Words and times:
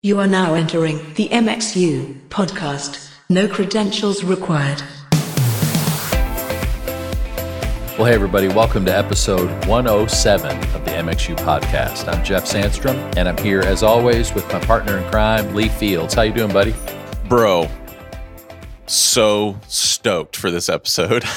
You 0.00 0.20
are 0.20 0.28
now 0.28 0.54
entering 0.54 0.98
the 1.14 1.28
MXU 1.30 2.28
podcast. 2.28 3.12
No 3.28 3.48
credentials 3.48 4.22
required. 4.22 4.80
Well, 7.98 8.04
hey, 8.04 8.14
everybody, 8.14 8.46
welcome 8.46 8.84
to 8.84 8.96
episode 8.96 9.48
107 9.66 10.56
of 10.56 10.84
the 10.84 10.92
MXU 10.92 11.36
podcast. 11.38 12.06
I'm 12.06 12.24
Jeff 12.24 12.44
Sandstrom, 12.44 12.94
and 13.16 13.28
I'm 13.28 13.36
here 13.38 13.58
as 13.58 13.82
always 13.82 14.32
with 14.34 14.46
my 14.52 14.60
partner 14.60 14.98
in 14.98 15.10
crime, 15.10 15.52
Lee 15.52 15.68
Fields. 15.68 16.14
How 16.14 16.22
you 16.22 16.32
doing, 16.32 16.52
buddy? 16.52 16.76
Bro, 17.28 17.68
so 18.86 19.58
stoked 19.66 20.36
for 20.36 20.52
this 20.52 20.68
episode. 20.68 21.24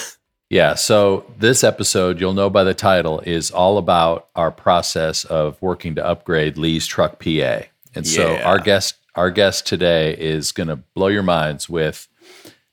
Yeah, 0.52 0.74
so 0.76 1.24
this 1.40 1.64
episode, 1.64 2.20
you'll 2.20 2.34
know 2.34 2.50
by 2.50 2.66
the 2.66 2.74
title, 2.74 3.22
is 3.22 3.52
all 3.52 3.78
about 3.78 4.28
our 4.36 4.52
process 4.52 5.24
of 5.24 5.62
working 5.62 5.96
to 5.96 6.06
upgrade 6.06 6.58
Lee's 6.58 6.86
truck 6.86 7.24
PA. 7.24 7.62
And 7.96 8.08
so 8.08 8.38
our 8.38 8.60
guest 8.60 8.96
our 9.16 9.30
guest 9.30 9.68
today 9.68 10.14
is 10.18 10.52
going 10.52 10.70
to 10.70 10.78
blow 10.78 11.08
your 11.08 11.24
minds 11.24 11.70
with 11.70 12.08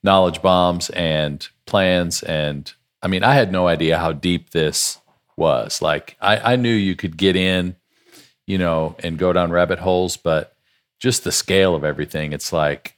knowledge 0.02 0.40
bombs 0.40 0.90
and 0.90 1.48
plans 1.66 2.22
and 2.22 2.72
I 3.02 3.06
mean, 3.06 3.22
I 3.22 3.34
had 3.34 3.52
no 3.52 3.68
idea 3.68 3.98
how 3.98 4.12
deep 4.12 4.50
this 4.50 4.98
was. 5.36 5.80
Like 5.80 6.16
I, 6.20 6.54
I 6.54 6.56
knew 6.56 6.74
you 6.74 6.96
could 6.96 7.16
get 7.16 7.36
in, 7.36 7.76
you 8.46 8.58
know, 8.58 8.96
and 9.00 9.18
go 9.18 9.32
down 9.32 9.50
rabbit 9.50 9.78
holes, 9.78 10.16
but 10.16 10.56
just 10.98 11.22
the 11.24 11.32
scale 11.32 11.74
of 11.74 11.84
everything, 11.84 12.32
it's 12.32 12.52
like 12.52 12.96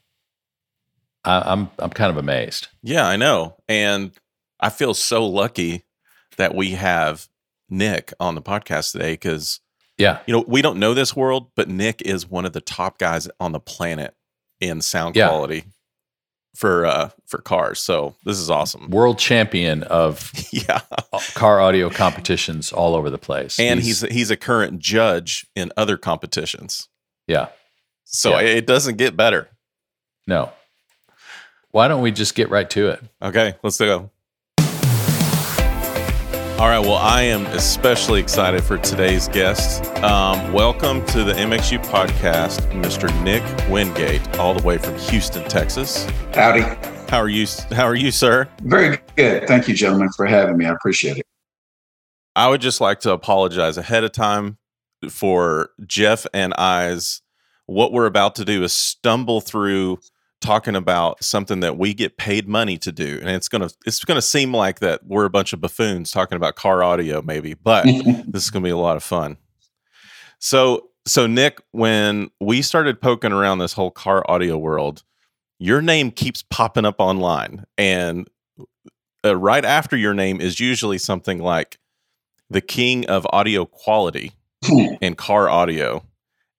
I, 1.25 1.43
I'm 1.53 1.71
I'm 1.79 1.91
kind 1.91 2.11
of 2.11 2.17
amazed. 2.17 2.69
yeah, 2.83 3.07
I 3.07 3.17
know. 3.17 3.57
And 3.69 4.13
I 4.59 4.71
feel 4.71 4.95
so 4.95 5.27
lucky 5.27 5.85
that 6.37 6.55
we 6.55 6.73
have 6.73 7.29
Nick 7.69 8.13
on 8.19 8.35
the 8.35 8.43
podcast 8.43 8.93
today 8.93 9.13
because, 9.15 9.61
Yeah. 10.01 10.19
you 10.27 10.33
know, 10.35 10.45
we 10.49 10.63
don't 10.63 10.79
know 10.79 10.95
this 10.95 11.15
world, 11.15 11.51
but 11.55 11.69
Nick 11.69 12.03
is 12.03 12.29
one 12.29 12.45
of 12.47 12.53
the 12.53 12.61
top 12.61 12.99
guys 12.99 13.29
on 13.39 13.53
the 13.53 13.61
planet 13.61 14.15
in 14.61 14.81
sound 14.81 15.15
Yeah. 15.17 15.29
quality 15.29 15.65
for 16.57 16.85
uh 16.85 17.11
for 17.27 17.39
cars. 17.41 17.81
So 17.81 18.17
this 18.25 18.39
is 18.39 18.51
awesome. 18.51 18.91
World 18.91 19.19
champion 19.19 19.85
of 19.85 20.33
yeah. 20.53 20.81
car 21.35 21.61
audio 21.61 21.89
competitions 21.91 22.73
all 22.73 22.95
over 22.97 23.09
the 23.11 23.19
place. 23.19 23.59
And 23.61 23.81
he's 23.81 24.01
he's 24.01 24.31
a 24.33 24.37
current 24.37 24.81
judge 24.81 25.47
in 25.55 25.71
other 25.77 25.97
competitions. 25.97 26.89
yeah, 27.29 27.49
So 28.05 28.31
Yeah. 28.33 28.41
it 28.57 28.67
doesn't 28.67 28.97
get 28.97 29.17
better. 29.17 29.49
no. 30.27 30.51
Why 31.73 31.87
don't 31.87 32.03
we 32.03 32.11
just 32.11 32.35
get 32.35 32.51
right 32.51 32.69
to 32.71 32.89
it? 32.89 33.01
Okay, 33.23 33.55
let's 33.63 33.79
go. 33.79 34.11
All 36.61 36.69
right, 36.69 36.79
well, 36.79 36.97
I 36.97 37.23
am 37.23 37.47
especially 37.47 38.21
excited 38.21 38.63
for 38.63 38.77
today's 38.77 39.29
guest. 39.29 39.87
Um, 40.05 40.53
welcome 40.53 41.03
to 41.07 41.25
the 41.25 41.33
MXU 41.33 41.83
podcast, 41.87 42.71
Mr. 42.83 43.09
Nick 43.25 43.43
Wingate, 43.71 44.39
all 44.39 44.53
the 44.53 44.63
way 44.63 44.77
from 44.77 44.95
Houston, 44.99 45.43
Texas. 45.49 46.05
Howdy. 46.35 46.61
How 47.09 47.17
are 47.17 47.31
you? 47.31 47.47
How 47.71 47.85
are 47.85 47.95
you, 47.95 48.11
sir? 48.11 48.47
Very 48.61 48.99
good. 49.17 49.49
Thank 49.49 49.69
you, 49.69 49.75
gentlemen, 49.75 50.11
for 50.15 50.27
having 50.27 50.59
me. 50.59 50.67
I 50.67 50.73
appreciate 50.73 51.17
it. 51.17 51.27
I 52.37 52.49
would 52.49 52.61
just 52.61 52.79
like 52.79 53.01
to 53.01 53.13
apologize 53.13 53.79
ahead 53.79 54.05
of 54.05 54.13
time 54.13 54.59
for 55.09 55.71
Jeff 55.87 56.27
and 56.35 56.53
I's. 56.53 57.23
What 57.65 57.91
we're 57.91 58.05
about 58.05 58.35
to 58.35 58.45
do 58.45 58.63
is 58.65 58.75
stumble 58.75 59.41
through 59.41 60.01
talking 60.41 60.75
about 60.75 61.23
something 61.23 61.61
that 61.61 61.77
we 61.77 61.95
get 61.95 62.17
paid 62.17 62.49
money 62.49 62.79
to 62.79 62.93
do, 62.93 63.19
and 63.21 63.31
it's 63.31 63.49
gonna 63.49 63.71
it's 63.87 64.05
gonna 64.05 64.23
seem 64.23 64.55
like 64.55 64.81
that 64.81 65.07
we're 65.07 65.25
a 65.25 65.31
bunch 65.31 65.53
of 65.53 65.61
buffoons 65.61 66.11
talking 66.11 66.37
about 66.37 66.57
car 66.57 66.83
audio, 66.83 67.23
maybe, 67.23 67.55
but 67.55 67.85
this 68.27 68.45
is 68.45 68.51
gonna 68.51 68.65
be 68.65 68.71
a 68.71 68.77
lot 68.77 68.97
of 68.97 69.03
fun. 69.03 69.37
So, 70.39 70.89
so 71.07 71.27
Nick, 71.27 71.61
when 71.73 72.31
we 72.41 72.63
started 72.63 73.01
poking 73.01 73.33
around 73.33 73.59
this 73.59 73.73
whole 73.73 73.91
car 73.91 74.25
audio 74.29 74.57
world, 74.57 75.03
your 75.59 75.83
name 75.83 76.11
keeps 76.11 76.43
popping 76.43 76.87
up 76.87 76.97
online, 76.99 77.67
and 77.77 78.29
uh, 79.25 79.37
right 79.37 79.65
after 79.65 79.97
your 79.97 80.15
name 80.15 80.41
is 80.41 80.61
usually 80.61 80.99
something 80.99 81.39
like 81.39 81.79
the 82.49 82.61
king 82.61 83.07
of 83.07 83.27
audio 83.31 83.65
quality 83.65 84.33
in 85.01 85.15
car 85.15 85.49
audio. 85.49 86.05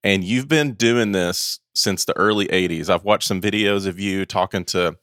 And 0.03 0.23
you've 0.23 0.47
been 0.47 0.73
doing 0.73 1.11
this 1.11 1.59
since 1.75 2.05
the 2.05 2.17
early 2.17 2.47
80s. 2.47 2.89
I've 2.89 3.03
watched 3.03 3.27
some 3.27 3.41
videos 3.41 3.85
of 3.85 3.99
you 3.99 4.25
talking 4.25 4.65
to 4.65 4.97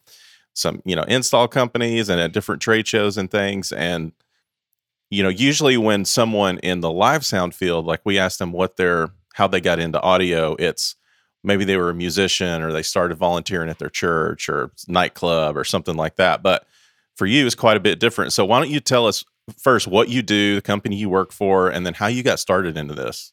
some, 0.55 0.83
you 0.85 0.97
know, 0.97 1.05
install 1.05 1.47
companies 1.49 2.09
and 2.09 2.21
at 2.21 2.33
different 2.33 2.61
trade 2.61 2.87
shows 2.87 3.17
and 3.17 3.31
things. 3.31 3.71
And, 3.71 4.13
you 5.11 5.23
know, 5.23 5.29
usually 5.29 5.77
when 5.77 6.05
someone 6.05 6.59
in 6.59 6.81
the 6.81 6.91
live 6.91 7.25
sound 7.25 7.55
field, 7.55 7.87
like 7.87 8.01
we 8.05 8.19
ask 8.19 8.39
them 8.39 8.53
what 8.53 8.77
their, 8.77 9.11
how 9.35 9.47
they 9.47 9.61
got 9.61 9.79
into 9.79 10.01
audio, 10.01 10.57
it's 10.59 10.97
maybe 11.45 11.65
they 11.65 11.77
were 11.77 11.91
a 11.91 11.95
musician 11.95 12.63
or 12.63 12.73
they 12.73 12.83
started 12.83 13.17
volunteering 13.17 13.71
at 13.71 13.79
their 13.79 13.89
church 13.89 14.49
or 14.49 14.73
nightclub 14.89 15.57
or 15.57 15.65
something 15.65 15.97
like 15.97 16.17
that. 16.17 16.43
But 16.43 16.67
for 17.17 17.27
you, 17.27 17.47
it's 17.47 17.55
quite 17.55 17.77
a 17.77 17.81
bit 17.81 18.01
different. 18.01 18.33
So 18.33 18.45
why 18.45 18.59
don't 18.59 18.71
you 18.71 18.81
tell 18.81 19.07
us 19.07 19.25
first 19.57 19.87
what 19.87 20.09
you 20.09 20.23
do, 20.23 20.57
the 20.57 20.63
company 20.63 20.97
you 20.97 21.09
work 21.09 21.33
for, 21.33 21.69
and 21.71 21.87
then 21.87 21.95
how 21.95 22.09
you 22.09 22.23
got 22.23 22.41
started 22.41 22.77
into 22.77 22.95
this? 22.95 23.33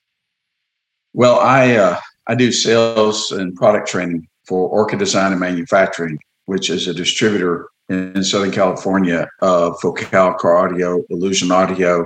Well, 1.16 1.40
I 1.40 1.78
uh, 1.78 1.98
I 2.28 2.36
do 2.36 2.52
sales 2.52 3.32
and 3.32 3.56
product 3.56 3.88
training 3.88 4.28
for 4.46 4.68
Orca 4.68 4.98
Design 4.98 5.32
and 5.32 5.40
Manufacturing, 5.40 6.20
which 6.48 6.70
is 6.70 6.90
a 6.90 6.94
distributor 6.94 7.70
in 7.88 8.22
Southern 8.22 8.52
California 8.52 9.26
of 9.42 9.80
Focal 9.80 10.34
Car 10.34 10.58
Audio, 10.58 11.06
Illusion 11.10 11.54
Audio, 11.54 12.06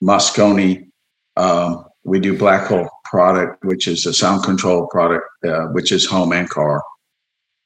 Moscone. 0.00 0.86
Um, 1.36 1.84
we 2.04 2.20
do 2.20 2.38
Black 2.38 2.68
Hole 2.68 2.88
product, 3.06 3.64
which 3.64 3.88
is 3.88 4.06
a 4.06 4.14
sound 4.14 4.44
control 4.44 4.86
product, 4.86 5.26
uh, 5.44 5.64
which 5.72 5.90
is 5.90 6.06
home 6.06 6.32
and 6.32 6.48
car, 6.48 6.80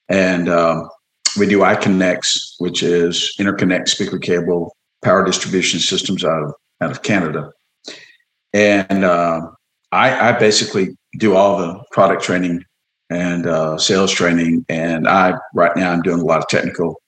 and 0.08 0.48
um, 0.48 0.88
we 1.38 1.46
do 1.46 1.58
iConnects, 1.58 2.54
which 2.60 2.82
is 2.82 3.34
interconnect 3.38 3.88
speaker 3.88 4.18
cable 4.18 4.74
power 5.04 5.22
distribution 5.22 5.80
systems 5.80 6.24
out 6.24 6.42
of 6.42 6.54
out 6.80 6.90
of 6.90 7.02
Canada, 7.02 7.52
and 8.54 9.04
uh, 9.04 9.42
I, 9.92 10.30
I 10.30 10.38
basically 10.38 10.96
do 11.18 11.36
all 11.36 11.58
the 11.58 11.82
product 11.92 12.22
training 12.22 12.64
and 13.10 13.46
uh, 13.46 13.76
sales 13.78 14.10
training, 14.10 14.64
and 14.68 15.06
I 15.06 15.34
right 15.54 15.76
now 15.76 15.92
I'm 15.92 16.02
doing 16.02 16.20
a 16.20 16.24
lot 16.24 16.38
of 16.38 16.48
technical 16.48 17.00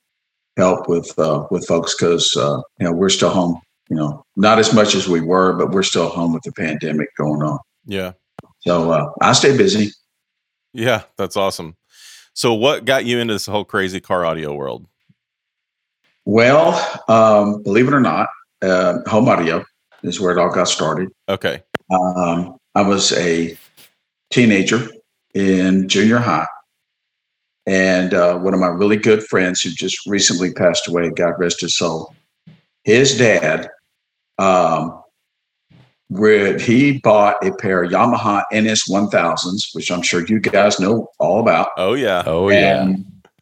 help 0.56 0.88
with 0.88 1.18
uh, 1.18 1.46
with 1.50 1.66
folks 1.66 1.94
because 1.94 2.36
uh, 2.36 2.60
you 2.78 2.86
know 2.86 2.92
we're 2.92 3.08
still 3.08 3.30
home. 3.30 3.60
You 3.88 3.96
know, 3.96 4.24
not 4.36 4.58
as 4.58 4.72
much 4.72 4.94
as 4.94 5.08
we 5.08 5.20
were, 5.20 5.52
but 5.54 5.70
we're 5.70 5.82
still 5.82 6.08
home 6.08 6.32
with 6.32 6.42
the 6.42 6.52
pandemic 6.52 7.08
going 7.16 7.42
on. 7.42 7.58
Yeah. 7.86 8.12
So 8.60 8.90
uh, 8.92 9.10
I 9.20 9.32
stay 9.32 9.56
busy. 9.56 9.90
Yeah, 10.72 11.02
that's 11.16 11.36
awesome. 11.36 11.76
So 12.32 12.54
what 12.54 12.84
got 12.84 13.04
you 13.04 13.18
into 13.18 13.34
this 13.34 13.46
whole 13.46 13.64
crazy 13.64 14.00
car 14.00 14.24
audio 14.24 14.54
world? 14.54 14.86
Well, 16.24 17.02
um, 17.08 17.62
believe 17.62 17.86
it 17.86 17.94
or 17.94 18.00
not, 18.00 18.28
uh, 18.62 18.98
home 19.06 19.28
audio 19.28 19.64
is 20.02 20.18
where 20.18 20.32
it 20.32 20.40
all 20.40 20.50
got 20.50 20.68
started. 20.68 21.10
Okay. 21.28 21.62
Um, 21.92 22.56
I 22.74 22.82
was 22.82 23.12
a 23.12 23.56
teenager 24.30 24.88
in 25.34 25.88
junior 25.88 26.18
high. 26.18 26.46
And 27.66 28.12
uh, 28.12 28.38
one 28.38 28.52
of 28.52 28.60
my 28.60 28.66
really 28.66 28.96
good 28.96 29.22
friends 29.22 29.62
who 29.62 29.70
just 29.70 30.06
recently 30.06 30.52
passed 30.52 30.86
away, 30.88 31.10
God 31.10 31.34
rest 31.38 31.62
his 31.62 31.76
soul, 31.76 32.14
his 32.82 33.16
dad, 33.16 33.68
um, 34.38 35.02
where 36.08 36.58
he 36.58 36.98
bought 36.98 37.44
a 37.44 37.54
pair 37.56 37.84
of 37.84 37.90
Yamaha 37.90 38.42
NS 38.52 38.88
1000s, 38.88 39.74
which 39.74 39.90
I'm 39.90 40.02
sure 40.02 40.26
you 40.26 40.40
guys 40.40 40.78
know 40.78 41.08
all 41.18 41.40
about. 41.40 41.70
Oh 41.78 41.94
yeah. 41.94 42.22
Oh 42.26 42.50
yeah. 42.50 42.92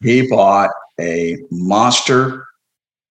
He 0.03 0.29
bought 0.29 0.71
a 1.01 1.37
monster 1.51 2.47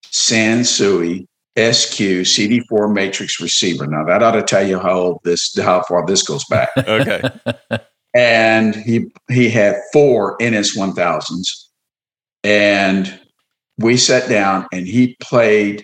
Sansui 0.06 1.28
SQ 1.62 1.98
CD4 1.98 2.94
matrix 2.94 3.40
receiver. 3.40 3.88
Now 3.88 4.04
that 4.06 4.24
ought 4.24 4.32
to 4.32 4.44
tell 4.44 4.68
you 4.68 4.80
how 4.80 4.98
old 4.98 5.22
this, 5.24 5.58
how 5.58 5.84
far 5.84 6.06
this 6.06 6.24
goes 6.24 6.46
back. 6.46 6.70
Okay. 6.88 7.22
and 8.14 8.76
he 8.76 9.12
he 9.30 9.50
had 9.50 9.76
four 9.94 10.38
NS 10.42 10.78
1000s, 10.78 11.48
and 12.44 13.20
we 13.78 13.98
sat 13.98 14.30
down 14.30 14.68
and 14.72 14.88
he 14.88 15.16
played 15.22 15.84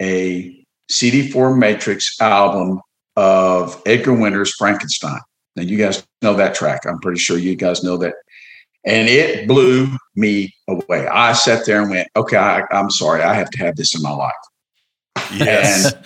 a 0.00 0.64
CD4 0.90 1.56
Matrix 1.56 2.20
album 2.20 2.80
of 3.16 3.80
Edgar 3.86 4.14
Winter's 4.14 4.54
Frankenstein. 4.54 5.20
And 5.56 5.68
you 5.68 5.78
guys 5.78 6.06
know 6.22 6.34
that 6.34 6.54
track. 6.54 6.86
I'm 6.86 6.98
pretty 7.00 7.18
sure 7.18 7.38
you 7.38 7.56
guys 7.56 7.82
know 7.82 7.96
that. 7.98 8.14
And 8.84 9.08
it 9.08 9.46
blew 9.46 9.88
me 10.16 10.52
away. 10.68 11.06
I 11.06 11.34
sat 11.34 11.66
there 11.66 11.82
and 11.82 11.90
went, 11.90 12.08
okay, 12.16 12.36
I, 12.36 12.62
I'm 12.72 12.90
sorry. 12.90 13.22
I 13.22 13.34
have 13.34 13.50
to 13.50 13.58
have 13.58 13.76
this 13.76 13.94
in 13.94 14.02
my 14.02 14.10
life. 14.10 14.32
Yes. 15.34 15.92
And 15.92 16.04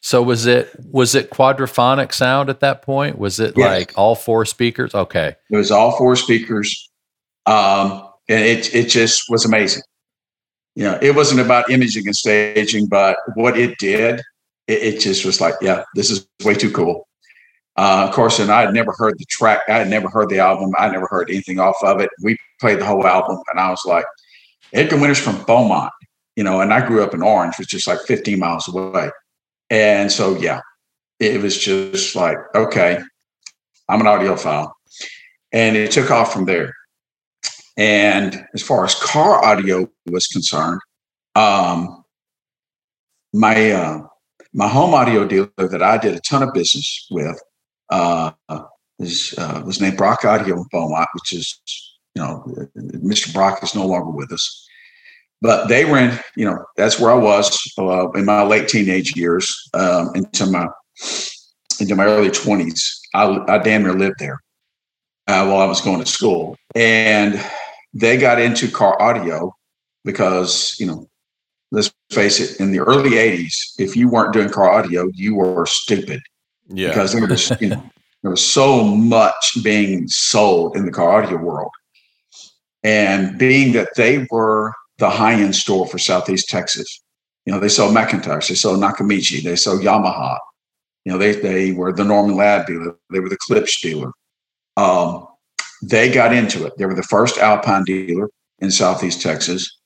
So 0.00 0.22
was 0.22 0.46
it 0.46 0.70
was 0.90 1.14
it 1.14 1.30
quadraphonic 1.30 2.14
sound 2.14 2.48
at 2.50 2.60
that 2.60 2.82
point? 2.82 3.18
Was 3.18 3.40
it 3.40 3.54
Yes. 3.56 3.66
like 3.66 3.92
all 3.96 4.14
four 4.14 4.44
speakers? 4.44 4.94
Okay. 4.94 5.34
It 5.50 5.56
was 5.56 5.70
all 5.70 5.96
four 5.98 6.14
speakers. 6.16 6.88
Um, 7.46 8.08
and 8.28 8.44
it 8.44 8.74
it 8.74 8.88
just 8.88 9.24
was 9.28 9.44
amazing. 9.44 9.82
You 10.76 10.84
know, 10.84 10.98
it 11.02 11.16
wasn't 11.16 11.40
about 11.40 11.68
imaging 11.70 12.06
and 12.06 12.14
staging, 12.14 12.86
but 12.86 13.16
what 13.34 13.58
it 13.58 13.76
did, 13.78 14.20
it, 14.68 14.82
it 14.94 15.00
just 15.00 15.24
was 15.24 15.40
like, 15.40 15.54
yeah, 15.60 15.82
this 15.96 16.10
is 16.10 16.26
way 16.44 16.54
too 16.54 16.70
cool. 16.70 17.08
Uh, 17.76 18.06
of 18.08 18.14
course, 18.14 18.38
and 18.38 18.50
I 18.50 18.62
had 18.62 18.74
never 18.74 18.92
heard 18.96 19.18
the 19.18 19.24
track. 19.28 19.62
I 19.68 19.78
had 19.78 19.88
never 19.88 20.08
heard 20.08 20.28
the 20.28 20.38
album. 20.38 20.72
I 20.78 20.88
never 20.88 21.06
heard 21.08 21.30
anything 21.30 21.58
off 21.58 21.76
of 21.82 22.00
it. 22.00 22.10
We 22.22 22.36
played 22.60 22.78
the 22.80 22.84
whole 22.86 23.06
album, 23.06 23.38
and 23.50 23.60
I 23.60 23.70
was 23.70 23.82
like, 23.84 24.04
Edgar 24.72 24.96
Winter's 24.98 25.18
from 25.20 25.42
Beaumont, 25.44 25.92
you 26.38 26.44
know, 26.44 26.60
and 26.60 26.72
I 26.72 26.86
grew 26.86 27.02
up 27.02 27.14
in 27.14 27.20
Orange, 27.20 27.58
which 27.58 27.74
is 27.74 27.88
like 27.88 27.98
15 28.02 28.38
miles 28.38 28.68
away. 28.68 29.10
And 29.70 30.12
so, 30.12 30.36
yeah, 30.36 30.60
it 31.18 31.42
was 31.42 31.58
just 31.58 32.14
like, 32.14 32.36
okay, 32.54 33.00
I'm 33.88 34.00
an 34.00 34.06
audiophile. 34.06 34.70
And 35.50 35.76
it 35.76 35.90
took 35.90 36.12
off 36.12 36.32
from 36.32 36.44
there. 36.44 36.76
And 37.76 38.46
as 38.54 38.62
far 38.62 38.84
as 38.84 38.94
car 38.94 39.44
audio 39.44 39.90
was 40.06 40.28
concerned, 40.28 40.80
um, 41.34 42.04
my 43.32 43.72
uh, 43.72 44.02
my 44.54 44.68
home 44.68 44.94
audio 44.94 45.26
dealer 45.26 45.50
that 45.56 45.82
I 45.82 45.98
did 45.98 46.14
a 46.14 46.20
ton 46.20 46.44
of 46.44 46.54
business 46.54 47.08
with 47.10 47.40
uh, 47.90 48.30
is, 49.00 49.34
uh, 49.38 49.62
was 49.66 49.80
named 49.80 49.96
Brock 49.96 50.24
Audio 50.24 50.54
in 50.54 50.66
Beaumont, 50.70 51.08
which 51.14 51.32
is 51.32 51.60
you 52.14 52.22
know 52.22 52.44
Mr. 52.76 53.32
Brock 53.34 53.60
is 53.64 53.74
no 53.74 53.86
longer 53.86 54.10
with 54.10 54.32
us. 54.32 54.67
But 55.40 55.68
they 55.68 55.84
were 55.84 55.98
in, 55.98 56.18
you 56.36 56.44
know, 56.44 56.64
that's 56.76 56.98
where 56.98 57.12
I 57.12 57.14
was 57.14 57.56
uh, 57.78 58.10
in 58.12 58.24
my 58.24 58.42
late 58.42 58.68
teenage 58.68 59.16
years 59.16 59.48
um, 59.74 60.10
into 60.14 60.46
my 60.46 60.66
into 61.80 61.94
my 61.94 62.06
early 62.06 62.30
twenties. 62.30 63.00
I, 63.14 63.44
I 63.48 63.58
damn 63.58 63.84
near 63.84 63.92
lived 63.92 64.18
there 64.18 64.40
uh, 65.28 65.46
while 65.46 65.60
I 65.60 65.66
was 65.66 65.80
going 65.80 66.00
to 66.00 66.06
school, 66.06 66.56
and 66.74 67.40
they 67.94 68.16
got 68.16 68.40
into 68.40 68.68
car 68.70 69.00
audio 69.00 69.54
because 70.04 70.76
you 70.78 70.86
know 70.86 71.08
let's 71.70 71.92
face 72.10 72.40
it 72.40 72.60
in 72.60 72.72
the 72.72 72.80
early 72.80 73.10
80s 73.10 73.74
if 73.78 73.94
you 73.94 74.08
weren't 74.08 74.32
doing 74.32 74.48
car 74.48 74.70
audio 74.70 75.08
you 75.14 75.34
were 75.34 75.66
stupid 75.66 76.20
Yeah. 76.68 76.88
because 76.88 77.12
there 77.12 77.26
was 77.26 77.52
you 77.60 77.68
know 77.68 77.82
there 78.22 78.30
was 78.30 78.44
so 78.44 78.82
much 78.84 79.58
being 79.62 80.08
sold 80.08 80.76
in 80.76 80.86
the 80.86 80.92
car 80.92 81.22
audio 81.22 81.36
world 81.36 81.70
and 82.82 83.38
being 83.38 83.72
that 83.72 83.88
they 83.96 84.26
were 84.30 84.72
the 84.98 85.08
high-end 85.10 85.54
store 85.54 85.86
for 85.86 85.98
southeast 85.98 86.48
texas. 86.48 87.02
You 87.46 87.52
know 87.52 87.60
they 87.60 87.68
sell 87.68 87.90
McIntosh 87.90 88.48
they 88.48 88.54
sell 88.54 88.76
nakamichi 88.76 89.42
they 89.42 89.56
sell 89.56 89.78
yamaha. 89.78 90.38
You 91.04 91.12
know 91.12 91.18
they, 91.18 91.32
they 91.32 91.72
were 91.72 91.92
the 91.92 92.04
norman 92.04 92.36
ladd 92.36 92.66
dealer 92.66 92.96
they 93.12 93.20
were 93.20 93.28
the 93.28 93.38
klipsch 93.48 93.80
dealer. 93.80 94.12
Um, 94.76 95.26
they 95.82 96.10
got 96.10 96.32
into 96.34 96.66
it. 96.66 96.76
They 96.76 96.86
were 96.86 96.94
the 96.94 97.02
first 97.02 97.38
alpine 97.38 97.84
dealer 97.84 98.28
in 98.60 98.70
southeast 98.70 99.22
texas 99.22 99.78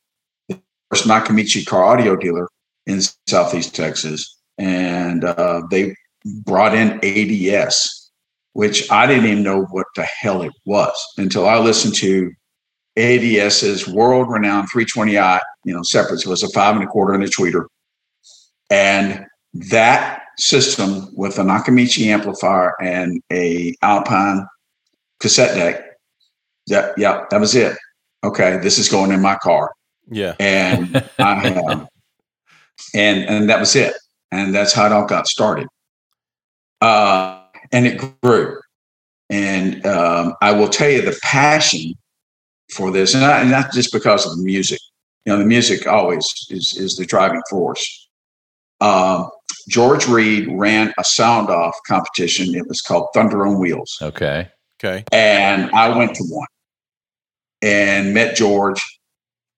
the 0.49 0.61
first 0.91 1.07
nakamichi 1.07 1.65
car 1.67 1.85
audio 1.85 2.17
dealer 2.17 2.49
in 2.87 3.01
southeast 3.27 3.75
texas 3.75 4.39
and 4.59 5.25
uh, 5.25 5.63
they 5.71 5.95
brought 6.45 6.75
in 6.75 7.01
ADS 7.03 8.11
which 8.55 8.91
i 8.91 9.07
didn't 9.07 9.27
even 9.27 9.43
know 9.43 9.63
what 9.71 9.87
the 9.97 10.03
hell 10.03 10.43
it 10.43 10.53
was 10.65 10.95
until 11.19 11.49
i 11.49 11.59
listened 11.59 11.95
to 11.95 12.31
ADS's 12.99 13.89
world-renowned 13.89 14.69
320i 14.71 15.41
you 15.65 15.75
know 15.75 15.83
separate 15.83 16.21
so 16.21 16.29
it 16.29 16.31
was 16.31 16.43
a 16.43 16.49
five 16.51 16.75
and 16.75 16.85
a 16.85 16.87
quarter 16.87 17.15
and 17.15 17.25
a 17.25 17.29
tweeter. 17.29 17.67
And 18.71 19.27
that 19.71 20.23
system 20.39 21.09
with 21.15 21.39
a 21.39 21.43
nakamichi 21.43 22.07
amplifier 22.07 22.75
and 22.81 23.23
a 23.31 23.75
alpine 23.83 24.47
cassette 25.21 25.55
deck 25.55 25.85
yeah 26.67 26.93
yeah 26.97 27.25
that 27.31 27.41
was 27.41 27.55
it. 27.55 27.77
Okay 28.25 28.59
this 28.59 28.79
is 28.79 28.89
going 28.89 29.13
in 29.13 29.21
my 29.21 29.37
car. 29.37 29.73
Yeah. 30.11 30.35
and 30.39 31.09
I 31.19 31.35
have, 31.49 31.89
and 32.95 33.25
and 33.25 33.49
that 33.49 33.61
was 33.61 33.77
it, 33.77 33.95
and 34.31 34.55
that's 34.55 34.73
how 34.73 34.87
it 34.87 34.93
all 34.93 35.07
got 35.07 35.27
started. 35.27 35.69
Uh, 36.81 37.41
and 37.71 37.87
it 37.87 38.03
grew, 38.23 38.61
and 39.31 39.85
um, 39.87 40.35
I 40.43 40.53
will 40.53 40.69
tell 40.69 40.91
you 40.91 41.03
the 41.03 41.19
passion 41.23 41.95
for 42.73 42.91
this, 42.91 43.15
and, 43.15 43.23
not, 43.23 43.43
and 43.43 43.51
not 43.51 43.73
just 43.73 43.93
because 43.93 44.27
of 44.27 44.37
the 44.37 44.43
music. 44.43 44.81
You 45.25 45.33
know, 45.33 45.39
the 45.39 45.45
music 45.47 45.87
always 45.87 46.27
is 46.51 46.77
is 46.77 46.97
the 46.97 47.07
driving 47.07 47.43
force. 47.49 48.09
Um, 48.81 49.31
George 49.69 50.09
Reed 50.09 50.49
ran 50.51 50.93
a 50.99 51.05
sound 51.05 51.49
off 51.49 51.77
competition. 51.87 52.55
It 52.55 52.67
was 52.67 52.81
called 52.81 53.09
Thunder 53.15 53.47
on 53.47 53.61
Wheels 53.61 53.97
Okay. 54.03 54.49
Okay. 54.83 55.05
and 55.13 55.71
I 55.71 55.97
went 55.97 56.17
to 56.17 56.25
one 56.25 56.49
and 57.63 58.13
met 58.13 58.35
George 58.35 58.83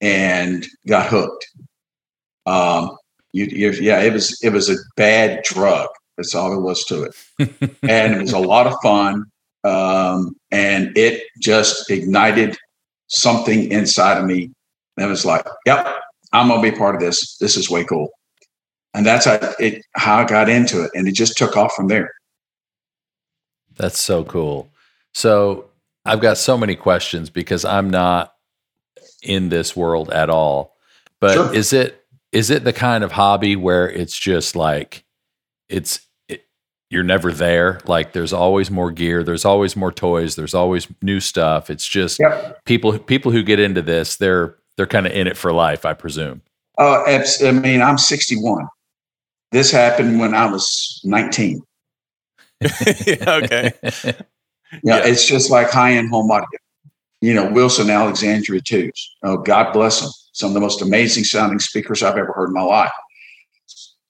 and 0.03 0.67
got 0.87 1.07
hooked. 1.07 1.47
Um, 2.45 2.97
you, 3.33 3.47
you, 3.47 3.71
yeah, 3.73 4.01
it 4.01 4.13
was 4.13 4.39
it 4.43 4.51
was 4.51 4.69
a 4.69 4.77
bad 4.97 5.43
drug. 5.45 5.89
That's 6.17 6.35
all 6.35 6.51
there 6.51 6.61
was 6.61 6.85
to 6.85 7.05
it, 7.05 7.15
and 7.83 8.15
it 8.15 8.21
was 8.21 8.33
a 8.33 8.39
lot 8.39 8.67
of 8.67 8.75
fun. 8.83 9.25
Um, 9.65 10.37
and 10.51 10.97
it 10.97 11.23
just 11.41 11.91
ignited 11.91 12.57
something 13.09 13.71
inside 13.71 14.19
of 14.19 14.25
me. 14.25 14.51
And 14.97 15.07
it 15.07 15.09
was 15.09 15.25
like, 15.25 15.47
"Yep, 15.67 15.87
I'm 16.33 16.49
gonna 16.49 16.63
be 16.63 16.71
part 16.71 16.95
of 16.95 17.01
this. 17.01 17.37
This 17.39 17.57
is 17.57 17.71
way 17.71 17.85
cool." 17.85 18.11
And 18.95 19.05
that's 19.05 19.25
how 19.27 19.39
it 19.59 19.85
how 19.97 20.19
I 20.19 20.25
got 20.25 20.49
into 20.49 20.85
it, 20.85 20.91
and 20.95 21.09
it 21.09 21.13
just 21.15 21.37
took 21.37 21.57
off 21.57 21.75
from 21.75 21.89
there. 21.89 22.13
That's 23.77 24.01
so 24.01 24.25
cool. 24.25 24.69
So 25.13 25.67
I've 26.05 26.21
got 26.21 26.39
so 26.39 26.57
many 26.57 26.77
questions 26.77 27.31
because 27.31 27.65
I'm 27.65 27.91
not 27.91 28.35
in 29.23 29.49
this 29.49 29.75
world 29.75 30.11
at 30.11 30.31
all. 30.31 30.77
But 31.21 31.35
Sure. 31.35 31.55
is 31.55 31.73
it 31.73 32.05
is 32.33 32.51
it 32.51 32.65
the 32.65 32.73
kind 32.73 33.05
of 33.05 33.13
hobby 33.13 33.57
where 33.57 33.89
it's 33.89 34.19
just 34.19 34.55
like 34.57 35.05
it's 35.69 35.97
it, 35.97 36.03
you're 36.95 37.03
never 37.03 37.33
there? 37.33 37.81
Like 37.85 38.13
there's 38.13 38.33
always 38.33 38.71
more 38.71 38.91
gear, 38.91 39.23
there's 39.23 39.45
always 39.45 39.77
more 39.77 39.93
toys, 39.93 40.37
there's 40.37 40.55
always 40.55 40.87
new 41.03 41.21
stuff. 41.21 41.69
It's 41.69 41.87
just 41.87 42.19
Yep. 42.21 42.65
people 42.65 42.99
people 42.99 43.33
who 43.33 43.43
get 43.43 43.61
into 43.61 43.83
this, 43.83 44.17
they're 44.17 44.57
they're 44.77 44.87
kind 44.87 45.07
of 45.07 45.13
in 45.13 45.27
it 45.27 45.37
for 45.37 45.53
life, 45.53 45.85
I 45.85 45.93
presume. 45.93 46.41
Uh, 46.79 47.03
I 47.07 47.51
mean, 47.53 47.83
I'm 47.83 47.99
61. 47.99 48.67
This 49.53 49.71
happened 49.71 50.19
when 50.19 50.35
I 50.35 50.47
was 50.51 51.01
19. 51.05 51.61
okay. 52.65 53.73
Yeah, 53.83 54.13
Yeah. 54.83 55.07
it's 55.07 55.27
just 55.27 55.51
like 55.51 55.71
high 55.71 55.93
end 55.93 56.11
home 56.11 56.31
audio. 56.31 56.47
You 57.21 57.35
know, 57.35 57.51
Wilson 57.51 57.91
Alexandria 57.91 58.61
twos. 58.61 59.17
Oh, 59.23 59.37
God 59.37 59.73
bless 59.73 60.01
them. 60.01 60.11
Some 60.33 60.49
of 60.51 60.55
the 60.55 60.61
most 60.61 60.83
amazing 60.83 61.25
sounding 61.25 61.61
speakers 61.61 62.03
I've 62.03 62.17
ever 62.17 62.33
heard 62.33 62.49
in 62.49 62.55
my 62.55 62.63
life. 62.63 62.91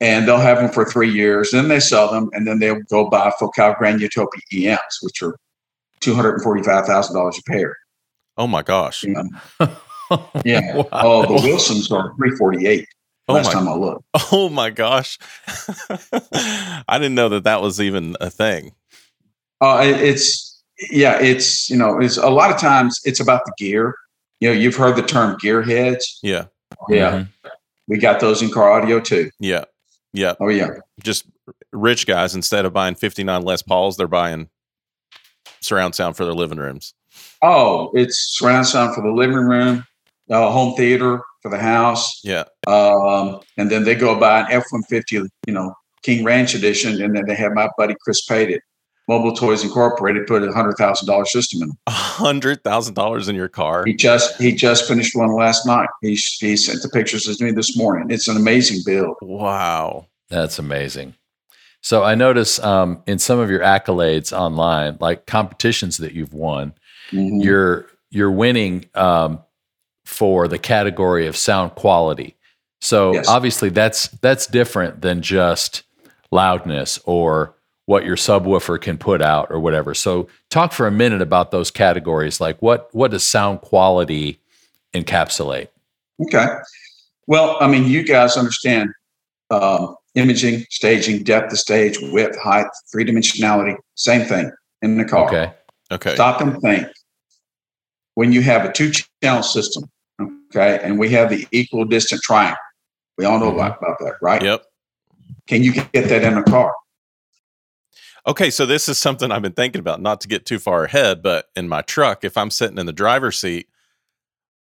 And 0.04 0.28
they'll 0.28 0.36
have 0.38 0.58
them 0.58 0.68
for 0.70 0.84
three 0.84 1.10
years, 1.10 1.50
then 1.50 1.68
they 1.68 1.80
sell 1.80 2.10
them, 2.12 2.28
and 2.34 2.46
then 2.46 2.58
they'll 2.58 2.82
go 2.90 3.08
buy 3.08 3.32
Focal 3.38 3.74
Grand 3.78 4.00
Utopia 4.02 4.42
EMs, 4.52 4.98
which 5.00 5.22
are 5.22 5.34
two 6.00 6.14
hundred 6.14 6.34
and 6.34 6.42
forty-five 6.42 6.84
thousand 6.84 7.16
dollars 7.16 7.38
a 7.38 7.42
pair. 7.50 7.76
Oh 8.36 8.46
my 8.46 8.62
gosh. 8.62 9.02
You 9.04 9.14
know? 9.60 9.68
Yeah. 10.44 10.76
Wow. 10.76 10.86
Oh, 10.92 11.22
the 11.26 11.42
Wilsons 11.46 11.90
are 11.90 12.14
three 12.16 12.36
forty-eight. 12.36 12.86
Oh 13.28 13.34
Last 13.34 13.46
my. 13.46 13.52
time 13.54 13.68
I 13.68 13.74
looked. 13.74 14.04
Oh 14.32 14.48
my 14.50 14.68
gosh. 14.70 15.18
I 16.88 16.98
didn't 16.98 17.14
know 17.14 17.30
that 17.30 17.44
that 17.44 17.62
was 17.62 17.80
even 17.80 18.16
a 18.20 18.28
thing. 18.30 18.72
Uh, 19.60 19.80
it- 19.84 20.00
it's 20.02 20.62
yeah, 20.90 21.18
it's 21.20 21.70
you 21.70 21.76
know, 21.76 21.98
it's 22.00 22.16
a 22.18 22.28
lot 22.28 22.50
of 22.50 22.58
times 22.58 23.00
it's 23.04 23.20
about 23.20 23.44
the 23.46 23.52
gear. 23.56 23.94
You 24.40 24.48
know, 24.50 24.54
you've 24.54 24.76
heard 24.76 24.96
the 24.96 25.02
term 25.02 25.38
gearheads. 25.38 26.04
Yeah. 26.22 26.46
Yeah, 26.88 27.12
Mhm. 27.12 27.28
we 27.86 27.98
got 27.98 28.20
those 28.20 28.42
in 28.42 28.50
car 28.50 28.70
audio 28.72 29.00
too. 29.00 29.30
Yeah. 29.38 29.64
Yeah. 30.14 30.34
Oh 30.40 30.48
yeah, 30.48 30.70
Just 31.02 31.26
rich 31.72 32.06
guys 32.06 32.34
instead 32.34 32.64
of 32.64 32.72
buying 32.72 32.94
59 32.94 33.42
Les 33.42 33.60
Pauls, 33.62 33.96
they're 33.96 34.06
buying 34.08 34.48
surround 35.60 35.94
sound 35.94 36.16
for 36.16 36.24
their 36.24 36.34
living 36.34 36.58
rooms. 36.58 36.94
oh, 37.42 37.90
it's 37.94 38.36
surround 38.38 38.66
sound 38.66 38.94
for 38.94 39.02
the 39.02 39.10
living 39.12 39.36
room, 39.36 39.84
uh, 40.30 40.50
home 40.50 40.74
theater 40.76 41.20
for 41.42 41.50
the 41.50 41.58
house, 41.58 42.20
Yeah. 42.24 42.44
um, 42.66 43.40
and 43.58 43.70
then 43.70 43.84
they 43.84 43.94
go 43.94 44.18
buy 44.18 44.40
an 44.40 44.46
F 44.50 44.64
one 44.70 44.82
fifty, 44.84 45.16
you 45.16 45.28
know, 45.52 45.74
King 46.02 46.24
Ranch 46.24 46.54
edition, 46.54 47.02
and 47.02 47.14
then 47.14 47.26
they 47.26 47.34
have 47.34 47.52
my 47.52 47.68
buddy 47.76 47.94
Chris 48.00 48.24
Pated, 48.24 48.60
Mobile 49.06 49.34
Toys 49.34 49.62
Incorporated, 49.64 50.26
put 50.26 50.42
a 50.42 50.52
hundred 50.52 50.74
thousand 50.76 51.06
dollar 51.06 51.26
system 51.26 51.62
in. 51.62 51.70
A 51.86 51.90
hundred 51.90 52.64
thousand 52.64 52.94
dollars 52.94 53.28
in 53.28 53.36
your 53.36 53.48
car. 53.48 53.84
He 53.84 53.94
just 53.94 54.40
he 54.40 54.52
just 54.52 54.88
finished 54.88 55.14
one 55.14 55.32
last 55.34 55.66
night. 55.66 55.88
He 56.00 56.14
he 56.14 56.56
sent 56.56 56.80
the 56.82 56.88
pictures 56.88 57.24
to 57.24 57.44
me 57.44 57.50
this 57.52 57.76
morning. 57.76 58.10
It's 58.10 58.28
an 58.28 58.36
amazing 58.36 58.80
build. 58.86 59.16
Wow. 59.20 60.06
That's 60.30 60.58
amazing. 60.58 61.14
So 61.82 62.02
I 62.02 62.14
notice 62.14 62.58
um, 62.60 63.02
in 63.06 63.18
some 63.18 63.38
of 63.38 63.50
your 63.50 63.60
accolades 63.60 64.32
online, 64.32 64.96
like 65.00 65.26
competitions 65.26 65.98
that 65.98 66.12
you've 66.12 66.32
won, 66.32 66.72
Mhm. 67.12 67.44
you're 67.44 67.86
you're 68.10 68.30
winning 68.30 68.86
um, 68.94 69.40
for 70.06 70.48
the 70.48 70.58
category 70.58 71.26
of 71.26 71.36
sound 71.36 71.74
quality. 71.74 72.36
So 72.80 73.12
Yes. 73.12 73.28
obviously 73.28 73.68
that's 73.68 74.08
that's 74.22 74.46
different 74.46 75.02
than 75.02 75.20
just 75.20 75.82
loudness 76.30 76.98
or 77.04 77.54
what 77.86 78.04
your 78.04 78.16
subwoofer 78.16 78.80
can 78.80 78.96
put 78.98 79.20
out 79.20 79.48
or 79.50 79.60
whatever. 79.60 79.94
So 79.94 80.28
talk 80.50 80.72
for 80.72 80.86
a 80.86 80.90
minute 80.90 81.20
about 81.20 81.50
those 81.50 81.70
categories. 81.70 82.40
Like 82.40 82.60
what 82.62 82.88
what 82.92 83.10
does 83.10 83.24
sound 83.24 83.60
quality 83.60 84.40
encapsulate? 84.94 85.68
Okay. 86.22 86.46
Well, 87.26 87.56
I 87.60 87.68
mean, 87.68 87.84
you 87.86 88.02
guys 88.04 88.36
understand 88.36 88.90
um, 89.50 89.96
imaging, 90.14 90.64
staging, 90.70 91.24
depth 91.24 91.52
of 91.52 91.58
stage, 91.58 91.98
width, 92.00 92.38
height, 92.38 92.66
three 92.90 93.04
dimensionality, 93.04 93.76
same 93.94 94.26
thing 94.26 94.50
in 94.82 94.96
the 94.98 95.04
car. 95.04 95.26
Okay. 95.26 95.52
Okay. 95.92 96.14
Stop 96.14 96.40
and 96.40 96.60
think. 96.60 96.86
When 98.14 98.32
you 98.32 98.42
have 98.42 98.64
a 98.64 98.72
two 98.72 98.92
channel 99.22 99.42
system, 99.42 99.90
okay, 100.20 100.78
and 100.82 100.98
we 100.98 101.10
have 101.10 101.30
the 101.30 101.46
equal 101.50 101.84
distant 101.84 102.22
triangle, 102.22 102.56
we 103.18 103.24
all 103.24 103.38
know 103.40 103.50
Mhm. 103.50 103.54
about, 103.54 103.78
about 103.78 103.98
that, 104.00 104.14
right? 104.22 104.42
Yep. 104.42 104.64
Can 105.48 105.62
you 105.64 105.72
get 105.72 105.90
that 105.92 106.22
in 106.22 106.38
a 106.38 106.42
car? 106.44 106.72
Okay, 108.26 108.50
so 108.50 108.64
this 108.64 108.88
is 108.88 108.96
something 108.96 109.30
I've 109.30 109.42
been 109.42 109.52
thinking 109.52 109.80
about, 109.80 110.00
not 110.00 110.20
to 110.22 110.28
get 110.28 110.46
too 110.46 110.58
far 110.58 110.84
ahead, 110.84 111.22
but 111.22 111.50
in 111.56 111.68
my 111.68 111.82
truck, 111.82 112.24
if 112.24 112.38
I'm 112.38 112.50
sitting 112.50 112.78
in 112.78 112.86
the 112.86 112.92
driver's 112.92 113.38
seat, 113.38 113.68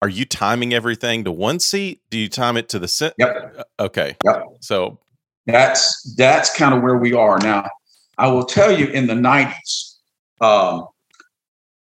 are 0.01 0.09
you 0.09 0.25
timing 0.25 0.73
everything 0.73 1.23
to 1.23 1.31
one 1.31 1.59
seat? 1.59 2.01
Do 2.09 2.17
you 2.17 2.27
time 2.27 2.57
it 2.57 2.67
to 2.69 2.79
the 2.79 2.89
sit? 2.89 3.13
Yep. 3.17 3.65
Okay. 3.79 4.17
Yep. 4.25 4.43
So, 4.59 4.99
That's 5.45 6.13
that's 6.15 6.55
kind 6.57 6.73
of 6.73 6.81
where 6.81 6.97
we 6.97 7.13
are 7.13 7.39
now. 7.39 7.69
I 8.17 8.27
will 8.27 8.43
tell 8.43 8.77
you, 8.77 8.87
in 8.87 9.07
the 9.07 9.13
'90s, 9.13 9.95
um, 10.41 10.87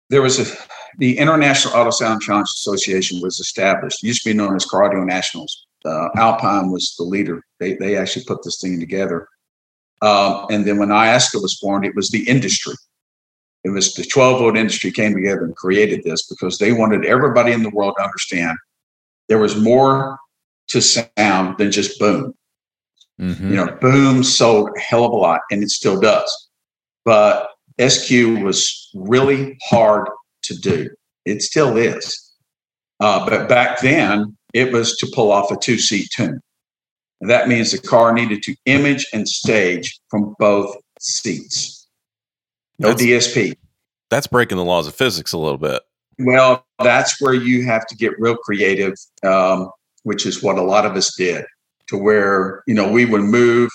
there 0.09 0.23
was 0.23 0.39
a 0.39 0.57
the 0.97 1.19
International 1.19 1.75
Auto 1.75 1.91
Sound 1.91 2.21
Challenge 2.21 2.47
Association 2.49 3.21
was 3.21 3.39
established. 3.39 4.03
It 4.03 4.07
used 4.07 4.23
to 4.23 4.31
be 4.31 4.35
known 4.35 4.55
as 4.55 4.65
Car 4.65 4.85
Audio 4.85 5.03
Nationals. 5.03 5.67
Uh, 5.85 6.09
Alpine 6.17 6.71
was 6.71 6.95
the 6.97 7.03
leader. 7.03 7.43
They 7.59 7.75
they 7.75 7.95
actually 7.95 8.25
put 8.25 8.43
this 8.43 8.59
thing 8.59 8.79
together. 8.79 9.27
Um, 10.01 10.45
and 10.49 10.65
then 10.65 10.77
when 10.77 10.89
IASCA 10.89 11.41
was 11.41 11.57
formed, 11.59 11.85
it 11.85 11.95
was 11.95 12.09
the 12.09 12.27
industry. 12.27 12.75
It 13.63 13.69
was 13.69 13.93
the 13.93 14.05
12 14.05 14.39
volt 14.39 14.57
industry 14.57 14.91
came 14.91 15.13
together 15.13 15.43
and 15.43 15.55
created 15.55 16.03
this 16.03 16.25
because 16.27 16.57
they 16.57 16.71
wanted 16.71 17.05
everybody 17.05 17.51
in 17.51 17.63
the 17.63 17.69
world 17.69 17.95
to 17.97 18.03
understand 18.03 18.57
there 19.27 19.37
was 19.37 19.55
more 19.55 20.17
to 20.69 20.81
sound 20.81 21.57
than 21.57 21.71
just 21.71 21.99
boom. 21.99 22.33
Mhm. 23.19 23.49
You 23.49 23.55
know, 23.55 23.77
Boom 23.81 24.23
sold 24.23 24.69
a 24.75 24.79
hell 24.79 25.05
of 25.05 25.11
a 25.11 25.15
lot, 25.15 25.41
and 25.51 25.61
it 25.61 25.69
still 25.69 25.99
does. 25.99 26.47
But 27.05 27.49
SQ 27.77 28.41
was 28.41 28.89
really 28.93 29.57
hard 29.63 30.07
to 30.43 30.55
do. 30.55 30.89
It 31.25 31.41
still 31.41 31.77
is. 31.77 32.33
Uh, 32.99 33.27
but 33.29 33.47
back 33.47 33.81
then, 33.81 34.37
it 34.53 34.71
was 34.71 34.97
to 34.97 35.07
pull 35.13 35.31
off 35.31 35.51
a 35.51 35.57
two 35.57 35.77
seat 35.77 36.09
tune. 36.15 36.41
And 37.21 37.29
that 37.29 37.47
means 37.47 37.71
the 37.71 37.79
car 37.79 38.13
needed 38.13 38.41
to 38.43 38.55
image 38.65 39.05
and 39.13 39.27
stage 39.27 39.99
from 40.09 40.35
both 40.39 40.75
seats. 40.99 41.87
No 42.77 42.89
That's- 42.93 43.05
DSP. 43.27 43.55
that's 44.09 44.27
breaking 44.27 44.57
the 44.57 44.63
laws 44.63 44.87
of 44.87 44.95
physics 44.95 45.33
a 45.33 45.37
little 45.37 45.57
bit. 45.57 45.81
Well, 46.17 46.65
that's 46.83 47.21
where 47.21 47.33
you 47.33 47.65
have 47.65 47.85
to 47.87 47.95
get 47.95 48.19
real 48.19 48.35
creative, 48.37 48.93
um, 49.23 49.69
which 50.03 50.25
is 50.25 50.41
what 50.43 50.57
a 50.57 50.61
lot 50.61 50.85
of 50.85 50.95
us 50.95 51.15
did, 51.15 51.45
to 51.87 51.97
where, 51.97 52.63
you 52.67 52.73
know, 52.73 52.89
we 52.91 53.05
would 53.05 53.21
move, 53.21 53.69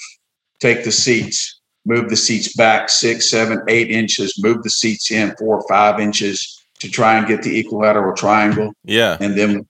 take 0.61 0.85
the 0.85 0.93
seats, 0.93 1.61
move 1.87 2.09
the 2.11 2.17
seats 2.17 2.55
back 2.57 2.89
six, 2.89 3.31
seven, 3.31 3.61
eight 3.69 3.91
inches, 3.91 4.43
move 4.43 4.63
the 4.63 4.71
seats 4.71 5.11
in 5.11 5.35
four 5.39 5.59
or 5.61 5.69
five 5.69 6.01
inches 6.01 6.61
to 6.81 6.91
try 6.91 7.17
and 7.17 7.27
get 7.27 7.43
the 7.43 7.59
equilateral 7.59 8.15
triangle. 8.15 8.73
Yeah. 8.85 9.17
And 9.21 9.39
then, 9.39 9.67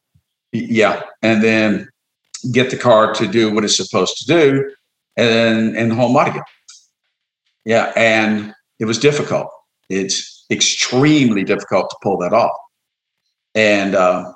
yeah, 0.52 1.02
and 1.22 1.42
then 1.42 1.88
get 2.52 2.70
the 2.70 2.76
car 2.76 3.12
to 3.14 3.26
do 3.26 3.52
what 3.52 3.64
it's 3.64 3.76
supposed 3.76 4.16
to 4.18 4.26
do 4.26 4.74
and, 5.16 5.76
and 5.76 5.92
home 5.92 6.16
audio. 6.16 6.42
Yeah. 7.64 7.92
And 7.96 8.54
it 8.78 8.84
was 8.84 8.98
difficult. 8.98 9.48
It's 9.88 10.44
extremely 10.50 11.44
difficult 11.44 11.90
to 11.90 11.96
pull 12.02 12.18
that 12.18 12.32
off. 12.32 12.56
And, 13.54 13.94
uh, 13.94 14.32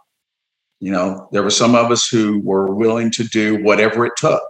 you 0.81 0.93
know, 0.93 1.29
there 1.33 1.43
were 1.43 1.51
some 1.51 1.75
of 1.75 1.91
us 1.91 2.09
who 2.09 2.41
were 2.41 2.75
willing 2.75 3.11
to 3.13 3.25
do 3.25 3.63
whatever 3.63 4.07
it 4.07 4.13
took. 4.17 4.43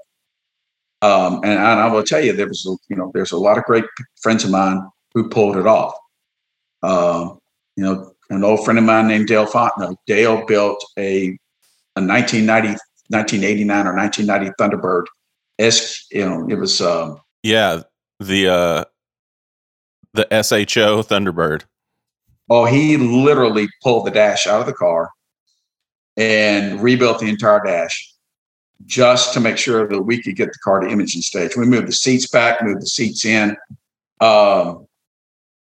Um, 1.01 1.37
and, 1.37 1.53
and 1.53 1.81
I 1.81 1.89
will 1.89 2.03
tell 2.03 2.23
you, 2.23 2.33
there 2.33 2.49
was, 2.49 2.65
you 2.89 2.97
know, 2.97 3.11
there's 3.15 3.33
a 3.33 3.39
lot 3.39 3.57
of 3.57 3.65
great 3.65 3.85
friends 4.21 4.45
of 4.45 4.51
mine 4.51 4.83
who 5.15 5.29
pulled 5.29 5.57
it 5.57 5.67
off. 5.67 5.95
Um, 6.83 7.39
you 7.77 7.85
know, 7.85 8.13
an 8.31 8.45
old 8.45 8.65
friend 8.65 8.79
of 8.79 8.85
mine 8.85 9.09
named 9.09 9.29
Dale 9.29 9.47
Fontenot. 9.47 9.97
Dale 10.07 10.45
built 10.47 10.85
a, 10.99 11.39
a 11.97 12.01
1990, 12.01 12.77
1989 13.09 13.87
or 13.87 13.95
1990 13.97 14.55
Thunderbird. 14.61 15.05
S, 15.59 16.07
you 16.11 16.25
know, 16.29 16.47
it 16.49 16.55
was, 16.57 16.81
um, 16.81 17.21
Yeah. 17.43 17.83
The 18.21 18.49
uh 18.49 18.85
the 20.15 20.27
SHO 20.31 21.03
Thunderbird. 21.03 21.63
Oh, 22.51 22.65
he 22.65 22.97
literally 22.97 23.69
pulled 23.83 24.07
the 24.07 24.11
dash 24.11 24.47
out 24.47 24.61
of 24.61 24.67
the 24.67 24.73
car 24.73 25.11
and 26.17 26.81
rebuilt 26.83 27.21
the 27.21 27.29
entire 27.29 27.63
dash 27.65 28.13
just 28.87 29.35
to 29.35 29.41
make 29.41 29.59
sure 29.59 29.87
that 29.89 30.03
we 30.03 30.21
could 30.23 30.35
get 30.37 30.49
the 30.49 30.59
car 30.65 30.81
to 30.81 30.89
imaging 30.89 31.23
stage. 31.23 31.57
We 31.57 31.67
moved 31.67 31.89
the 31.89 31.93
seats 31.93 32.29
back, 32.29 32.63
moved 32.63 32.83
the 32.83 32.87
seats 32.87 33.25
in. 33.25 33.57
Um, 34.21 34.87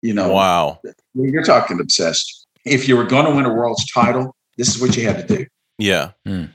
you 0.02 0.14
know, 0.14 0.32
Wow. 0.32 0.80
you're 1.14 1.44
talking 1.44 1.80
obsessed. 1.80 2.48
If 2.66 2.88
you 2.88 2.96
were 2.98 3.04
going 3.06 3.26
to 3.26 3.32
win 3.32 3.46
a 3.46 3.54
world's 3.54 3.86
title, 3.92 4.36
this 4.58 4.74
is 4.76 4.82
what 4.82 4.96
you 4.96 5.04
had 5.08 5.28
to 5.28 5.38
do. 5.38 5.46
Yeah. 5.78 6.12
Hmm. 6.26 6.46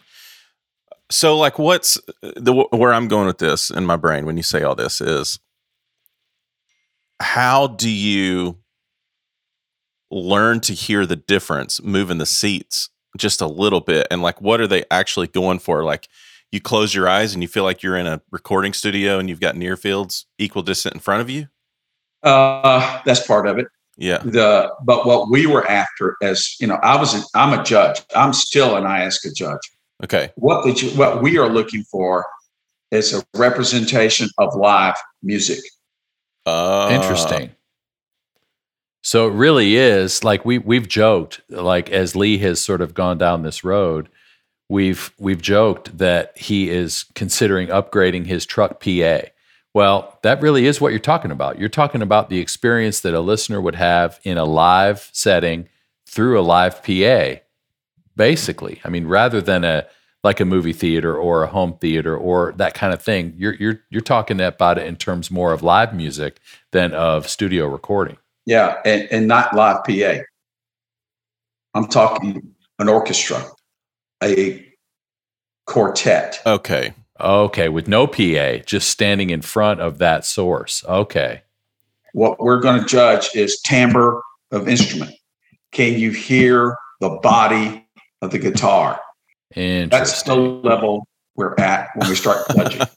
So, 1.12 1.36
like, 1.36 1.58
what's 1.58 2.00
the 2.22 2.66
where 2.70 2.92
I'm 2.92 3.06
going 3.06 3.26
with 3.26 3.38
this 3.38 3.70
in 3.70 3.84
my 3.84 3.96
brain 3.96 4.24
when 4.24 4.36
you 4.36 4.42
say 4.42 4.62
all 4.62 4.74
this 4.74 5.00
is 5.00 5.38
how 7.20 7.66
do 7.66 7.90
you 7.90 8.58
learn 10.10 10.60
to 10.60 10.72
hear 10.72 11.04
the 11.04 11.16
difference 11.16 11.82
moving 11.82 12.18
the 12.18 12.26
seats 12.26 12.88
just 13.18 13.42
a 13.42 13.46
little 13.46 13.80
bit? 13.80 14.06
And, 14.10 14.22
like, 14.22 14.40
what 14.40 14.60
are 14.60 14.66
they 14.66 14.84
actually 14.90 15.26
going 15.26 15.58
for? 15.58 15.84
Like, 15.84 16.08
you 16.50 16.60
close 16.60 16.94
your 16.94 17.08
eyes 17.08 17.34
and 17.34 17.42
you 17.42 17.48
feel 17.48 17.64
like 17.64 17.82
you're 17.82 17.96
in 17.96 18.06
a 18.06 18.22
recording 18.30 18.72
studio 18.72 19.18
and 19.18 19.28
you've 19.28 19.40
got 19.40 19.54
near 19.54 19.76
fields 19.76 20.26
equal 20.38 20.62
distant 20.62 20.94
in 20.94 21.00
front 21.00 21.20
of 21.20 21.28
you? 21.28 21.48
Uh, 22.22 23.00
that's 23.04 23.26
part 23.26 23.46
of 23.46 23.58
it. 23.58 23.66
Yeah. 23.98 24.18
The 24.18 24.72
but 24.82 25.06
what 25.06 25.30
we 25.30 25.46
were 25.46 25.66
after, 25.68 26.16
as 26.22 26.56
you 26.58 26.66
know, 26.66 26.78
I 26.82 26.98
was 26.98 27.30
I'm 27.34 27.58
a 27.58 27.62
judge. 27.62 28.00
I'm 28.16 28.32
still 28.32 28.76
an 28.76 28.84
IASCA 28.84 29.34
judge. 29.34 29.60
Okay. 30.02 30.32
what 30.36 30.64
the, 30.64 30.92
what 30.96 31.22
we 31.22 31.38
are 31.38 31.48
looking 31.48 31.84
for 31.84 32.26
is 32.90 33.14
a 33.14 33.24
representation 33.34 34.28
of 34.38 34.54
live 34.54 34.96
music. 35.22 35.60
Uh, 36.44 36.90
Interesting. 36.92 37.52
So 39.02 39.28
it 39.28 39.32
really 39.32 39.76
is 39.76 40.22
like 40.22 40.44
we 40.44 40.58
we've 40.58 40.88
joked 40.88 41.40
like 41.48 41.90
as 41.90 42.14
Lee 42.14 42.38
has 42.38 42.60
sort 42.60 42.80
of 42.80 42.94
gone 42.94 43.18
down 43.18 43.42
this 43.42 43.64
road, 43.64 44.08
we've 44.68 45.12
we've 45.18 45.42
joked 45.42 45.98
that 45.98 46.36
he 46.38 46.70
is 46.70 47.04
considering 47.14 47.68
upgrading 47.68 48.26
his 48.26 48.46
truck 48.46 48.80
PA. 48.80 49.22
Well, 49.74 50.18
that 50.22 50.40
really 50.42 50.66
is 50.66 50.80
what 50.80 50.92
you're 50.92 51.00
talking 51.00 51.30
about. 51.30 51.58
You're 51.58 51.68
talking 51.68 52.02
about 52.02 52.28
the 52.28 52.38
experience 52.38 53.00
that 53.00 53.14
a 53.14 53.20
listener 53.20 53.60
would 53.60 53.74
have 53.74 54.20
in 54.22 54.38
a 54.38 54.44
live 54.44 55.08
setting 55.12 55.68
through 56.06 56.38
a 56.38 56.42
live 56.42 56.82
PA. 56.84 57.40
Basically, 58.16 58.80
I 58.84 58.88
mean 58.88 59.06
rather 59.06 59.40
than 59.40 59.64
a 59.64 59.86
like 60.24 60.38
a 60.38 60.44
movie 60.44 60.72
theater 60.72 61.16
or 61.16 61.42
a 61.42 61.48
home 61.48 61.76
theater 61.80 62.16
or 62.16 62.52
that 62.56 62.74
kind 62.74 62.92
of 62.92 63.02
thing. 63.02 63.34
You're 63.36 63.54
you're 63.54 63.80
you're 63.90 64.00
talking 64.00 64.40
about 64.40 64.78
it 64.78 64.86
in 64.86 64.96
terms 64.96 65.30
more 65.30 65.52
of 65.52 65.62
live 65.62 65.94
music 65.94 66.38
than 66.70 66.92
of 66.92 67.28
studio 67.28 67.66
recording. 67.66 68.18
Yeah, 68.46 68.80
and, 68.84 69.08
and 69.10 69.28
not 69.28 69.54
live 69.54 69.84
PA. 69.84 70.22
I'm 71.74 71.86
talking 71.86 72.54
an 72.78 72.88
orchestra, 72.88 73.44
a 74.22 74.66
quartet. 75.66 76.40
Okay. 76.46 76.94
Okay, 77.20 77.68
with 77.68 77.86
no 77.86 78.08
PA, 78.08 78.56
just 78.66 78.88
standing 78.88 79.30
in 79.30 79.42
front 79.42 79.80
of 79.80 79.98
that 79.98 80.24
source. 80.24 80.84
Okay. 80.88 81.42
What 82.14 82.40
we're 82.40 82.58
going 82.58 82.80
to 82.80 82.86
judge 82.86 83.30
is 83.34 83.60
timbre 83.60 84.20
of 84.50 84.68
instrument. 84.68 85.14
Can 85.70 85.98
you 85.98 86.10
hear 86.10 86.76
the 87.00 87.10
body 87.22 87.81
of 88.22 88.30
the 88.30 88.38
guitar? 88.38 89.00
And 89.54 89.90
that's 89.90 90.22
the 90.22 90.34
level 90.34 91.06
we're 91.36 91.54
at 91.58 91.88
when 91.96 92.08
we 92.08 92.14
start 92.14 92.46
judging. 92.56 92.82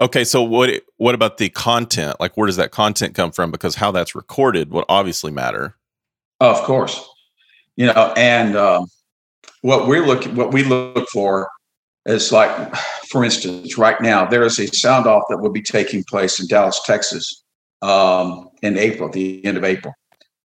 Okay, 0.00 0.24
so 0.24 0.42
what 0.42 0.82
what 0.96 1.14
about 1.14 1.38
the 1.38 1.48
content? 1.50 2.16
Like 2.18 2.36
where 2.36 2.46
does 2.46 2.56
that 2.56 2.72
content 2.72 3.14
come 3.14 3.30
from? 3.30 3.52
Because 3.52 3.76
how 3.76 3.92
that's 3.92 4.16
recorded 4.16 4.72
would 4.72 4.84
obviously 4.88 5.30
matter. 5.30 5.76
Of 6.40 6.60
course, 6.62 7.00
you 7.76 7.86
know, 7.86 8.12
and 8.16 8.56
um, 8.56 8.86
what 9.62 9.86
we're 9.86 10.04
looking, 10.04 10.34
what 10.34 10.52
we 10.52 10.64
look 10.64 11.08
for 11.10 11.48
is 12.06 12.32
like, 12.32 12.74
for 13.08 13.24
instance, 13.24 13.78
right 13.78 14.00
now 14.00 14.26
there 14.26 14.42
is 14.42 14.58
a 14.58 14.66
sound 14.66 15.06
off 15.06 15.22
that 15.28 15.38
will 15.38 15.52
be 15.52 15.62
taking 15.62 16.02
place 16.04 16.40
in 16.40 16.48
Dallas, 16.48 16.80
Texas, 16.84 17.44
um, 17.80 18.48
in 18.62 18.76
April, 18.76 19.08
the 19.08 19.44
end 19.44 19.56
of 19.56 19.62
April. 19.62 19.94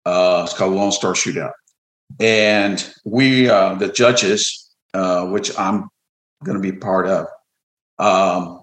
Uh, 0.07 0.43
it's 0.45 0.57
called 0.57 0.73
Lone 0.73 0.93
Star 0.93 1.15
Shootout, 1.15 1.53
and 2.21 2.93
we, 3.05 3.49
uh, 3.49 3.75
the 3.75 3.89
judges, 3.89 4.71
uh, 4.95 5.27
which 5.27 5.59
I'm 5.59 5.89
going 6.45 6.61
to 6.61 6.73
be 6.73 6.77
part 6.77 7.07
of, 7.07 7.27
um, 7.99 8.61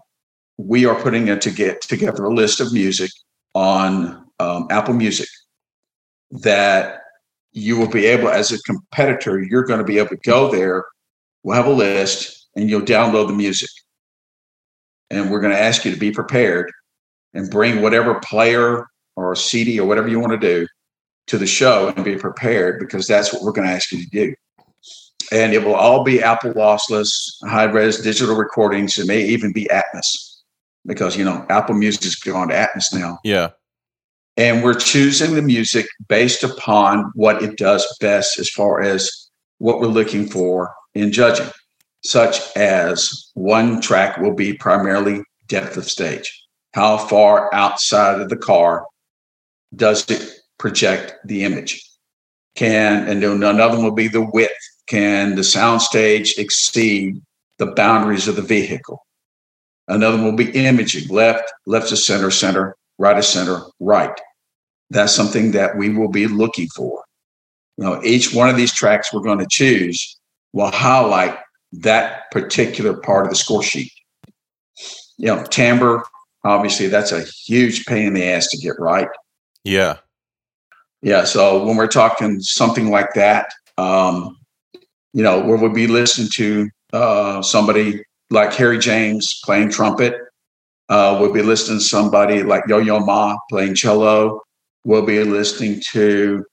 we 0.58 0.86
are 0.86 1.02
putting 1.02 1.28
it 1.28 1.42
to 1.42 1.52
get 1.52 1.82
together 1.82 2.26
a 2.26 2.34
list 2.34 2.60
of 2.60 2.74
music 2.74 3.12
on 3.56 4.26
um, 4.40 4.68
Apple 4.70 4.94
Music 4.94 5.30
that 6.32 7.02
you 7.52 7.78
will 7.78 7.90
be 7.90 8.06
able, 8.06 8.30
as 8.30 8.52
a 8.52 8.62
competitor, 8.64 9.42
you're 9.42 9.64
going 9.64 9.80
to 9.80 9.86
be 9.86 9.98
able 9.98 10.10
to 10.10 10.18
go 10.18 10.52
there. 10.52 10.86
We'll 11.44 11.56
have 11.56 11.66
a 11.66 11.72
list 11.72 12.48
and 12.56 12.70
you'll 12.70 12.82
download 12.82 13.28
the 13.28 13.34
music. 13.34 13.70
and 15.10 15.32
we're 15.32 15.40
going 15.42 15.54
to 15.54 15.62
ask 15.62 15.86
you 15.86 15.92
to 15.92 16.00
be 16.00 16.12
prepared 16.12 16.72
and 17.34 17.50
bring 17.50 17.82
whatever 17.82 18.20
player 18.20 18.86
or 19.16 19.36
CD 19.36 19.80
or 19.80 19.88
whatever 19.88 20.08
you 20.08 20.20
want 20.20 20.32
to 20.34 20.38
do 20.38 20.68
to 21.30 21.38
the 21.38 21.48
show 21.48 21.94
and 21.96 22.04
be 22.04 22.16
prepared 22.16 22.80
because 22.80 23.08
that's 23.08 23.32
what 23.32 23.44
we're 23.44 23.52
going 23.52 23.68
to 23.68 23.74
ask 23.74 23.92
you 23.92 24.04
to 24.04 24.10
do. 24.10 24.36
And 25.32 25.54
it 25.54 25.64
will 25.64 25.76
all 25.76 26.04
be 26.04 26.24
Apple 26.24 26.54
lossless, 26.54 27.12
high 27.44 27.66
res 27.66 28.02
digital 28.02 28.36
recordings. 28.36 28.98
It 28.98 29.08
may 29.08 29.24
even 29.26 29.54
be 29.54 29.66
Atmos 29.66 30.40
because, 30.88 31.16
you 31.16 31.24
know, 31.24 31.46
Apple 31.50 31.76
Music's 31.76 32.16
gone 32.16 32.48
to 32.48 32.56
Atmos 32.56 32.94
now. 32.94 33.20
Yeah. 33.24 33.50
And 34.38 34.64
we're 34.64 34.74
choosing 34.74 35.36
the 35.36 35.44
music 35.44 35.86
based 36.08 36.44
upon 36.44 37.12
what 37.14 37.44
it 37.44 37.58
does 37.58 37.86
best 38.00 38.40
as 38.40 38.50
far 38.50 38.82
as 38.82 39.12
what 39.60 39.80
we're 39.80 39.88
looking 39.88 40.28
for 40.28 40.74
in 40.96 41.12
judging, 41.12 41.52
such 42.04 42.40
as 42.56 43.30
one 43.36 43.82
track 43.82 44.18
will 44.18 44.34
be 44.34 44.54
primarily 44.54 45.22
depth 45.48 45.78
of 45.78 45.88
stage. 45.88 46.44
How 46.74 46.98
far 46.98 47.54
outside 47.54 48.20
of 48.20 48.30
the 48.30 48.38
car 48.38 48.86
does 49.76 50.10
it 50.10 50.39
project 50.60 51.16
the 51.26 51.44
image? 51.44 51.84
Can, 52.56 53.08
and 53.08 53.24
another 53.24 53.76
one 53.76 53.84
will 53.84 53.92
be 53.92 54.08
the 54.08 54.30
width. 54.34 54.52
Can 54.88 55.36
the 55.36 55.42
soundstage 55.42 56.38
exceed 56.38 57.22
the 57.58 57.68
boundaries 57.68 58.28
of 58.28 58.36
the 58.36 58.42
vehicle? 58.42 59.06
Another 59.88 60.18
one 60.18 60.26
will 60.26 60.36
be 60.36 60.52
imaging 60.52 61.08
left, 61.10 61.52
left 61.66 61.90
to 61.90 61.98
center, 61.98 62.30
center, 62.30 62.76
right 62.98 63.16
to 63.16 63.24
center, 63.24 63.62
right. 63.80 64.20
That's 64.90 65.14
something 65.14 65.52
that 65.52 65.78
we 65.78 65.90
will 65.90 66.10
be 66.10 66.28
looking 66.28 66.68
for. 66.76 67.04
Now, 67.78 68.02
each 68.04 68.34
one 68.34 68.50
of 68.50 68.58
these 68.58 68.74
tracks 68.74 69.14
we're 69.14 69.22
going 69.22 69.40
to 69.40 69.48
choose 69.50 70.20
will 70.54 70.72
highlight 70.72 71.38
that 71.72 72.30
particular 72.32 72.94
part 72.94 73.26
of 73.26 73.30
the 73.30 73.36
score 73.36 73.64
sheet. 73.64 73.92
You 75.18 75.28
know, 75.28 75.44
timbre, 75.46 76.04
obviously, 76.44 76.88
that's 76.88 77.12
a 77.12 77.24
huge 77.24 77.86
pain 77.86 78.08
in 78.08 78.14
the 78.14 78.26
ass 78.26 78.48
to 78.50 78.58
get 78.58 78.74
right. 78.80 79.08
Yeah. 79.64 79.98
Yeah. 81.02 81.24
So 81.24 81.64
when 81.66 81.78
we're 81.78 81.88
talking 81.88 82.40
something 82.42 82.90
like 82.92 83.14
that, 83.14 83.52
um, 83.78 84.38
you 85.14 85.24
know, 85.24 85.40
where 85.40 85.58
we'll 85.58 85.74
be 85.74 85.88
listening 85.88 86.30
to 86.36 86.70
uh, 86.94 87.42
somebody 87.42 88.04
like 88.30 88.54
Harry 88.54 88.78
James 88.78 89.40
playing 89.44 89.70
trumpet, 89.72 90.16
uh, 90.90 91.18
we'll 91.20 91.34
be 91.34 91.42
listening 91.42 91.80
to 91.80 91.84
somebody 91.86 92.44
like 92.44 92.64
Yo 92.68 92.78
Yo 92.80 93.00
Ma 93.00 93.38
playing 93.50 93.76
cello. 93.76 94.42
We'll 94.86 95.06
be 95.06 95.24
listening 95.24 95.82
to 95.92 96.44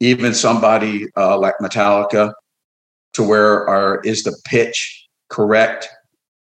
even 0.00 0.34
somebody 0.34 1.06
uh, 1.16 1.38
like 1.38 1.54
Metallica 1.60 2.32
to 3.14 3.22
where 3.22 3.66
our 3.68 4.00
is 4.04 4.22
the 4.22 4.36
pitch 4.44 5.06
correct 5.28 5.88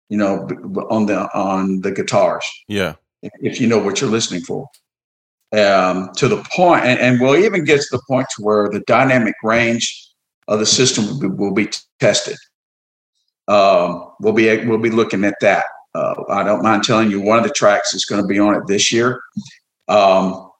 you 0.08 0.16
know 0.16 0.49
on 0.90 1.06
the 1.06 1.28
on 1.35 1.80
the 1.82 1.90
guitars 1.90 2.44
Yeah. 2.66 2.94
if 3.23 3.61
you 3.61 3.66
know 3.66 3.78
what 3.78 4.00
you're 4.00 4.11
listening 4.11 4.42
for 4.42 4.68
um, 5.56 6.10
to 6.16 6.28
the 6.28 6.44
point 6.54 6.84
and, 6.84 6.98
and 7.00 7.20
we'll 7.20 7.36
even 7.36 7.64
get 7.64 7.80
to 7.80 7.86
the 7.92 8.02
point 8.08 8.26
to 8.36 8.42
where 8.42 8.68
the 8.68 8.80
dynamic 8.80 9.34
range 9.42 10.10
of 10.46 10.58
the 10.58 10.66
system 10.66 11.06
will 11.06 11.20
be, 11.20 11.28
will 11.28 11.54
be 11.54 11.68
tested 12.00 12.36
um, 13.48 14.10
we'll 14.20 14.32
be 14.32 14.64
we'll 14.66 14.78
be 14.78 14.90
looking 14.90 15.24
at 15.24 15.36
that 15.40 15.64
uh, 15.94 16.14
i 16.28 16.42
don't 16.42 16.62
mind 16.62 16.82
telling 16.82 17.10
you 17.10 17.20
one 17.20 17.38
of 17.38 17.44
the 17.44 17.50
tracks 17.50 17.94
is 17.94 18.04
going 18.04 18.20
to 18.20 18.28
be 18.28 18.38
on 18.38 18.54
it 18.54 18.62
this 18.66 18.92
year 18.92 19.20
um, 19.88 20.50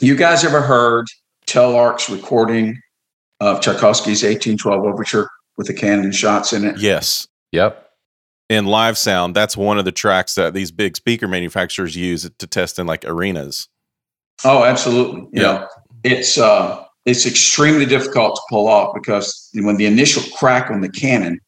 you 0.00 0.16
guys 0.16 0.44
ever 0.44 0.62
heard 0.62 1.06
telarc's 1.46 2.08
recording 2.08 2.80
of 3.40 3.60
tchaikovsky's 3.60 4.22
1812 4.22 4.84
overture 4.84 5.28
with 5.58 5.66
the 5.66 5.74
cannon 5.74 6.12
shots 6.12 6.52
in 6.52 6.64
it 6.64 6.78
Yes. 6.78 7.26
Yep. 7.52 7.84
In 8.48 8.64
live 8.64 8.96
sound, 8.96 9.34
that's 9.34 9.56
one 9.56 9.78
of 9.78 9.84
the 9.84 9.92
tracks 9.92 10.34
that 10.36 10.54
these 10.54 10.70
big 10.70 10.96
speaker 10.96 11.28
manufacturers 11.28 11.94
use 11.94 12.28
to 12.38 12.46
test 12.46 12.78
in 12.78 12.86
like 12.86 13.04
arenas. 13.04 13.68
Oh, 14.44 14.64
absolutely. 14.64 15.22
You 15.32 15.42
Yeah. 15.42 15.66
it's 16.04 16.38
uh, 16.38 16.84
it's 17.06 17.26
extremely 17.26 17.86
difficult 17.86 18.36
to 18.36 18.42
pull 18.50 18.68
off 18.68 18.94
because 18.94 19.50
when 19.54 19.76
the 19.76 19.86
initial 19.86 20.22
crack 20.36 20.70
on 20.70 20.80
the 20.80 20.88
cannon 20.90 21.40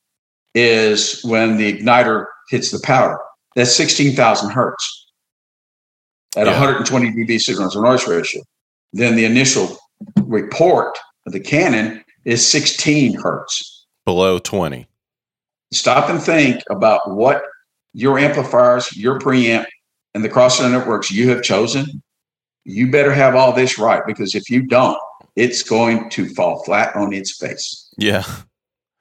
is 0.55 1.23
when 1.25 1.57
the 1.57 1.73
igniter 1.73 2.27
hits 2.49 2.71
the 2.71 2.81
powder. 2.81 3.19
That's 3.57 3.75
sixteen 3.75 4.15
thousand 4.17 4.51
hertz 4.51 5.07
at 6.37 6.47
Yeah. 6.47 6.53
120 6.53 7.11
dB 7.13 7.41
signal 7.41 7.71
to 7.71 7.81
noise 7.81 8.07
ratio. 8.07 8.43
Then 8.93 9.17
the 9.17 9.25
initial 9.25 9.77
report 10.23 10.99
of 11.27 11.33
the 11.33 11.41
cannon 11.41 12.03
is 12.25 12.47
16 12.47 13.15
hertz. 13.21 13.87
Below 14.05 14.39
20. 14.39 14.87
Stop 15.73 16.09
and 16.09 16.21
think 16.23 16.63
about 16.71 17.01
what 17.11 17.43
your 17.93 18.19
amplifiers, 18.19 18.97
your 18.97 19.19
preamp, 19.19 19.67
and 20.15 20.25
the 20.25 20.29
crossover 20.29 20.71
networks 20.71 21.11
you 21.11 21.29
have 21.29 21.43
chosen. 21.43 22.03
You 22.65 22.91
better 22.91 23.13
have 23.13 23.35
all 23.35 23.53
this 23.53 23.79
right 23.79 24.03
because 24.07 24.35
if 24.35 24.51
you 24.51 24.63
don't, 24.63 24.99
it's 25.37 25.63
going 25.63 26.11
to 26.11 26.29
fall 26.29 26.63
flat 26.65 26.95
on 26.95 27.13
its 27.13 27.37
face. 27.37 27.93
Yeah. 27.97 28.25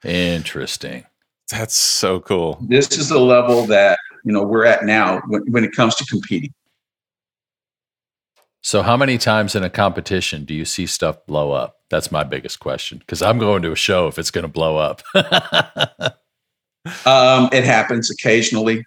Interesting. 0.04 1.06
That's 1.52 1.76
so 1.76 2.20
cool. 2.20 2.60
This 2.62 2.98
is 2.98 3.10
the 3.10 3.20
level 3.20 3.66
that 3.68 3.98
you 4.24 4.32
know 4.32 4.44
we're 4.44 4.66
at 4.66 4.86
now 4.86 5.22
when, 5.28 5.42
when 5.52 5.64
it 5.64 5.72
comes 5.74 5.96
to 5.96 6.06
competing. 6.06 6.54
So, 8.62 8.84
how 8.84 8.96
many 8.96 9.18
times 9.18 9.56
in 9.56 9.64
a 9.64 9.70
competition 9.70 10.46
do 10.46 10.54
you 10.54 10.64
see 10.64 10.86
stuff 10.86 11.26
blow 11.26 11.52
up? 11.52 11.78
That's 11.90 12.12
my 12.12 12.24
biggest 12.24 12.60
question 12.60 13.00
because 13.00 13.22
I'm 13.22 13.40
going 13.40 13.64
to 13.64 13.72
a 13.72 13.76
show 13.76 14.08
if 14.08 14.20
it's 14.20 14.32
going 14.32 14.44
to 14.44 14.48
blow 14.48 14.78
up. 14.78 15.02
Um, 17.06 17.50
it 17.52 17.64
happens 17.64 18.10
occasionally. 18.10 18.86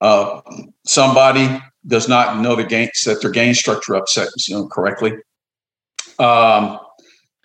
Uh, 0.00 0.40
somebody 0.84 1.60
does 1.86 2.08
not 2.08 2.40
know 2.40 2.54
the 2.54 2.64
gain, 2.64 2.90
set 2.94 3.20
their 3.22 3.30
gain 3.30 3.54
structure 3.54 3.96
up 3.96 4.08
set, 4.08 4.28
you 4.48 4.54
know, 4.54 4.68
correctly. 4.68 5.14
Um, 6.18 6.78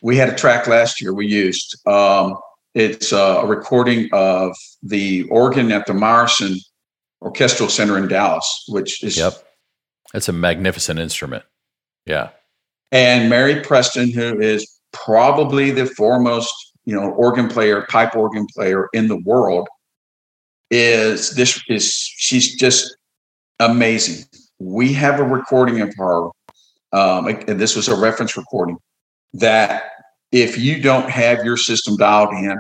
we 0.02 0.18
had 0.18 0.30
a 0.30 0.36
track 0.36 0.68
last 0.68 1.02
year 1.02 1.14
we 1.14 1.28
used. 1.28 1.76
Um, 1.88 2.38
it's 2.74 3.14
uh, 3.14 3.42
a 3.42 3.46
recording 3.46 4.10
of 4.12 4.56
the 4.84 5.24
organ 5.30 5.72
at 5.72 5.86
the 5.86 5.94
Meyerson 5.94 6.58
Orchestral 7.22 7.70
Center 7.70 7.98
in 7.98 8.08
Dallas, 8.08 8.66
which 8.68 9.04
is 9.04 9.18
yep. 9.18 9.34
That's 10.14 10.30
a 10.30 10.34
magnificent 10.34 11.00
instrument. 11.00 11.44
Yeah. 12.06 12.30
and 12.92 13.30
Mary 13.30 13.62
Preston, 13.62 14.12
who 14.12 14.40
is 14.40 14.80
probably 14.94 15.72
the 15.72 15.88
foremost, 15.88 16.54
you 16.86 16.94
know, 16.96 17.10
organ 17.12 17.50
player, 17.50 17.86
pipe 17.90 18.16
organ 18.16 18.46
player 18.54 18.90
in 18.94 19.08
the 19.08 19.18
world, 19.18 19.68
is 20.70 21.36
this 21.36 21.62
is 21.68 21.94
she's 21.94 22.56
just 22.56 22.96
amazing. 23.60 24.26
We 24.60 24.94
have 24.94 25.20
a 25.20 25.24
recording 25.24 25.82
of 25.82 25.94
her, 25.98 26.26
um, 26.94 27.28
and 27.28 27.60
this 27.60 27.76
was 27.76 27.88
a 27.88 27.96
reference 27.96 28.38
recording 28.38 28.78
that 29.34 29.84
if 30.32 30.58
you 30.58 30.82
don't 30.82 31.10
have 31.10 31.44
your 31.44 31.58
system 31.58 31.98
dialed 31.98 32.34
in, 32.34 32.60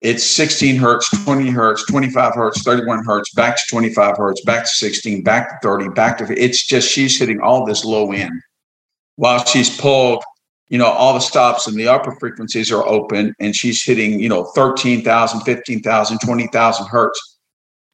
it's 0.00 0.22
16 0.22 0.76
hertz, 0.76 1.10
20 1.24 1.50
hertz, 1.50 1.84
25 1.86 2.34
hertz, 2.34 2.62
31 2.62 3.04
hertz, 3.04 3.32
back 3.34 3.56
to 3.56 3.62
25 3.68 4.16
hertz, 4.16 4.40
back 4.42 4.64
to 4.64 4.70
16, 4.70 5.24
back 5.24 5.60
to 5.60 5.68
30, 5.68 5.88
back 5.88 6.18
to 6.18 6.40
it's 6.40 6.64
just 6.64 6.88
she's 6.88 7.18
hitting 7.18 7.40
all 7.40 7.64
this 7.64 7.84
low 7.84 8.12
end 8.12 8.40
while 9.16 9.44
she's 9.44 9.76
pulled, 9.80 10.22
you 10.68 10.78
know, 10.78 10.86
all 10.86 11.14
the 11.14 11.20
stops 11.20 11.66
and 11.66 11.76
the 11.76 11.88
upper 11.88 12.12
frequencies 12.12 12.70
are 12.70 12.86
open 12.86 13.34
and 13.40 13.56
she's 13.56 13.82
hitting, 13.82 14.20
you 14.20 14.28
know, 14.28 14.44
13,000, 14.54 15.40
15,000, 15.40 16.18
20,000 16.20 16.86
hertz 16.86 17.38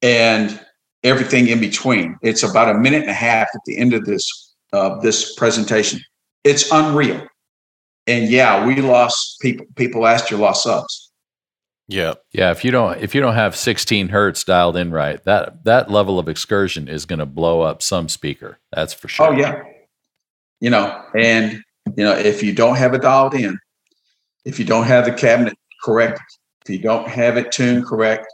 and 0.03 0.64
everything 1.05 1.47
in 1.47 1.59
between. 1.59 2.17
It's 2.21 2.43
about 2.43 2.75
a 2.75 2.77
minute 2.77 3.03
and 3.03 3.11
a 3.11 3.13
half 3.13 3.47
at 3.53 3.61
the 3.65 3.77
end 3.77 3.93
of 3.93 4.05
this 4.05 4.53
uh, 4.73 4.99
this 4.99 5.33
presentation. 5.35 6.01
It's 6.43 6.69
unreal. 6.71 7.25
And 8.07 8.29
yeah, 8.29 8.65
we 8.65 8.81
lost 8.81 9.39
people. 9.39 9.65
People 9.75 10.01
last 10.01 10.29
year 10.29 10.39
lost 10.39 10.63
subs. 10.63 11.11
Yeah. 11.87 12.15
Yeah, 12.31 12.51
if 12.51 12.65
you 12.65 12.71
don't 12.71 13.01
if 13.01 13.13
you 13.13 13.21
don't 13.21 13.35
have 13.35 13.55
16 13.55 14.09
hertz 14.09 14.43
dialed 14.43 14.75
in 14.75 14.91
right, 14.91 15.23
that 15.23 15.63
that 15.63 15.89
level 15.89 16.19
of 16.19 16.27
excursion 16.27 16.87
is 16.87 17.05
going 17.05 17.19
to 17.19 17.25
blow 17.25 17.61
up 17.61 17.81
some 17.81 18.09
speaker. 18.09 18.59
That's 18.71 18.93
for 18.93 19.07
sure. 19.07 19.27
Oh 19.27 19.31
yeah. 19.31 19.61
You 20.59 20.71
know, 20.71 21.03
and 21.15 21.61
you 21.95 22.03
know, 22.03 22.15
if 22.15 22.41
you 22.41 22.53
don't 22.53 22.75
have 22.75 22.93
it 22.95 23.03
dialed 23.03 23.35
in, 23.35 23.59
if 24.45 24.59
you 24.59 24.65
don't 24.65 24.85
have 24.85 25.05
the 25.05 25.13
cabinet 25.13 25.53
correct, 25.83 26.19
if 26.63 26.69
you 26.69 26.79
don't 26.79 27.07
have 27.07 27.37
it 27.37 27.51
tuned 27.51 27.85
correct, 27.85 28.25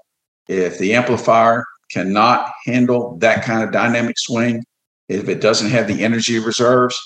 if 0.47 0.77
the 0.77 0.93
amplifier 0.93 1.65
cannot 1.91 2.51
handle 2.65 3.17
that 3.17 3.43
kind 3.43 3.63
of 3.63 3.71
dynamic 3.71 4.17
swing, 4.17 4.63
if 5.09 5.27
it 5.27 5.41
doesn't 5.41 5.69
have 5.69 5.87
the 5.87 6.03
energy 6.03 6.39
reserves 6.39 6.97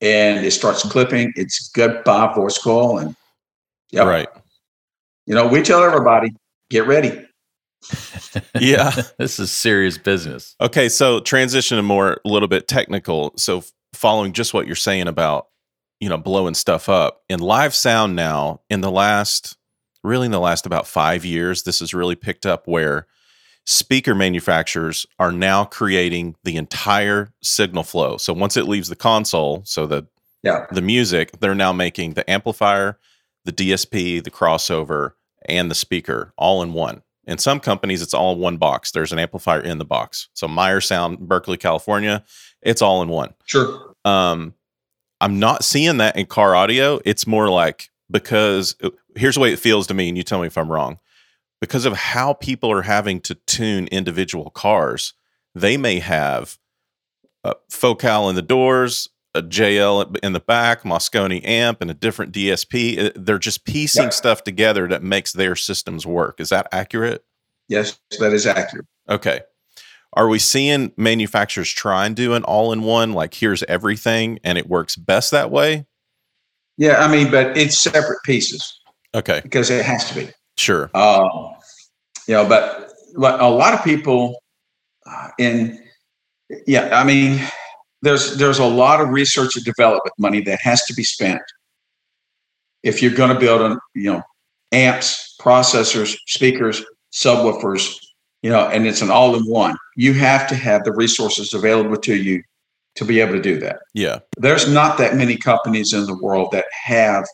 and 0.00 0.44
it 0.44 0.50
starts 0.52 0.82
clipping, 0.82 1.32
it's 1.36 1.70
goodbye 1.74 2.32
voice 2.34 2.58
coil. 2.58 2.98
And 2.98 3.14
yeah, 3.90 4.04
Right. 4.04 4.28
You 5.26 5.34
know, 5.34 5.46
we 5.46 5.62
tell 5.62 5.82
everybody, 5.84 6.34
get 6.70 6.86
ready. 6.86 7.26
Yeah. 8.58 8.92
this 9.18 9.38
is 9.38 9.50
serious 9.52 9.98
business. 9.98 10.56
Okay, 10.60 10.88
so 10.88 11.20
transition 11.20 11.76
to 11.76 11.82
more 11.82 12.20
a 12.24 12.28
little 12.28 12.48
bit 12.48 12.66
technical. 12.66 13.32
So 13.36 13.64
following 13.92 14.32
just 14.32 14.54
what 14.54 14.66
you're 14.66 14.76
saying 14.76 15.08
about, 15.08 15.48
you 16.00 16.08
know, 16.08 16.16
blowing 16.16 16.54
stuff 16.54 16.88
up 16.88 17.20
in 17.28 17.40
live 17.40 17.74
sound 17.74 18.16
now 18.16 18.60
in 18.70 18.80
the 18.80 18.90
last 18.90 19.56
really 20.04 20.26
in 20.26 20.32
the 20.32 20.40
last 20.40 20.66
about 20.66 20.86
5 20.86 21.24
years 21.24 21.62
this 21.62 21.78
has 21.78 21.94
really 21.94 22.16
picked 22.16 22.44
up 22.44 22.66
where 22.66 23.06
speaker 23.64 24.14
manufacturers 24.14 25.06
are 25.18 25.32
now 25.32 25.64
creating 25.64 26.34
the 26.44 26.56
entire 26.56 27.32
signal 27.42 27.84
flow. 27.84 28.16
So 28.16 28.32
once 28.32 28.56
it 28.56 28.66
leaves 28.68 28.88
the 28.88 28.96
console, 28.96 29.62
so 29.64 29.86
the 29.86 30.06
Yeah. 30.42 30.66
the 30.72 30.82
music, 30.82 31.38
they're 31.40 31.54
now 31.54 31.72
making 31.72 32.14
the 32.14 32.28
amplifier, 32.28 32.98
the 33.44 33.52
DSP, 33.52 34.18
the 34.20 34.30
crossover, 34.30 35.12
and 35.48 35.70
the 35.70 35.74
speaker 35.74 36.32
all 36.36 36.62
in 36.62 36.72
one. 36.72 37.02
In 37.24 37.38
some 37.38 37.60
companies, 37.60 38.02
it's 38.02 38.14
all 38.14 38.32
in 38.32 38.40
one 38.40 38.56
box. 38.56 38.90
There's 38.90 39.12
an 39.12 39.20
amplifier 39.20 39.60
in 39.60 39.78
the 39.78 39.84
box. 39.84 40.28
So 40.34 40.48
Meyer 40.48 40.80
Sound, 40.80 41.20
Berkeley, 41.20 41.56
California, 41.56 42.24
it's 42.62 42.82
all 42.82 43.00
in 43.02 43.08
one. 43.08 43.34
Sure. 43.46 43.94
Um, 44.04 44.54
I'm 45.20 45.38
not 45.38 45.62
seeing 45.62 45.98
that 45.98 46.16
in 46.16 46.26
car 46.26 46.56
audio. 46.56 47.00
It's 47.04 47.26
more 47.28 47.48
like 47.48 47.90
because 48.10 48.74
uh, 48.82 48.90
here's 49.14 49.36
the 49.36 49.40
way 49.40 49.52
it 49.52 49.60
feels 49.60 49.86
to 49.86 49.94
me, 49.94 50.08
and 50.08 50.16
you 50.16 50.24
tell 50.24 50.40
me 50.40 50.48
if 50.48 50.58
I'm 50.58 50.70
wrong. 50.70 50.98
Because 51.62 51.84
of 51.84 51.92
how 51.92 52.32
people 52.32 52.72
are 52.72 52.82
having 52.82 53.20
to 53.20 53.36
tune 53.36 53.86
individual 53.92 54.50
cars, 54.50 55.14
they 55.54 55.76
may 55.76 56.00
have 56.00 56.58
a 57.44 57.54
Focal 57.70 58.28
in 58.28 58.34
the 58.34 58.42
doors, 58.42 59.08
a 59.32 59.42
JL 59.42 60.16
in 60.24 60.32
the 60.32 60.40
back, 60.40 60.82
Moscone 60.82 61.40
amp, 61.44 61.80
and 61.80 61.88
a 61.88 61.94
different 61.94 62.32
DSP. 62.32 62.98
Uh, 62.98 63.10
They're 63.14 63.38
just 63.38 63.64
piecing 63.64 64.02
Yeah. 64.06 64.08
stuff 64.10 64.42
together 64.42 64.88
that 64.88 65.04
makes 65.04 65.32
their 65.32 65.54
systems 65.54 66.04
work. 66.04 66.40
Is 66.40 66.48
that 66.48 66.66
accurate? 66.72 67.24
Yes, 67.68 67.96
that 68.18 68.32
is 68.32 68.44
accurate. 68.44 68.86
Okay. 69.08 69.42
Are 70.14 70.26
we 70.26 70.40
seeing 70.40 70.90
manufacturers 70.96 71.70
try 71.70 72.06
and 72.06 72.16
do 72.16 72.34
an 72.34 72.42
all 72.42 72.72
in 72.72 72.82
one, 72.82 73.12
like 73.12 73.34
here's 73.34 73.62
everything 73.62 74.40
and 74.42 74.58
it 74.58 74.68
works 74.68 74.96
best 74.96 75.30
that 75.30 75.52
way? 75.52 75.86
Yeah, 76.76 77.04
I 77.04 77.06
mean, 77.06 77.30
but 77.30 77.56
it's 77.56 77.80
separate 77.80 78.18
pieces 78.24 78.80
Okay. 79.14 79.40
because 79.44 79.70
it 79.70 79.84
has 79.84 80.08
to 80.08 80.14
be. 80.16 80.30
Sure. 80.56 80.90
Um, 80.94 81.54
you 82.28 82.34
know, 82.34 82.48
but, 82.48 82.92
but 83.16 83.40
a 83.40 83.48
lot 83.48 83.74
of 83.74 83.82
people 83.82 84.40
uh, 85.06 85.28
in, 85.38 85.78
yeah, 86.66 86.90
I 86.92 87.04
mean, 87.04 87.40
there's 88.02 88.36
there's 88.36 88.58
a 88.58 88.64
lot 88.64 89.00
of 89.00 89.08
research 89.08 89.56
and 89.56 89.64
development 89.64 90.12
money 90.18 90.40
that 90.42 90.60
has 90.60 90.84
to 90.86 90.94
be 90.94 91.04
spent 91.04 91.40
if 92.82 93.00
you're 93.00 93.14
going 93.14 93.32
to 93.32 93.38
build 93.38 93.62
on, 93.62 93.78
you 93.94 94.12
know, 94.12 94.22
amps, 94.72 95.36
processors, 95.40 96.16
speakers, 96.26 96.84
subwoofers, 97.12 97.96
you 98.42 98.50
know, 98.50 98.68
and 98.68 98.86
it's 98.86 99.02
an 99.02 99.10
all-in-one. 99.10 99.76
You 99.96 100.14
have 100.14 100.48
to 100.48 100.56
have 100.56 100.84
the 100.84 100.92
resources 100.92 101.54
available 101.54 101.96
to 101.96 102.16
you 102.16 102.42
to 102.96 103.04
be 103.04 103.20
able 103.20 103.32
to 103.32 103.40
do 103.40 103.58
that 103.58 103.78
Yeah. 103.94 104.18
there's 104.36 104.70
not 104.70 104.98
that 104.98 105.16
many 105.16 105.36
companies 105.36 105.92
in 105.92 106.04
the 106.04 106.18
world 106.18 106.50
that 106.52 106.66
have 106.84 107.24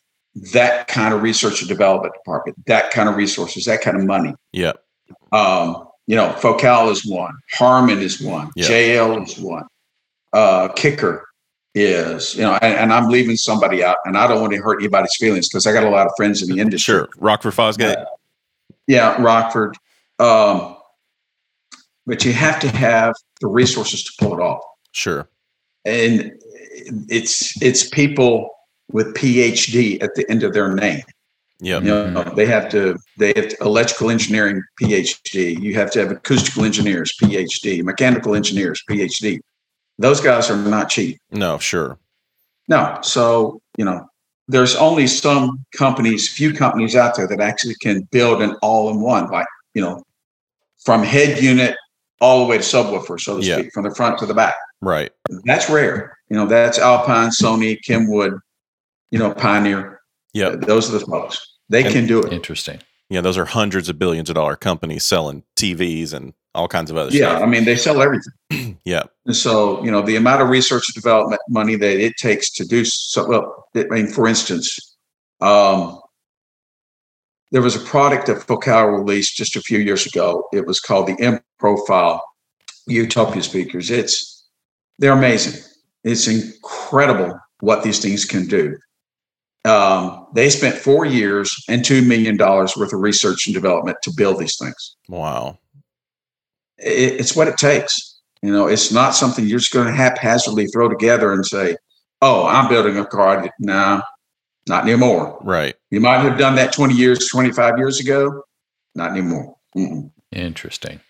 that 0.53 0.88
kind 0.88 1.14
of 1.14 1.22
research 1.22 1.61
and 1.61 1.68
development 1.68 2.14
department, 2.14 2.57
that 2.66 2.90
kind 2.90 3.09
of 3.09 3.16
resources, 3.16 3.64
that 3.64 3.81
kind 3.81 3.96
of 3.96 4.05
money. 4.05 4.35
Yeah. 4.53 4.72
Um, 5.33 5.88
you 6.07 6.16
know, 6.16 6.33
Focal 6.33 6.90
is 6.90 7.07
one, 7.07 7.35
Harman 7.53 7.98
is 7.98 8.20
one, 8.20 8.51
Yeah. 8.57 8.66
JL 8.66 9.27
is 9.27 9.38
one, 9.38 9.64
uh, 10.33 10.68
Kicker 10.68 11.27
is, 11.74 12.35
you 12.35 12.42
know, 12.42 12.59
and, 12.62 12.74
and 12.74 12.92
I'm 12.92 13.09
leaving 13.09 13.37
somebody 13.37 13.85
out, 13.85 13.96
and 14.05 14.16
I 14.16 14.27
don't 14.27 14.40
want 14.40 14.53
to 14.55 14.59
hurt 14.59 14.81
anybody's 14.81 15.14
feelings 15.18 15.48
because 15.48 15.66
I 15.66 15.72
got 15.72 15.85
a 15.85 15.90
lot 15.90 16.07
of 16.07 16.12
friends 16.16 16.42
in 16.42 16.55
the 16.55 16.61
industry. 16.61 16.94
Sure. 16.94 17.09
Rockford 17.18 17.55
Fosgate. 17.55 18.05
Yeah, 18.87 19.20
Rockford. 19.20 19.77
Um, 20.18 20.77
but 22.07 22.24
you 22.24 22.33
have 22.33 22.59
to 22.61 22.68
have 22.70 23.14
the 23.40 23.46
resources 23.46 24.03
to 24.05 24.12
pull 24.18 24.33
it 24.35 24.40
off 24.40 24.62
Sure. 24.92 25.29
and 25.85 26.33
it's 27.09 27.61
it's 27.62 27.88
people 27.88 28.48
with 28.90 29.14
PhD 29.14 30.03
at 30.03 30.14
the 30.14 30.29
end 30.31 30.42
of 30.42 30.53
their 30.53 30.74
name. 30.74 31.03
Yeah, 31.61 31.81
You 31.81 32.11
know, 32.11 32.22
they 32.37 32.46
have 32.46 32.68
to 32.70 32.96
they 33.18 33.33
have 33.35 33.48
to, 33.48 33.57
electrical 33.62 34.11
engineering 34.11 34.62
PhD. 34.81 35.61
You 35.61 35.74
have 35.74 35.90
to 35.92 35.98
have 35.98 36.12
acoustical 36.12 36.64
engineers 36.64 37.12
PhD, 37.20 37.83
mechanical 37.83 38.37
engineers 38.37 38.81
PhD. 38.88 39.40
Those 39.98 40.20
guys 40.20 40.51
are 40.51 40.57
not 40.57 40.88
cheap. 40.88 41.18
No, 41.33 41.59
sure. 41.59 41.98
No, 42.68 42.98
so 43.03 43.61
you 43.77 43.85
know, 43.85 44.07
there's 44.46 44.77
only 44.77 45.09
some 45.09 45.64
companies, 45.77 46.29
few 46.29 46.53
companies 46.53 46.94
out 46.94 47.16
there 47.16 47.27
that 47.27 47.40
actually 47.40 47.74
can 47.83 48.03
build 48.12 48.40
an 48.40 48.55
all-in-one, 48.62 49.29
like 49.31 49.46
you 49.74 49.83
know, 49.83 50.05
from 50.85 51.03
head 51.03 51.42
unit 51.42 51.77
all 52.20 52.40
the 52.44 52.46
way 52.51 52.59
to 52.59 52.62
subwoofer, 52.62 53.18
so 53.20 53.40
to 53.40 53.44
Yeah. 53.44 53.59
speak, 53.59 53.72
from 53.72 53.83
the 53.83 53.94
front 53.94 54.18
to 54.20 54.27
the 54.27 54.35
back. 54.35 54.55
Right. 54.81 55.11
That's 55.44 55.68
rare. 55.68 56.16
You 56.29 56.37
know, 56.37 56.46
that's 56.46 56.79
Alpine, 56.79 57.31
Sony, 57.31 57.79
Kenwood, 57.85 58.38
you 59.11 59.18
know, 59.18 59.33
Pioneer. 59.33 60.01
Yeah. 60.35 60.51
Those 60.51 60.88
are 60.92 60.99
the 60.99 61.07
folks. 61.07 61.38
They 61.68 61.85
And- 61.85 61.92
can 61.92 62.07
do 62.07 62.23
it. 62.23 62.33
Interesting. 62.33 62.81
Yeah. 63.11 63.21
Those 63.23 63.38
are 63.38 63.44
hundreds 63.47 63.88
of 63.88 63.99
billions 63.99 64.29
of 64.29 64.35
dollar 64.35 64.57
companies 64.57 65.05
selling 65.07 65.42
TVs 65.57 66.12
and 66.12 66.35
all 66.55 66.68
kinds 66.68 66.90
of 66.90 66.97
other 66.97 67.11
Yeah, 67.11 67.38
I 67.38 67.47
mean, 67.47 67.64
they 67.64 67.77
sell 67.77 68.03
everything. 68.03 68.33
Yeah. 68.85 69.03
And 69.27 69.37
so, 69.37 69.85
you 69.85 69.90
know, 69.90 70.01
the 70.01 70.16
amount 70.16 70.40
of 70.40 70.49
research 70.49 70.85
and 70.88 71.03
development 71.03 71.42
money 71.51 71.75
that 71.77 72.01
it 72.01 72.16
takes 72.16 72.51
to 72.55 72.64
do 72.64 72.87
so, 72.87 73.29
well, 73.29 73.66
I 73.77 73.85
mean, 73.90 74.07
for 74.07 74.27
instance, 74.27 74.97
um, 75.42 76.01
there 77.51 77.61
was 77.61 77.77
a 77.77 77.81
product 77.81 78.27
that 78.29 78.42
Focal 78.42 78.87
released 78.87 79.37
just 79.37 79.57
a 79.57 79.61
few 79.61 79.79
years 79.79 80.07
ago. 80.07 80.49
It 80.55 80.66
was 80.66 80.81
called 80.81 81.07
the 81.07 81.21
M 81.23 81.38
Profile 81.59 82.25
Utopia 82.87 83.42
speakers. 83.42 83.90
It's 83.90 84.49
they're 84.99 85.12
amazing. 85.12 85.62
It's 86.05 86.27
incredible 86.27 87.38
what 87.61 87.83
these 87.83 87.99
things 88.01 88.25
can 88.25 88.47
do. 88.47 88.77
Um, 89.64 90.27
they 90.35 90.51
spent 90.51 90.77
four 90.77 91.05
years 91.05 91.55
and 91.68 91.85
two 91.85 92.03
million 92.03 92.37
dollars 92.37 92.77
worth 92.77 92.92
of 92.92 93.01
research 93.01 93.47
and 93.47 93.55
development 93.55 93.99
to 94.03 94.12
build 94.16 94.38
these 94.38 94.57
things. 94.57 94.97
Wow. 95.09 95.59
It, 96.79 97.21
it's 97.21 97.35
what 97.35 97.49
it 97.49 97.57
takes. 97.57 98.21
You 98.42 98.53
know, 98.53 98.68
it's 98.68 98.92
not 98.92 99.14
something 99.14 99.47
you're 99.47 99.59
just 99.59 99.73
going 99.73 99.88
to 99.88 99.92
haphazardly 99.92 100.66
throw 100.66 100.88
together 100.88 101.33
and 101.33 101.44
say, 101.44 101.77
"Oh, 102.23 102.47
I'm 102.47 102.68
building 102.68 102.97
a 102.97 103.05
car." 103.05 103.51
No, 103.59 104.01
not 104.68 104.85
anymore. 104.85 105.38
Right. 105.42 105.75
You 105.90 106.01
might 106.01 106.18
have 106.18 106.38
done 106.38 106.55
that 106.55 106.73
20 106.73 106.94
years, 106.94 107.29
25 107.29 107.79
years 107.79 107.99
ago. 107.99 108.44
Not 108.94 109.11
anymore. 109.11 109.57
Mm-mm. 109.77 110.11
Interesting. 110.31 111.01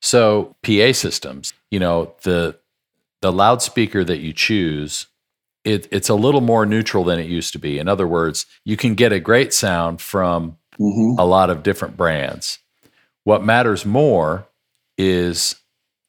So 0.00 0.56
PA 0.62 0.92
systems, 0.92 1.54
you 1.70 1.78
know, 1.78 2.14
the 2.22 2.58
the 3.20 3.32
loudspeaker 3.32 4.02
that 4.02 4.18
you 4.18 4.32
choose, 4.32 5.06
it, 5.64 5.86
it's 5.90 6.08
a 6.08 6.14
little 6.14 6.40
more 6.40 6.66
neutral 6.66 7.04
than 7.04 7.18
it 7.18 7.26
used 7.26 7.52
to 7.52 7.58
be. 7.58 7.78
In 7.78 7.88
other 7.88 8.06
words, 8.06 8.46
you 8.64 8.76
can 8.76 8.94
get 8.94 9.12
a 9.12 9.20
great 9.20 9.52
sound 9.54 10.00
from 10.00 10.56
Mhm. 10.80 11.18
a 11.18 11.24
lot 11.24 11.50
of 11.50 11.62
different 11.62 11.96
brands. 11.96 12.58
What 13.24 13.44
matters 13.44 13.84
more 13.86 14.46
is 14.98 15.56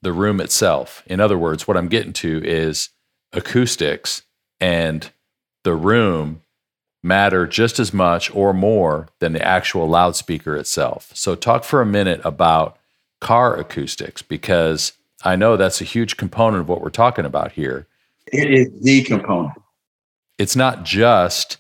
the 0.01 0.11
room 0.13 0.39
itself. 0.41 1.03
In 1.05 1.19
other 1.19 1.37
words, 1.37 1.67
what 1.67 1.77
I'm 1.77 1.87
getting 1.87 2.13
to 2.13 2.41
is 2.43 2.89
acoustics 3.33 4.23
and 4.59 5.09
the 5.63 5.73
room 5.75 6.41
matter 7.03 7.45
just 7.45 7.79
as 7.79 7.93
much 7.93 8.33
or 8.33 8.53
more 8.53 9.07
than 9.19 9.33
the 9.33 9.45
actual 9.45 9.87
loudspeaker 9.87 10.55
itself. 10.55 11.11
So, 11.13 11.35
talk 11.35 11.63
for 11.63 11.81
a 11.81 11.85
minute 11.85 12.21
about 12.23 12.77
car 13.19 13.57
acoustics 13.57 14.21
because 14.21 14.93
I 15.23 15.35
know 15.35 15.55
that's 15.57 15.81
a 15.81 15.85
huge 15.85 16.17
component 16.17 16.61
of 16.61 16.69
what 16.69 16.81
we're 16.81 16.89
talking 16.89 17.25
about 17.25 17.53
here. 17.53 17.87
It 18.27 18.51
is 18.51 18.69
the 18.81 19.03
component. 19.03 19.53
It's 20.37 20.55
not 20.55 20.83
just 20.83 21.57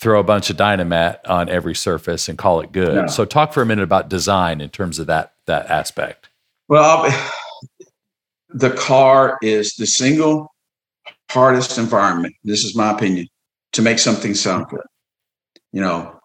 throw 0.00 0.20
a 0.20 0.24
bunch 0.24 0.50
of 0.50 0.56
dynamat 0.56 1.18
on 1.26 1.48
every 1.48 1.74
surface 1.74 2.28
and 2.28 2.36
call 2.36 2.60
it 2.60 2.72
good. 2.72 2.94
No. 2.94 3.06
So, 3.06 3.24
talk 3.24 3.52
for 3.52 3.62
a 3.62 3.66
minute 3.66 3.82
about 3.84 4.08
design 4.08 4.60
in 4.60 4.70
terms 4.70 4.98
of 4.98 5.06
that 5.06 5.34
that 5.46 5.66
aspect. 5.66 6.28
Well, 6.68 7.08
the 8.50 8.70
car 8.70 9.38
is 9.42 9.74
the 9.74 9.86
single 9.86 10.52
hardest 11.30 11.78
environment. 11.78 12.34
This 12.44 12.64
is 12.64 12.76
my 12.76 12.90
opinion 12.90 13.28
to 13.72 13.82
make 13.82 13.98
something 13.98 14.34
sound 14.34 14.66
good. 14.68 14.80
You 15.72 15.80
know, 15.80 16.20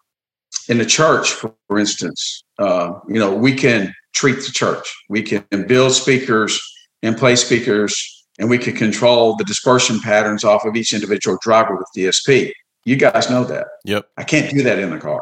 in 0.68 0.78
the 0.78 0.86
church, 0.86 1.32
for, 1.32 1.54
for 1.68 1.80
instance, 1.80 2.44
uh, 2.60 2.94
you 3.08 3.20
know, 3.20 3.34
we 3.34 3.54
can 3.54 3.94
treat 4.14 4.38
the 4.38 4.52
church. 4.52 4.94
We 5.10 5.22
can 5.22 5.46
build 5.68 5.94
speakers 5.94 6.60
and 7.04 7.18
play 7.18 7.36
speakers, 7.36 8.17
and 8.40 8.50
we 8.50 8.58
can 8.58 8.76
control 8.76 9.36
the 9.36 9.44
dispersion 9.44 10.00
patterns 10.00 10.44
off 10.44 10.66
of 10.66 10.76
each 10.76 10.94
individual 10.94 11.38
driver 11.42 11.76
with 11.76 11.88
DSP. 11.96 12.52
You 12.86 12.96
guys 12.96 13.30
know 13.30 13.44
that. 13.46 13.68
Yep. 13.86 14.08
I 14.18 14.24
can't 14.24 14.50
do 14.52 14.64
that 14.64 14.80
in 14.80 14.92
the 14.92 15.00
car. 15.00 15.22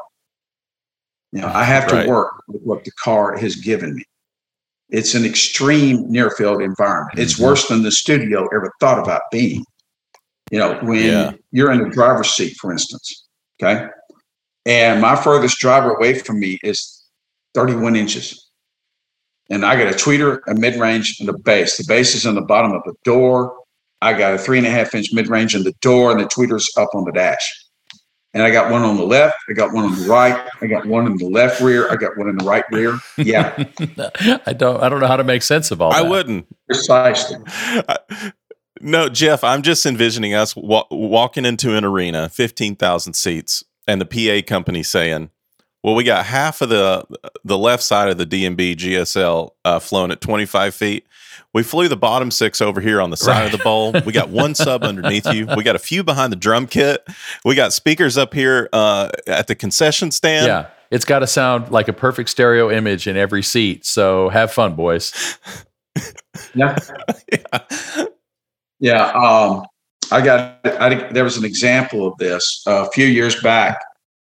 You 1.31 1.41
know, 1.41 1.47
I 1.47 1.63
have 1.63 1.87
to 1.87 1.95
Right. 1.95 2.07
work 2.07 2.43
with 2.47 2.61
what 2.61 2.83
the 2.83 2.91
car 2.91 3.35
has 3.37 3.55
given 3.55 3.95
me. 3.95 4.03
It's 4.89 5.15
an 5.15 5.25
extreme 5.25 6.09
near 6.11 6.29
field 6.29 6.61
environment. 6.61 7.17
It's 7.19 7.33
Mhm. 7.33 7.43
worse 7.43 7.67
than 7.67 7.81
the 7.83 7.91
studio 7.91 8.47
ever 8.53 8.71
thought 8.79 8.99
about 8.99 9.23
being. 9.31 9.65
You 10.51 10.59
know, 10.59 10.79
when 10.83 11.03
Yeah. 11.03 11.31
you're 11.51 11.71
in 11.71 11.81
the 11.81 11.89
driver's 11.89 12.29
seat, 12.35 12.55
for 12.57 12.71
instance, 12.71 13.25
okay, 13.61 13.87
and 14.65 15.01
my 15.01 15.15
furthest 15.15 15.57
driver 15.57 15.91
away 15.95 16.19
from 16.19 16.39
me 16.39 16.59
is 16.63 17.03
31 17.55 17.95
inches. 17.95 18.44
And 19.49 19.65
I 19.65 19.75
got 19.75 19.93
a 19.93 19.95
tweeter, 19.95 20.39
a 20.47 20.55
mid 20.55 20.75
range, 20.79 21.17
and 21.19 21.29
a 21.29 21.33
bass. 21.37 21.77
The 21.77 21.85
bass 21.87 22.15
is 22.15 22.25
in 22.25 22.35
the 22.35 22.41
bottom 22.41 22.71
of 22.71 22.81
the 22.83 22.93
door. 23.03 23.55
I 24.01 24.13
got 24.17 24.33
a 24.33 24.37
three 24.37 24.57
and 24.57 24.67
a 24.67 24.69
half 24.71 24.93
inch 24.95 25.13
mid 25.13 25.27
range 25.27 25.55
in 25.55 25.63
the 25.63 25.73
door, 25.81 26.11
and 26.11 26.19
the 26.19 26.25
tweeter's 26.25 26.67
up 26.77 26.89
on 26.93 27.05
the 27.05 27.11
dash. 27.11 27.47
and 28.33 28.43
I 28.43 28.51
got 28.51 28.69
one 28.71 28.81
on 28.81 28.97
the 28.97 29.03
left, 29.05 29.37
I 29.49 29.53
got 29.53 29.71
one 29.73 29.85
on 29.85 29.95
the 30.01 30.07
right, 30.09 30.47
I 30.61 30.67
got 30.67 30.85
one 30.85 31.05
in 31.07 31.15
the 31.17 31.25
left 31.29 31.61
rear, 31.61 31.89
I 31.89 31.95
got 31.95 32.17
one 32.17 32.27
in 32.27 32.37
the 32.37 32.43
right 32.45 32.65
rear. 32.71 32.97
Yeah, 33.17 33.53
I 34.45 34.53
don't. 34.53 34.81
I 34.83 34.89
don't 34.89 34.99
know 34.99 35.07
how 35.07 35.15
to 35.15 35.23
make 35.23 35.41
sense 35.43 35.71
of 35.71 35.81
all. 35.81 35.91
That. 35.91 35.99
I 35.99 36.03
that. 36.03 36.09
wouldn't. 36.09 36.47
precisely. 36.67 37.37
No, 38.81 39.07
Jeff, 39.09 39.43
I'm 39.43 39.61
just 39.61 39.85
envisioning 39.85 40.33
us 40.33 40.55
wa- 40.55 40.85
walking 40.91 41.45
into 41.45 41.75
an 41.77 41.85
arena, 41.85 42.27
15,000 42.29 43.13
seats, 43.13 43.63
and 43.87 44.01
the 44.01 44.05
PA 44.05 44.45
company 44.45 44.83
saying, 44.83 45.29
well, 45.85 45.93
we 45.93 46.03
got 46.03 46.25
half 46.25 46.63
of 46.63 46.69
the 46.69 47.05
the 47.43 47.59
left 47.59 47.83
side 47.83 48.09
of 48.09 48.17
the 48.17 48.25
d&b 48.25 48.75
GSL 48.75 49.51
uh, 49.65 49.77
flown 49.77 50.09
at 50.09 50.19
25 50.19 50.73
feet. 50.73 51.05
We 51.53 51.61
flew 51.61 51.87
the 51.87 51.95
bottom 51.95 52.31
six 52.31 52.59
over 52.59 52.81
here 52.81 52.99
on 52.99 53.11
the 53.11 53.17
side 53.17 53.45
of 53.45 53.51
the 53.51 53.63
bowl. 53.63 53.93
We 54.03 54.11
got 54.11 54.29
one 54.29 54.55
sub 54.55 54.83
underneath 54.83 55.31
you. 55.31 55.45
We 55.55 55.61
got 55.61 55.75
a 55.75 55.79
few 55.79 56.03
behind 56.03 56.31
the 56.31 56.37
drum 56.37 56.65
kit. 56.65 57.05
We 57.45 57.53
got 57.53 57.71
speakers 57.71 58.17
up 58.17 58.33
here 58.33 58.67
uh, 58.73 59.09
at 59.27 59.45
the 59.45 59.53
concession 59.53 60.09
stand. 60.09 60.47
Yeah, 60.47 60.69
it's 60.89 61.05
got 61.05 61.19
to 61.19 61.27
sound 61.27 61.71
like 61.71 61.87
a 61.87 61.93
perfect 61.93 62.29
stereo 62.29 62.71
image 62.71 63.05
in 63.05 63.15
every 63.15 63.43
seat. 63.43 63.85
So 63.85 64.29
have 64.29 64.51
fun, 64.51 64.75
boys. 64.75 65.13
Yeah. 66.53 66.77
Yeah, 68.79 69.05
um, 69.11 69.63
I 70.11 70.19
got. 70.19 70.59
I, 70.65 71.11
there 71.13 71.23
was 71.23 71.37
an 71.37 71.45
example 71.45 72.07
of 72.07 72.17
this 72.17 72.63
uh, 72.67 72.85
a 72.85 72.91
few 72.91 73.05
years 73.05 73.41
back. 73.41 73.79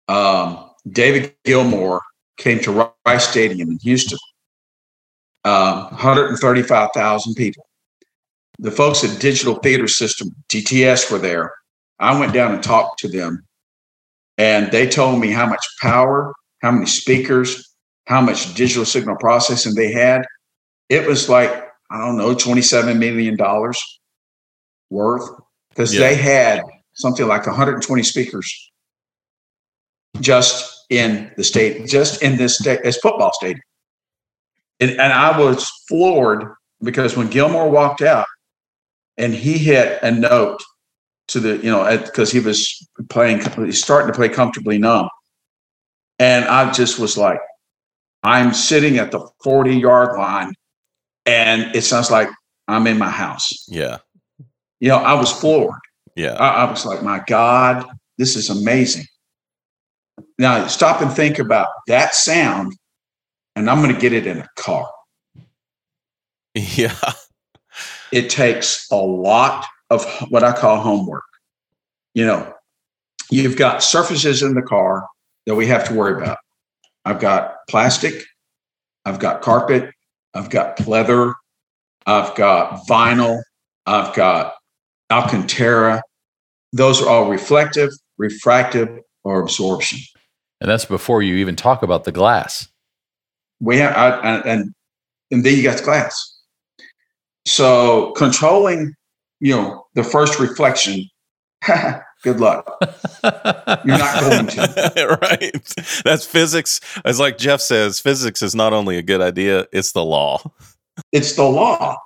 Um, 0.08 0.63
David 0.88 1.34
Gilmour 1.44 2.00
came 2.36 2.60
to 2.60 2.92
Rice 3.06 3.28
Stadium 3.28 3.70
in 3.70 3.78
Houston. 3.82 4.18
Um, 5.44 5.84
135,000 5.90 7.34
people. 7.34 7.66
The 8.58 8.70
folks 8.70 9.04
at 9.04 9.20
Digital 9.20 9.56
Theater 9.56 9.88
System 9.88 10.30
(DTS) 10.48 11.10
were 11.10 11.18
there. 11.18 11.52
I 11.98 12.18
went 12.18 12.32
down 12.32 12.54
and 12.54 12.62
talked 12.62 12.98
to 13.00 13.08
them, 13.08 13.44
and 14.38 14.70
they 14.70 14.88
told 14.88 15.20
me 15.20 15.30
how 15.30 15.46
much 15.46 15.64
power, 15.80 16.32
how 16.62 16.70
many 16.70 16.86
speakers, 16.86 17.74
how 18.06 18.20
much 18.20 18.54
digital 18.54 18.84
signal 18.84 19.16
processing 19.16 19.74
they 19.74 19.92
had. 19.92 20.24
It 20.88 21.06
was 21.06 21.28
like 21.28 21.62
I 21.90 21.98
don't 21.98 22.16
know, 22.16 22.34
27 22.34 22.98
million 22.98 23.36
dollars 23.36 23.78
worth 24.90 25.28
because 25.70 25.94
Yeah. 25.94 26.00
they 26.00 26.14
had 26.14 26.62
something 26.94 27.26
like 27.26 27.46
120 27.46 28.02
speakers 28.02 28.70
just 30.20 30.73
in 30.98 31.30
the 31.36 31.44
state, 31.44 31.86
just 31.86 32.22
in 32.22 32.36
this 32.36 32.58
state, 32.58 32.82
this 32.82 32.98
football 32.98 33.32
stadium. 33.32 33.62
And, 34.80 34.90
and 34.92 35.12
I 35.12 35.38
was 35.38 35.68
floored 35.88 36.54
because 36.82 37.16
when 37.16 37.28
Gilmour 37.28 37.68
walked 37.70 38.02
out 38.02 38.26
and 39.16 39.34
he 39.34 39.58
hit 39.58 40.02
a 40.02 40.10
note 40.10 40.62
to 41.28 41.40
the, 41.40 41.56
you 41.58 41.70
know, 41.70 41.98
because 41.98 42.30
he 42.30 42.40
was 42.40 42.86
playing, 43.08 43.40
he's 43.64 43.82
starting 43.82 44.08
to 44.08 44.16
play 44.16 44.28
comfortably 44.28 44.78
numb. 44.78 45.08
And 46.18 46.44
I 46.44 46.70
just 46.72 46.98
was 46.98 47.16
like, 47.16 47.38
I'm 48.22 48.54
sitting 48.54 48.98
at 48.98 49.10
the 49.10 49.26
40 49.42 49.76
yard 49.76 50.18
line 50.18 50.54
and 51.26 51.74
it 51.74 51.82
sounds 51.82 52.10
like 52.10 52.28
I'm 52.68 52.86
in 52.86 52.98
my 52.98 53.10
house. 53.10 53.66
Yeah. 53.68 53.98
You 54.80 54.88
know, 54.88 54.98
I 54.98 55.14
was 55.14 55.32
floored. 55.32 55.80
Yeah. 56.16 56.34
I, 56.34 56.64
I 56.64 56.70
was 56.70 56.84
like, 56.86 57.02
my 57.02 57.22
God, 57.26 57.86
this 58.18 58.36
is 58.36 58.50
amazing. 58.50 59.06
Now 60.38 60.66
stop 60.66 61.00
and 61.00 61.10
think 61.10 61.38
about 61.38 61.68
that 61.86 62.14
sound, 62.14 62.74
and 63.56 63.70
I'm 63.70 63.82
going 63.82 63.94
to 63.94 64.00
get 64.00 64.12
it 64.12 64.26
in 64.26 64.38
a 64.38 64.48
car. 64.56 64.90
Yeah. 66.54 66.94
It 68.12 68.30
takes 68.30 68.86
a 68.90 68.96
lot 68.96 69.66
of 69.90 70.04
what 70.28 70.44
I 70.44 70.52
call 70.52 70.80
homework. 70.80 71.24
You 72.14 72.26
know, 72.26 72.54
you've 73.30 73.56
got 73.56 73.82
surfaces 73.82 74.42
in 74.42 74.54
the 74.54 74.62
car 74.62 75.06
that 75.46 75.56
we 75.56 75.66
have 75.66 75.86
to 75.88 75.94
worry 75.94 76.22
about. 76.22 76.38
I've 77.04 77.18
got 77.18 77.56
plastic, 77.68 78.24
I've 79.04 79.18
got 79.18 79.42
carpet, 79.42 79.90
I've 80.32 80.48
got 80.48 80.86
leather, 80.86 81.34
I've 82.06 82.34
got 82.36 82.86
vinyl, 82.86 83.42
I've 83.84 84.14
got 84.14 84.54
Alcantara. 85.10 86.02
Those 86.72 87.02
are 87.02 87.08
all 87.08 87.28
reflective, 87.28 87.90
refractive, 88.16 89.00
or 89.24 89.40
absorption. 89.40 89.98
And 90.60 90.70
that's 90.70 90.84
before 90.84 91.22
you 91.22 91.34
even 91.36 91.56
talk 91.56 91.82
about 91.82 92.04
the 92.04 92.12
glass. 92.12 92.68
we 93.60 93.78
have 93.78 93.96
I, 93.96 94.10
and, 94.20 94.46
and 94.46 94.74
and 95.30 95.44
then 95.44 95.56
you 95.56 95.62
got 95.62 95.78
the 95.78 95.84
glass 95.84 96.38
so 97.46 98.12
controlling 98.12 98.94
you 99.40 99.54
know 99.54 99.84
the 99.94 100.04
first 100.04 100.38
reflection 100.38 101.04
good 102.22 102.40
luck 102.40 102.66
you're 103.84 103.98
not 103.98 104.20
going 104.20 104.46
to 104.46 105.18
right. 105.22 106.02
That's 106.04 106.24
physics. 106.26 106.80
As 107.04 107.18
like 107.20 107.38
Jeff 107.38 107.60
says, 107.60 108.00
physics 108.00 108.42
is 108.42 108.54
not 108.54 108.72
only 108.72 108.96
a 108.98 109.02
good 109.02 109.20
idea, 109.20 109.66
it's 109.72 109.92
the 109.92 110.04
law. 110.04 110.40
it's 111.12 111.34
the 111.36 111.44
law 111.44 111.96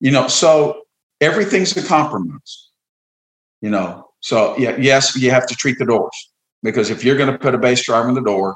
you 0.00 0.10
know 0.10 0.28
so 0.28 0.82
everything's 1.20 1.76
a 1.76 1.82
compromise 1.82 2.68
you 3.60 3.70
know 3.70 4.04
so 4.20 4.56
yeah 4.58 4.76
yes 4.78 5.16
you 5.16 5.30
have 5.30 5.46
to 5.46 5.54
treat 5.56 5.78
the 5.78 5.84
doors 5.84 6.27
because 6.62 6.90
if 6.90 7.04
you're 7.04 7.16
going 7.16 7.30
to 7.30 7.38
put 7.38 7.54
a 7.54 7.58
bass 7.58 7.84
driver 7.84 8.08
in 8.08 8.14
the 8.14 8.20
door 8.20 8.54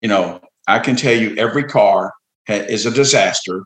you 0.00 0.08
know 0.08 0.40
i 0.68 0.78
can 0.78 0.96
tell 0.96 1.14
you 1.14 1.34
every 1.36 1.64
car 1.64 2.12
ha- 2.48 2.54
is 2.68 2.86
a 2.86 2.90
disaster 2.90 3.64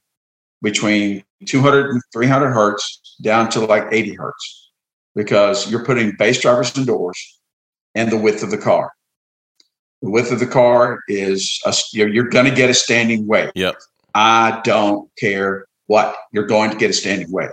between 0.62 1.22
200 1.46 1.90
and 1.90 2.02
300 2.12 2.50
hertz 2.50 3.16
down 3.22 3.48
to 3.50 3.60
like 3.60 3.84
80 3.90 4.14
hertz 4.14 4.70
because 5.14 5.70
you're 5.70 5.84
putting 5.84 6.14
bass 6.16 6.40
drivers 6.40 6.76
in 6.76 6.84
doors 6.84 7.38
and 7.94 8.10
the 8.10 8.18
width 8.18 8.42
of 8.42 8.50
the 8.50 8.58
car 8.58 8.92
the 10.02 10.10
width 10.10 10.32
of 10.32 10.40
the 10.40 10.46
car 10.46 11.00
is 11.08 11.60
a, 11.66 11.74
you're, 11.92 12.08
you're 12.08 12.28
going 12.28 12.46
to 12.46 12.54
get 12.54 12.70
a 12.70 12.74
standing 12.74 13.26
wave 13.26 13.50
Yep. 13.54 13.76
I 14.14 14.60
don't 14.64 15.08
care 15.18 15.66
what, 15.86 16.16
you're 16.32 16.46
going 16.46 16.70
to 16.70 16.76
get 16.76 16.90
a 16.90 16.92
standing 16.92 17.30
wave. 17.30 17.50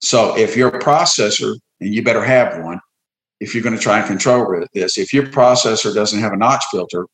So 0.00 0.36
if 0.36 0.56
you're 0.56 0.68
a 0.68 0.78
processor, 0.78 1.56
and 1.80 1.94
you 1.94 2.02
better 2.02 2.24
have 2.24 2.62
one, 2.62 2.80
if 3.40 3.54
you're 3.54 3.62
going 3.62 3.76
to 3.76 3.82
try 3.82 3.98
and 3.98 4.06
control 4.06 4.64
this, 4.72 4.98
if 4.98 5.12
your 5.12 5.24
processor 5.24 5.94
doesn't 5.94 6.20
have 6.20 6.32
a 6.32 6.36
notch 6.36 6.64
filter 6.70 7.06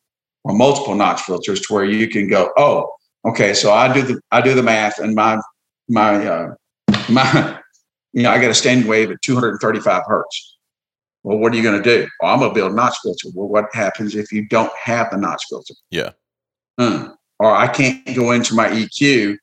or 0.44 0.54
multiple 0.54 0.94
notch 0.94 1.22
filters 1.22 1.60
to 1.62 1.74
where 1.74 1.84
you 1.84 2.08
can 2.08 2.28
go, 2.28 2.50
oh, 2.56 2.88
okay, 3.24 3.54
so 3.54 3.72
I 3.72 3.92
do 3.92 4.02
the 4.02 4.20
I 4.30 4.40
do 4.40 4.54
the 4.54 4.62
math 4.62 4.98
and 4.98 5.14
my 5.14 5.38
my 5.88 6.26
uh, 6.26 6.54
my 7.08 7.58
you 8.12 8.22
know 8.22 8.30
I 8.30 8.40
got 8.40 8.50
a 8.50 8.54
standing 8.54 8.88
wave 8.88 9.10
at 9.10 9.22
235 9.22 10.02
hertz. 10.06 10.58
Well, 11.24 11.38
what 11.38 11.52
are 11.52 11.56
you 11.56 11.62
going 11.62 11.80
to 11.80 11.82
do? 11.82 12.08
Well, 12.20 12.32
I'm 12.32 12.40
going 12.40 12.50
to 12.50 12.54
build 12.54 12.72
a 12.72 12.74
notch 12.74 12.96
filter. 13.02 13.28
Well, 13.34 13.48
what 13.48 13.66
happens 13.72 14.16
if 14.16 14.32
you 14.32 14.46
don't 14.48 14.72
have 14.76 15.10
the 15.10 15.16
notch 15.16 15.44
filter? 15.48 15.74
Yeah. 15.90 16.10
Hmm. 16.80 17.12
Or 17.38 17.54
I 17.54 17.68
can't 17.68 18.04
go 18.16 18.32
into 18.32 18.54
my 18.54 18.68
EQ 18.68 19.36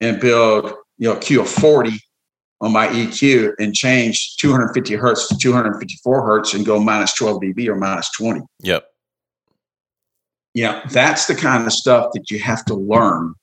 and 0.00 0.18
build, 0.18 0.72
you 0.96 1.08
know, 1.08 1.16
Q 1.16 1.42
of 1.42 1.48
40 1.48 1.98
on 2.64 2.72
my 2.72 2.88
EQ 2.88 3.52
and 3.58 3.74
change 3.74 4.36
250 4.38 4.94
hertz 4.94 5.28
to 5.28 5.36
254 5.36 6.26
hertz 6.26 6.54
and 6.54 6.64
go 6.64 6.80
minus 6.80 7.12
12 7.12 7.42
dB 7.42 7.68
or 7.68 7.76
minus 7.76 8.10
20. 8.12 8.40
Yep. 8.62 8.86
Yeah, 10.54 10.80
that's 10.90 11.26
the 11.26 11.34
kind 11.34 11.66
of 11.66 11.72
stuff 11.74 12.12
that 12.14 12.30
you 12.30 12.38
have 12.38 12.64
to 12.64 12.74
learn 12.74 13.34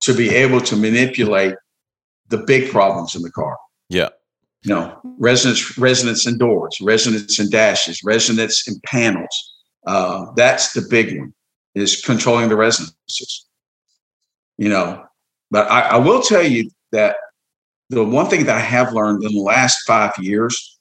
to 0.00 0.14
be 0.14 0.30
able 0.30 0.60
to 0.62 0.74
manipulate 0.74 1.54
the 2.28 2.38
big 2.38 2.72
problems 2.72 3.14
in 3.14 3.22
the 3.22 3.30
car. 3.30 3.56
Yeah. 3.88 4.08
You 4.64 4.74
know, 4.74 5.00
resonance, 5.18 5.78
resonance 5.78 6.26
in 6.26 6.38
doors, 6.38 6.76
resonance 6.80 7.38
in 7.38 7.50
dashes, 7.50 8.02
resonance 8.02 8.66
in 8.66 8.80
panels. 8.84 9.54
Uh, 9.86 10.32
that's 10.34 10.72
the 10.72 10.84
big 10.90 11.16
one 11.16 11.32
is 11.76 12.00
controlling 12.00 12.48
the 12.48 12.56
resonances. 12.56 13.46
You 14.56 14.70
know, 14.70 15.04
but 15.52 15.70
I, 15.70 15.82
I 15.82 15.96
will 15.98 16.20
tell 16.20 16.42
you 16.42 16.68
that 16.90 17.14
the 17.90 18.04
one 18.04 18.26
thing 18.26 18.44
that 18.46 18.56
I 18.56 18.60
have 18.60 18.92
learned 18.92 19.24
in 19.24 19.32
the 19.34 19.40
last 19.40 19.78
five 19.86 20.12
years 20.18 20.78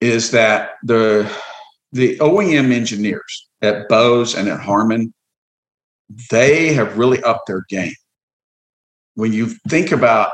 is 0.00 0.30
that 0.32 0.72
the 0.82 1.30
the 1.92 2.16
OEM 2.18 2.72
engineers 2.72 3.46
at 3.62 3.88
Bose 3.88 4.34
and 4.34 4.48
at 4.48 4.60
Harman, 4.60 5.14
they 6.30 6.72
have 6.72 6.98
really 6.98 7.22
upped 7.22 7.46
their 7.46 7.64
game. 7.68 7.94
When 9.14 9.32
you 9.32 9.46
think 9.68 9.92
about 9.92 10.32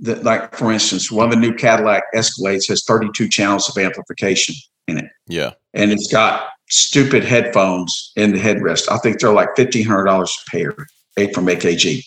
that, 0.00 0.24
like 0.24 0.54
for 0.56 0.72
instance, 0.72 1.12
one 1.12 1.26
of 1.26 1.32
the 1.32 1.36
new 1.40 1.54
Cadillac 1.54 2.02
Escalades 2.14 2.66
has 2.68 2.82
32 2.84 3.28
channels 3.28 3.68
of 3.68 3.76
amplification 3.76 4.54
in 4.86 4.98
it, 4.98 5.10
Yeah. 5.26 5.50
and 5.74 5.92
it's 5.92 6.10
got 6.10 6.48
stupid 6.70 7.24
headphones 7.24 8.12
in 8.16 8.32
the 8.32 8.38
headrest. 8.40 8.90
I 8.90 8.98
think 8.98 9.20
they're 9.20 9.32
like 9.32 9.50
fifteen 9.56 9.84
hundred 9.86 10.04
dollars 10.04 10.34
a 10.46 10.50
pair, 10.50 10.74
made 11.16 11.34
from 11.34 11.46
AKG, 11.46 12.02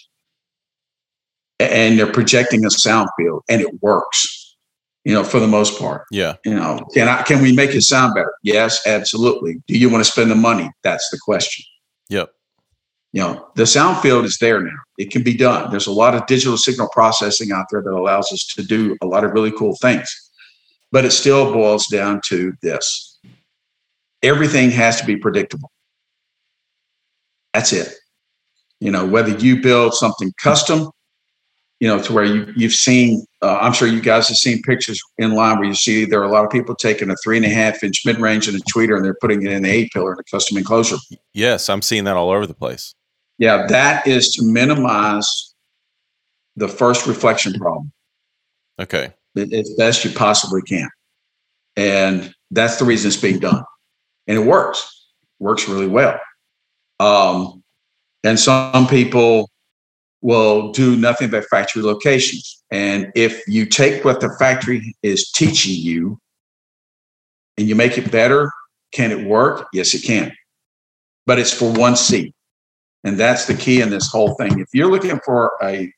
and 1.69 1.97
they're 2.00 2.12
projecting 2.12 2.65
a 2.65 2.71
sound 2.71 3.10
field, 3.17 3.43
and 3.50 3.62
it 3.62 3.82
works. 3.82 4.38
You 5.04 5.15
know, 5.15 5.24
for 5.24 5.39
the 5.39 5.47
most 5.47 5.80
part 5.80 6.06
Yeah. 6.12 6.36
you 6.45 6.54
know 6.54 6.80
can 6.93 7.08
i 7.08 7.24
can 7.24 7.41
we 7.41 7.52
make 7.56 7.74
it 7.74 7.82
sound 7.82 8.13
better 8.13 8.32
yes 8.43 8.86
absolutely 8.86 9.60
do 9.67 9.76
you 9.76 9.89
want 9.89 10.06
to 10.06 10.12
spend 10.12 10.30
the 10.30 10.36
money 10.36 10.69
that's 10.84 11.10
the 11.10 11.17
question 11.19 11.65
Yep. 12.10 12.30
you 13.12 13.21
know 13.24 13.47
the 13.56 13.65
sound 13.65 13.97
field 13.97 14.26
is 14.26 14.38
there 14.39 14.62
now 14.62 14.78
it 15.00 15.10
can 15.10 15.24
be 15.24 15.34
done 15.36 15.71
there's 15.71 15.88
a 15.88 15.91
lot 15.91 16.13
of 16.13 16.28
digital 16.28 16.56
signal 16.56 16.88
processing 16.93 17.52
out 17.52 17.65
there 17.71 17.82
that 17.82 17.89
allows 17.91 18.32
us 18.32 18.45
to 18.56 18.62
do 18.63 18.95
a 19.02 19.08
lot 19.08 19.24
of 19.24 19.32
really 19.32 19.52
cool 19.52 19.76
things 19.82 20.08
But 20.91 21.04
it 21.04 21.12
still 21.13 21.52
boils 21.52 21.88
down 21.88 22.21
to 22.28 22.54
this 22.62 23.17
everything 24.21 24.69
has 24.69 25.02
to 25.02 25.06
be 25.08 25.15
predictable. 25.17 25.71
That's 27.56 27.74
it. 27.74 27.89
You 28.80 28.91
know, 28.91 29.06
whether 29.06 29.30
you 29.38 29.62
build 29.62 29.93
something 29.95 30.32
custom, 30.41 30.89
you 31.82 31.88
know, 31.88 32.00
to 32.00 32.13
where 32.13 32.24
you, 32.24 32.54
you've 32.56 32.74
seen, 32.74 33.26
uh, 33.41 33.58
I'm 33.60 33.74
sure 33.74 33.88
you 33.88 34.02
guys 34.02 34.28
have 34.28 34.38
seen 34.38 34.62
pictures 34.62 35.02
in 35.17 35.34
line 35.34 35.58
where 35.58 35.67
you 35.67 35.74
see 35.74 36.06
there 36.06 36.22
are 36.22 36.26
a 36.26 36.32
lot 36.32 36.46
of 36.46 36.52
people 36.52 36.76
taking 36.76 37.10
a 37.10 37.15
three 37.24 37.38
and 37.38 37.46
a 37.46 37.50
half 37.50 37.84
inch 37.84 38.04
mid 38.06 38.20
range 38.20 38.48
and 38.48 38.56
a 38.56 38.60
tweeter 38.72 38.96
and 38.96 39.04
they're 39.04 39.17
putting 39.20 39.41
it 39.41 39.52
in 39.52 39.63
the 39.63 39.70
A 39.70 39.89
pillar 39.89 40.13
in 40.13 40.20
a 40.20 40.24
custom 40.24 40.58
enclosure. 40.60 40.98
Yes, 41.34 41.70
I'm 41.70 41.82
seeing 41.82 42.04
that 42.04 42.15
all 42.15 42.30
over 42.30 42.46
the 42.46 42.54
place. 42.54 42.94
Yeah, 43.39 43.65
that 43.65 44.06
is 44.06 44.30
to 44.36 44.46
minimize 44.46 45.56
the 46.56 46.67
first 46.67 47.08
reflection 47.08 47.54
problem 47.54 47.91
Okay. 48.80 49.12
as 49.36 49.74
best 49.76 50.06
you 50.06 50.12
possibly 50.12 50.62
can. 50.62 50.88
And 51.78 52.32
that's 52.52 52.78
the 52.78 52.86
reason 52.86 53.08
it's 53.08 53.17
being 53.20 53.39
done. 53.39 53.63
And 54.28 54.38
it 54.38 54.46
works, 54.46 55.08
works 55.39 55.67
really 55.67 55.88
well. 55.88 56.20
Um, 57.00 57.63
and 58.24 58.39
some 58.39 58.88
people 58.88 59.50
will 60.22 60.72
do 60.72 60.96
nothing 60.96 61.30
but 61.30 61.46
factory 61.46 61.82
locations. 61.82 62.64
And 62.72 63.12
if 63.16 63.42
you 63.48 63.66
take 63.66 64.06
what 64.06 64.22
the 64.22 64.30
factory 64.40 64.96
is 65.04 65.32
teaching 65.32 65.76
you 65.76 66.20
and 67.58 67.68
you 67.68 67.76
make 67.76 67.98
it 67.98 68.12
better, 68.12 68.52
can 68.92 69.12
it 69.12 69.26
work? 69.26 69.68
Yes, 69.74 69.94
it 69.94 70.04
can. 70.04 70.32
But 71.26 71.40
it's 71.40 71.54
for 71.54 71.72
one 71.72 71.96
seat. 71.96 72.34
And 73.04 73.20
that's 73.20 73.46
the 73.46 73.56
key 73.56 73.82
in 73.82 73.90
this 73.90 74.10
whole 74.12 74.36
thing. 74.36 74.60
If 74.60 74.68
you're 74.74 74.92
looking 74.92 75.20
for 75.26 75.54
a, 75.64 75.92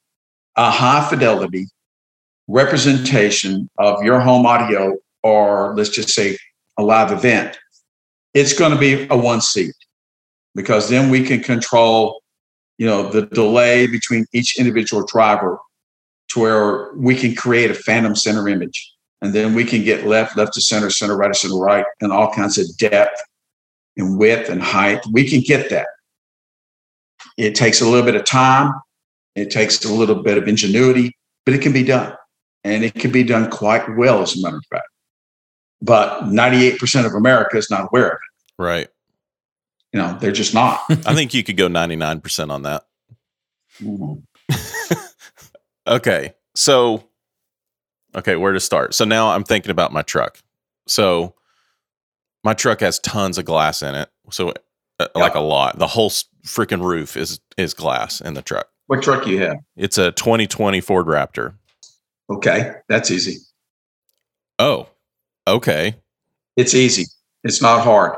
a 0.56 0.72
high 0.72 1.08
fidelity 1.10 1.68
representation 2.48 3.70
of 3.78 4.04
your 4.04 4.20
home 4.20 4.46
audio, 4.46 4.98
or 5.22 5.76
let's 5.76 5.90
just 5.90 6.10
say 6.10 6.38
a 6.78 6.84
live 6.84 7.12
event, 7.12 7.58
it's 8.34 8.58
going 8.58 8.72
to 8.72 8.78
be 8.78 9.08
a 9.10 9.18
one 9.18 9.42
seat 9.42 9.76
because 10.56 10.90
then 10.90 11.10
we 11.10 11.24
can 11.24 11.42
control, 11.42 12.22
you 12.78 12.86
know, 12.86 13.10
the 13.10 13.26
delay 13.28 13.88
between 13.88 14.26
each 14.34 14.60
individual 14.60 15.06
driver 15.06 15.60
to 16.30 16.40
where 16.40 16.94
we 16.96 17.16
can 17.16 17.36
create 17.36 17.72
a 17.72 17.76
phantom 17.76 18.16
center 18.16 18.48
image. 18.48 18.92
And 19.22 19.34
then 19.34 19.54
we 19.54 19.64
can 19.64 19.84
get 19.84 20.06
left, 20.06 20.36
left 20.36 20.54
to 20.54 20.62
center, 20.62 20.90
center, 20.90 21.16
right 21.16 21.32
to 21.32 21.40
center, 21.40 21.58
right, 21.58 21.86
and 22.02 22.12
all 22.12 22.34
kinds 22.34 22.58
of 22.58 22.66
depth 22.78 23.22
and 23.96 24.18
width 24.18 24.50
and 24.50 24.62
height. 24.62 25.00
We 25.12 25.30
can 25.30 25.42
get 25.42 25.70
that. 25.70 25.88
It 27.38 27.56
takes 27.56 27.82
a 27.82 27.86
little 27.88 28.06
bit 28.06 28.16
of 28.16 28.26
time. 28.26 28.74
It 29.36 29.50
takes 29.50 29.84
a 29.86 29.94
little 29.94 30.22
bit 30.22 30.38
of 30.38 30.48
ingenuity, 30.48 31.16
but 31.46 31.56
it 31.56 31.62
can 31.62 31.74
be 31.74 31.84
done. 31.84 32.14
And 32.64 32.84
it 32.84 32.96
can 32.96 33.12
be 33.12 33.24
done 33.24 33.50
quite 33.50 33.84
well, 33.98 34.22
as 34.22 34.38
a 34.38 34.42
matter 34.42 34.58
of 34.58 34.66
fact. 34.70 34.88
But 35.82 36.24
98% 36.24 37.06
of 37.06 37.14
America 37.14 37.58
is 37.58 37.70
not 37.70 37.88
aware 37.90 38.10
of 38.10 38.14
it. 38.14 38.62
Right. 38.62 38.88
You 39.94 40.00
know, 40.00 40.18
they're 40.20 40.32
just 40.32 40.54
not. 40.54 40.82
I 40.90 41.14
think 41.14 41.34
you 41.34 41.44
could 41.44 41.56
go 41.56 41.68
99% 41.68 42.50
on 42.52 42.64
that. 42.64 42.86
Okay. 45.86 46.34
So, 46.56 47.04
okay, 48.16 48.36
where 48.36 48.54
to 48.54 48.60
start? 48.60 48.94
So 48.94 49.06
now 49.06 49.32
I'm 49.32 49.44
thinking 49.44 49.72
about 49.72 49.92
my 49.92 50.02
truck. 50.02 50.40
So, 50.88 51.36
my 52.44 52.54
truck 52.54 52.80
has 52.82 53.00
tons 53.00 53.38
of 53.38 53.46
glass 53.46 53.82
in 53.82 53.96
it. 53.96 54.10
So, 54.32 54.54
uh, 55.00 55.08
like 55.16 55.36
a 55.36 55.40
lot. 55.40 55.80
The 55.80 55.88
whole 55.88 56.10
freaking 56.46 56.84
roof 56.84 57.18
is 57.18 57.40
is 57.58 57.74
glass 57.74 58.22
in 58.22 58.34
the 58.34 58.42
truck. 58.42 58.68
what 58.88 59.02
truck 59.02 59.28
you 59.28 59.42
have? 59.42 59.58
It's 59.76 59.98
a 59.98 60.12
2020 60.12 60.82
Ford 60.82 61.08
Raptor. 61.08 61.54
Okay, 62.30 62.76
that's 62.88 63.12
easy. 63.12 63.38
Oh, 64.60 64.88
okay. 65.48 65.96
It's 66.56 66.74
easy. 66.74 67.06
It's 67.44 67.62
not 67.62 67.84
hard. 67.84 68.16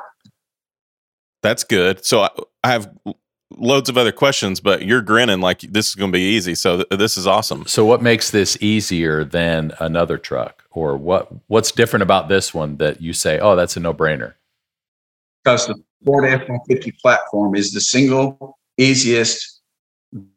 That's 1.46 1.64
good. 1.64 2.06
So 2.06 2.22
I, 2.22 2.30
I 2.64 2.72
have 2.72 2.92
loads 3.52 3.90
of 3.90 3.98
other 3.98 4.12
questions, 4.12 4.60
but 4.60 4.84
you're 4.84 5.02
grinning 5.02 5.42
like 5.42 5.62
this 5.62 5.90
is 5.90 5.96
going 5.96 6.12
to 6.12 6.16
be 6.16 6.24
easy. 6.24 6.56
So 6.56 6.84
th- 6.84 7.00
this 7.00 7.18
is 7.18 7.28
awesome. 7.28 7.66
So 7.68 7.86
what 7.86 8.02
makes 8.02 8.32
this 8.32 8.58
easier 8.62 9.24
than 9.24 9.72
another 9.80 10.18
truck? 10.18 10.64
Or 10.72 10.98
what 10.98 11.30
what's 11.48 11.72
different 11.72 12.04
about 12.04 12.28
this 12.28 12.54
one 12.54 12.78
that 12.78 13.02
you 13.02 13.14
say, 13.14 13.40
"Oh, 13.40 13.56
that's 13.56 13.78
a 13.78 13.80
no-brainer?" 13.80 14.34
Because 15.44 15.68
the 15.68 15.76
Ford 16.04 16.26
F-150 16.26 16.98
platform 17.00 17.56
is 17.56 17.72
the 17.72 17.80
single 17.80 18.58
easiest 18.78 19.62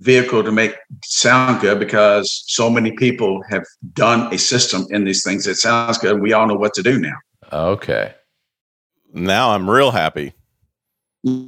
vehicle 0.00 0.42
to 0.42 0.52
make 0.52 0.74
sound 1.04 1.60
good 1.60 1.78
because 1.78 2.44
so 2.46 2.68
many 2.68 2.92
people 2.92 3.42
have 3.48 3.64
done 3.92 4.32
a 4.32 4.38
system 4.38 4.86
in 4.90 5.04
these 5.04 5.24
things 5.24 5.44
that 5.44 5.56
sounds 5.56 5.98
good. 5.98 6.20
We 6.20 6.32
all 6.32 6.46
know 6.46 6.54
what 6.54 6.74
to 6.74 6.82
do 6.82 6.98
now. 6.98 7.16
Okay. 7.52 8.14
Now 9.12 9.50
I'm 9.50 9.68
real 9.68 9.90
happy. 9.90 10.34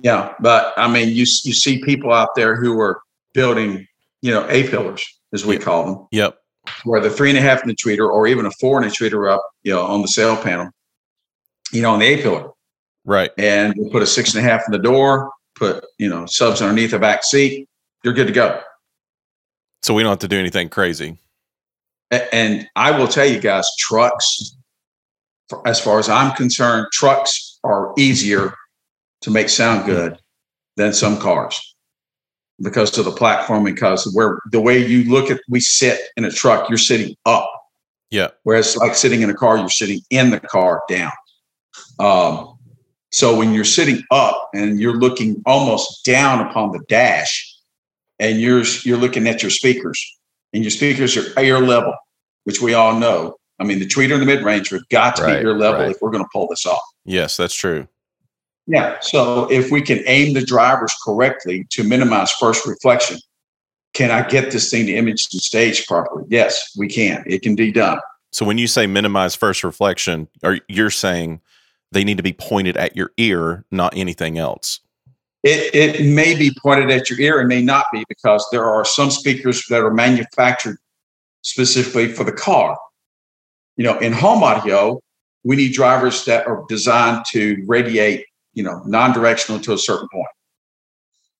Yeah, 0.03 0.35
but 0.41 0.73
I 0.77 0.89
mean, 0.89 1.09
you 1.09 1.21
you 1.45 1.53
see 1.55 1.83
people 1.83 2.13
out 2.13 2.35
there 2.35 2.57
who 2.57 2.79
are 2.81 3.01
building, 3.35 3.87
you 4.23 4.31
know, 4.33 4.47
A 4.49 4.69
pillars 4.69 5.05
as 5.33 5.45
we 5.47 5.59
call 5.59 5.85
them, 5.87 6.07
Yep. 6.11 6.39
where 6.85 7.01
the 7.01 7.11
three 7.11 7.29
and 7.31 7.39
a 7.39 7.43
half 7.43 7.67
inch 7.67 7.83
tweeter 7.85 8.09
or 8.09 8.27
even 8.27 8.47
a 8.47 8.51
four 8.53 8.83
inch 8.83 8.99
tweeter 8.99 9.33
up, 9.33 9.43
you 9.63 9.73
know, 9.73 9.83
on 9.83 10.03
the 10.03 10.09
sail 10.09 10.37
panel, 10.37 10.71
you 11.73 11.83
know, 11.83 11.93
on 11.93 11.99
the 12.01 12.07
A 12.07 12.23
pillar, 12.23 12.51
Right. 13.05 13.31
and 13.39 13.75
we 13.77 13.89
put 13.91 14.03
a 14.03 14.07
six 14.07 14.35
and 14.35 14.45
a 14.45 14.49
half 14.49 14.63
in 14.67 14.73
the 14.73 14.79
door, 14.79 15.31
put 15.55 15.85
you 15.99 16.09
know 16.09 16.27
subs 16.27 16.61
underneath 16.63 16.91
the 16.93 16.99
back 16.99 17.23
seat, 17.25 17.69
you're 18.03 18.15
good 18.15 18.27
to 18.27 18.33
go. 18.33 18.61
So 19.83 19.95
we 19.95 20.03
don't 20.03 20.11
have 20.11 20.19
to 20.21 20.29
do 20.29 20.39
anything 20.39 20.69
crazy. 20.69 21.17
And 22.11 22.69
I 22.75 22.91
will 22.91 23.07
tell 23.09 23.25
you 23.25 23.39
guys, 23.41 23.69
trucks, 23.79 24.57
as 25.65 25.79
far 25.81 25.99
as 26.01 26.09
I'm 26.09 26.33
concerned, 26.35 26.89
trucks 26.93 27.59
are 27.63 27.93
easier 27.97 28.53
to 29.23 29.31
make 29.31 29.49
sound 29.49 29.87
good 29.87 30.19
than 30.77 30.93
some 30.93 31.19
cars 31.19 31.77
because 32.63 32.97
of 32.99 33.05
the 33.05 33.11
platform, 33.13 33.65
because 33.65 34.11
where 34.15 34.39
the 34.51 34.61
way 34.61 34.79
you 34.79 35.11
look 35.11 35.31
at, 35.31 35.41
we 35.49 35.61
sit 35.61 36.01
in 36.17 36.25
a 36.25 36.31
truck, 36.31 36.69
you're 36.69 36.79
sitting 36.79 37.15
up. 37.27 37.51
Yeah. 38.11 38.29
Whereas 38.43 38.77
like 38.77 38.95
sitting 38.95 39.23
in 39.23 39.31
a 39.31 39.35
car, 39.35 39.57
you're 39.57 39.69
sitting 39.69 40.01
in 40.11 40.31
the 40.31 40.41
car 40.41 40.83
down. 40.89 41.13
Um, 41.99 42.59
so 43.13 43.37
when 43.37 43.55
you're 43.55 43.65
sitting 43.65 44.03
up 44.11 44.51
and 44.55 44.81
you're 44.81 44.97
looking 44.97 45.43
almost 45.47 46.05
down 46.05 46.47
upon 46.47 46.73
the 46.73 46.81
dash 46.89 47.57
and 48.19 48.41
you're, 48.41 48.65
you're 48.85 48.99
looking 48.99 49.27
at 49.27 49.43
your 49.43 49.51
speakers 49.51 50.03
and 50.53 50.63
your 50.63 50.71
speakers 50.71 51.17
are 51.17 51.41
ear 51.41 51.61
level, 51.61 51.95
which 52.45 52.61
we 52.61 52.75
all 52.75 52.99
know. 52.99 53.37
I 53.59 53.65
mean, 53.65 53.79
the 53.79 53.87
tweeter 53.87 54.15
and 54.15 54.23
the 54.23 54.27
mid 54.27 54.43
range 54.43 54.71
have 54.71 54.89
got 54.89 55.17
to 55.17 55.23
Right, 55.23 55.41
be 55.41 55.47
ear 55.47 55.57
level 55.57 55.83
right. 55.83 55.91
if 55.91 55.99
we're 56.01 56.11
going 56.11 56.25
to 56.25 56.31
pull 56.33 56.49
this 56.49 56.67
off. 56.67 56.81
Yes, 57.05 57.37
that's 57.37 57.55
true. 57.55 57.89
Yeah. 58.71 58.99
So 59.01 59.51
if 59.51 59.73
we 59.73 59.83
can 59.83 60.01
aim 60.07 60.33
the 60.33 60.45
drivers 60.45 60.95
correctly 61.05 61.67
to 61.71 61.83
minimize 61.83 62.31
first 62.31 62.65
reflection, 62.67 63.19
can 63.95 64.13
I 64.13 64.27
get 64.29 64.53
this 64.53 64.71
thing 64.71 64.87
to 64.87 64.95
image 64.95 65.29
the 65.31 65.41
stage 65.41 65.89
properly? 65.89 66.25
Yes, 66.29 66.71
we 66.79 66.87
can. 66.87 67.25
It 67.27 67.43
can 67.43 67.57
be 67.57 67.73
done. 67.73 67.99
So 68.31 68.47
when 68.47 68.59
you 68.59 68.69
say 68.69 68.87
minimize 68.87 69.35
first 69.35 69.65
reflection, 69.65 70.29
are 70.45 70.61
you're 70.69 70.91
saying 70.91 71.41
they 71.91 72.05
need 72.05 72.19
to 72.19 72.23
be 72.23 72.33
pointed 72.33 72.77
at 72.77 72.95
your 72.95 73.11
ear, 73.17 73.65
not 73.73 73.93
anything 73.97 74.39
else? 74.39 74.79
It, 75.43 75.75
it 75.75 76.07
may 76.07 76.37
be 76.37 76.53
pointed 76.63 76.93
at 76.93 77.11
your 77.11 77.19
ear 77.19 77.41
and 77.41 77.49
may 77.49 77.63
not 77.63 77.87
be 77.93 78.05
because 78.09 78.47
there 78.53 78.67
are 78.67 78.85
some 78.85 79.11
speakers 79.11 79.67
that 79.67 79.81
are 79.81 79.93
manufactured 79.93 80.77
specifically 81.43 82.13
for 82.13 82.23
the 82.23 82.33
car. 82.33 82.79
You 83.77 83.85
know, 83.85 83.99
in 83.99 84.13
home 84.13 84.45
audio, 84.45 85.01
we 85.43 85.57
need 85.57 85.73
drivers 85.73 86.25
that 86.27 86.47
are 86.47 86.65
designed 86.69 87.25
to 87.33 87.65
radiate, 87.67 88.27
you 88.61 88.67
know, 88.67 88.83
non-directional 88.85 89.59
to 89.59 89.73
a 89.73 89.79
certain. 89.79 90.07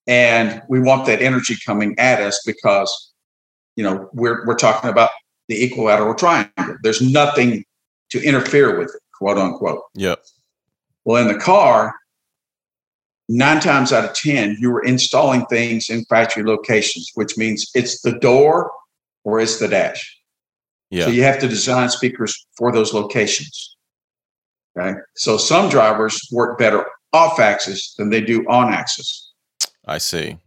And 0.07 0.63
we 0.71 0.81
want 0.81 1.05
that 1.05 1.21
energy 1.21 1.55
coming 1.67 1.95
at 1.99 2.19
us 2.23 2.41
because, 2.47 3.13
you 3.77 3.85
know, 3.85 4.09
we're 4.15 4.47
we're 4.47 4.57
talking 4.57 4.89
about 4.89 5.11
the 5.47 5.63
equilateral 5.63 6.15
triangle. 6.15 6.79
There's 6.83 7.03
nothing 7.03 7.63
to 8.13 8.23
interfere 8.23 8.79
with 8.79 8.89
it, 8.89 9.03
quote 9.13 9.37
unquote. 9.37 9.83
Yep. 9.97 10.25
Well, 11.05 11.21
in 11.21 11.29
the 11.29 11.39
car, 11.39 11.95
nine 13.29 13.61
times 13.61 13.93
out 13.93 14.07
of 14.07 14.15
10, 14.15 14.57
you 14.59 14.71
were 14.71 14.83
installing 14.83 15.45
things 15.47 15.91
in 15.91 16.07
factory 16.07 16.43
locations, 16.43 17.11
which 17.17 17.37
means 17.37 17.71
it's 17.75 18.01
the 18.01 18.19
door 18.19 18.73
or 19.25 19.41
it's 19.41 19.59
the 19.59 19.69
dash. 19.69 20.19
Yeah. 20.89 21.05
So 21.05 21.11
you 21.11 21.23
have 21.25 21.39
to 21.41 21.49
design 21.49 21.91
speakers 21.91 22.47
for 22.57 22.73
those 22.73 22.95
locations. 22.95 23.77
Okay. 24.75 24.99
So 25.17 25.37
some 25.37 25.69
drivers 25.69 26.19
work 26.33 26.59
better 26.59 26.87
off 27.13 27.41
axis 27.41 27.95
than 27.99 28.11
they 28.11 28.21
do 28.21 28.45
on 28.49 28.73
axis. 28.73 29.33
I 29.87 29.99
see. 29.99 30.39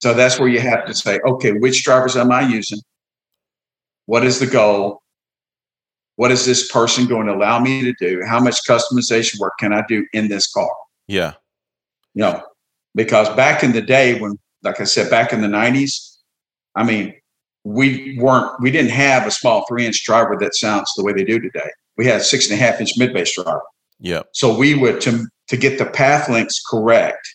So 0.00 0.14
that's 0.14 0.38
where 0.38 0.48
you 0.48 0.60
have 0.60 0.84
to 0.86 0.94
say, 0.94 1.20
okay, 1.26 1.52
which 1.52 1.84
drivers 1.84 2.16
am 2.16 2.32
I 2.32 2.42
using? 2.42 2.80
What 4.06 4.24
is 4.24 4.40
the 4.40 4.46
goal? 4.46 5.00
What 6.16 6.30
is 6.32 6.44
this 6.44 6.70
person 6.70 7.06
going 7.06 7.26
to 7.26 7.34
allow 7.34 7.60
me 7.60 7.82
to 7.82 7.94
do? 8.00 8.22
How 8.26 8.40
much 8.40 8.58
customization 8.68 9.38
work 9.38 9.54
can 9.58 9.72
I 9.72 9.82
do 9.88 10.04
in 10.12 10.28
this 10.28 10.50
car? 10.50 10.68
Yeah. 11.06 11.34
you 12.14 12.22
know, 12.22 12.42
because 12.94 13.28
back 13.36 13.62
in 13.62 13.72
the 13.72 13.80
day 13.80 14.20
when, 14.20 14.38
like 14.62 14.80
I 14.80 14.84
said, 14.84 15.10
back 15.10 15.32
in 15.32 15.40
the 15.40 15.48
90s, 15.48 16.18
I 16.74 16.84
mean, 16.84 17.14
we 17.64 18.18
weren't, 18.18 18.60
we 18.60 18.70
didn't 18.70 18.90
have 18.90 19.26
a 19.26 19.30
small 19.30 19.64
three 19.68 19.86
inch 19.86 20.04
driver 20.04 20.36
that 20.40 20.54
sounds 20.54 20.92
the 20.96 21.04
way 21.04 21.12
they 21.12 21.24
do 21.24 21.40
today. 21.40 21.70
we 21.96 22.06
had 22.06 22.22
six 22.22 22.50
and 22.50 22.58
a 22.58 22.62
half 22.62 22.80
inch 22.80 22.92
mid 22.96 23.14
bass 23.14 23.34
driver. 23.34 23.62
Yeah. 24.00 24.22
So 24.32 24.56
we 24.56 24.74
would 24.74 25.00
to 25.02 25.26
to 25.52 25.58
get 25.58 25.78
the 25.78 25.84
path 25.84 26.30
links 26.30 26.62
correct, 26.64 27.28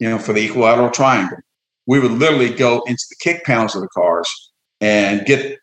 you 0.00 0.10
know, 0.10 0.18
for 0.18 0.32
the 0.32 0.44
equilateral 0.44 0.90
triangle, 0.90 1.38
we 1.86 2.00
would 2.00 2.10
literally 2.10 2.52
go 2.52 2.82
into 2.88 3.04
the 3.08 3.14
kick 3.20 3.44
panels 3.44 3.76
of 3.76 3.82
the 3.82 3.88
cars 3.88 4.28
and 4.80 5.24
get 5.24 5.56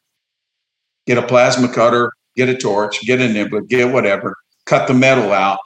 get 1.06 1.18
a 1.18 1.22
plasma 1.28 1.68
cutter, 1.68 2.14
get 2.38 2.48
a 2.48 2.56
torch, 2.56 3.02
get 3.02 3.20
a 3.20 3.28
nibbler, 3.28 3.60
get 3.60 3.92
whatever, 3.92 4.38
cut 4.66 4.88
the 4.88 4.94
metal 4.94 5.34
out, 5.34 5.60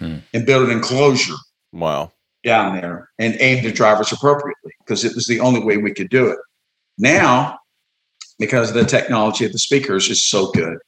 Hmm. 0.00 0.16
and 0.34 0.44
build 0.44 0.68
an 0.68 0.76
enclosure 0.76 1.36
Wow. 1.72 2.10
down 2.42 2.80
there 2.80 3.10
and 3.20 3.36
aim 3.38 3.62
the 3.62 3.70
drivers 3.70 4.10
appropriately 4.10 4.72
because 4.80 5.04
it 5.04 5.14
was 5.14 5.26
the 5.26 5.38
only 5.38 5.60
way 5.62 5.76
we 5.76 5.94
could 5.94 6.08
do 6.10 6.26
it. 6.26 6.38
Now, 6.98 7.58
because 8.40 8.72
the 8.72 8.84
technology 8.84 9.44
of 9.44 9.52
the 9.52 9.58
speakers 9.60 10.08
is 10.10 10.20
so 10.28 10.50
good, 10.50 10.78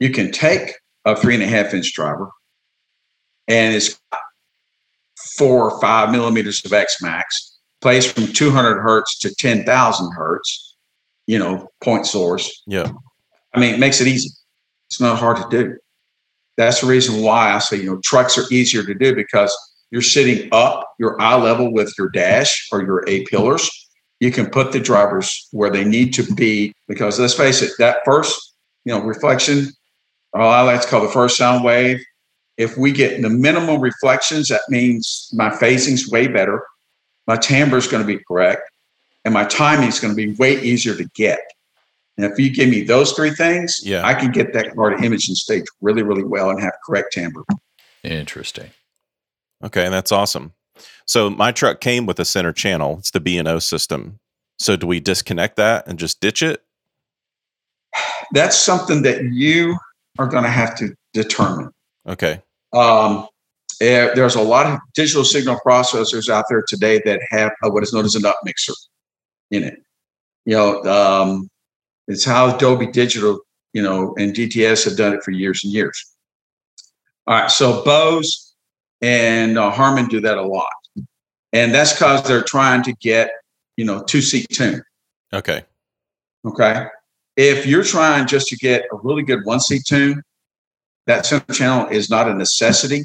you 0.00 0.08
can 0.10 0.30
take 0.32 0.72
a 1.04 1.14
three 1.14 1.34
and 1.34 1.42
a 1.42 1.46
half 1.48 1.74
inch 1.74 1.92
driver 1.92 2.30
and 3.48 3.74
it's 3.74 3.98
four 5.36 5.70
or 5.70 5.80
five 5.80 6.10
millimeters 6.10 6.64
of 6.64 6.72
X 6.72 7.00
max, 7.02 7.58
plays 7.80 8.10
from 8.10 8.26
200 8.26 8.80
hertz 8.80 9.18
to 9.20 9.34
10,000 9.34 10.12
hertz, 10.12 10.76
you 11.26 11.38
know, 11.38 11.68
point 11.82 12.06
source. 12.06 12.62
Yeah. 12.66 12.90
I 13.54 13.60
mean, 13.60 13.74
it 13.74 13.80
makes 13.80 14.00
it 14.00 14.08
easy. 14.08 14.30
It's 14.88 15.00
not 15.00 15.18
hard 15.18 15.36
to 15.38 15.48
do. 15.50 15.76
That's 16.56 16.80
the 16.80 16.86
reason 16.86 17.22
why 17.22 17.52
I 17.52 17.58
say, 17.58 17.76
you 17.76 17.86
know, 17.86 18.00
trucks 18.04 18.38
are 18.38 18.44
easier 18.50 18.82
to 18.84 18.94
do 18.94 19.14
because 19.14 19.56
you're 19.90 20.02
sitting 20.02 20.48
up 20.52 20.88
your 20.98 21.20
eye 21.20 21.36
level 21.36 21.72
with 21.72 21.92
your 21.98 22.08
dash 22.08 22.68
or 22.72 22.82
your 22.82 23.04
A 23.08 23.24
pillars. 23.26 23.70
You 24.20 24.32
can 24.32 24.48
put 24.48 24.72
the 24.72 24.80
drivers 24.80 25.48
where 25.52 25.70
they 25.70 25.84
need 25.84 26.14
to 26.14 26.34
be 26.34 26.72
because 26.88 27.20
let's 27.20 27.34
face 27.34 27.60
it, 27.60 27.72
that 27.78 27.98
first, 28.04 28.54
you 28.84 28.92
know, 28.92 29.02
reflection, 29.02 29.68
or 30.32 30.42
I 30.42 30.62
like 30.62 30.80
to 30.80 30.88
call 30.88 31.02
the 31.02 31.08
first 31.08 31.36
sound 31.36 31.62
wave. 31.62 32.02
If 32.56 32.76
we 32.76 32.90
get 32.92 33.20
the 33.20 33.28
minimum 33.28 33.80
reflections, 33.80 34.48
that 34.48 34.62
means 34.68 35.28
my 35.32 35.50
phasing's 35.50 36.08
way 36.08 36.26
better, 36.26 36.62
my 37.26 37.36
timbre 37.36 37.76
is 37.76 37.86
going 37.86 38.02
to 38.02 38.06
be 38.06 38.22
correct, 38.26 38.62
and 39.24 39.34
my 39.34 39.44
timing 39.44 39.88
is 39.88 40.00
going 40.00 40.12
to 40.12 40.16
be 40.16 40.32
way 40.34 40.60
easier 40.60 40.94
to 40.94 41.04
get. 41.14 41.40
And 42.16 42.24
if 42.24 42.38
you 42.38 42.50
give 42.50 42.70
me 42.70 42.82
those 42.82 43.12
three 43.12 43.30
things, 43.30 43.80
Yeah. 43.84 44.06
I 44.06 44.14
can 44.14 44.32
get 44.32 44.54
that 44.54 44.74
car 44.74 44.90
to 44.90 45.04
image 45.04 45.28
and 45.28 45.36
stage 45.36 45.64
really, 45.82 46.02
really 46.02 46.24
well 46.24 46.48
and 46.48 46.60
have 46.62 46.72
correct 46.86 47.12
timbre. 47.12 47.44
Interesting. 48.02 48.70
Okay, 49.62 49.88
that's 49.88 50.12
awesome. 50.12 50.52
So 51.06 51.28
my 51.28 51.52
truck 51.52 51.80
came 51.80 52.06
with 52.06 52.18
a 52.18 52.24
center 52.24 52.52
channel. 52.52 52.96
It's 52.98 53.10
the 53.10 53.20
B 53.20 53.36
and 53.36 53.48
O 53.48 53.58
system. 53.58 54.18
So 54.58 54.76
do 54.76 54.86
we 54.86 55.00
disconnect 55.00 55.56
that 55.56 55.86
and 55.86 55.98
just 55.98 56.20
ditch 56.20 56.42
it? 56.42 56.62
That's 58.32 58.56
something 58.56 59.02
that 59.02 59.24
you 59.24 59.76
are 60.18 60.26
going 60.26 60.44
to 60.44 60.50
have 60.50 60.76
to 60.78 60.94
determine. 61.12 61.70
Okay. 62.06 62.40
Um, 62.72 63.26
eh, 63.80 64.12
there's 64.14 64.36
a 64.36 64.42
lot 64.42 64.66
of 64.66 64.78
digital 64.94 65.24
signal 65.24 65.58
processors 65.66 66.28
out 66.28 66.44
there 66.48 66.64
today 66.66 67.00
that 67.04 67.20
have 67.30 67.52
uh, 67.62 67.70
what 67.70 67.82
is 67.82 67.92
known 67.92 68.04
as 68.04 68.14
a 68.14 68.20
nut 68.20 68.36
mixer 68.44 68.74
in 69.50 69.64
it. 69.64 69.82
You 70.44 70.56
know, 70.56 70.82
um, 70.84 71.48
it's 72.06 72.24
how 72.24 72.56
Dolby 72.56 72.86
Digital, 72.86 73.40
you 73.72 73.82
know, 73.82 74.14
and 74.18 74.32
DTS 74.32 74.84
have 74.84 74.96
done 74.96 75.12
it 75.12 75.22
for 75.22 75.32
years 75.32 75.64
and 75.64 75.72
years. 75.72 76.14
All 77.26 77.40
right, 77.40 77.50
so 77.50 77.82
Bose 77.84 78.54
and 79.02 79.58
uh, 79.58 79.70
Harman 79.70 80.06
do 80.06 80.20
that 80.20 80.38
a 80.38 80.42
lot, 80.42 80.66
and 81.52 81.74
that's 81.74 81.92
because 81.92 82.22
they're 82.22 82.44
trying 82.44 82.84
to 82.84 82.92
get, 82.94 83.32
you 83.76 83.84
know, 83.84 84.04
two 84.04 84.22
seat 84.22 84.46
tune. 84.52 84.82
Okay. 85.32 85.64
Okay. 86.44 86.86
If 87.36 87.66
you're 87.66 87.82
trying 87.82 88.28
just 88.28 88.46
to 88.48 88.56
get 88.56 88.84
a 88.92 88.96
really 89.02 89.24
good 89.24 89.40
one 89.44 89.58
seat 89.58 89.82
tune, 89.84 90.22
that 91.06 91.26
center 91.26 91.52
channel 91.52 91.86
is 91.88 92.10
not 92.10 92.28
a 92.28 92.34
necessity. 92.34 93.04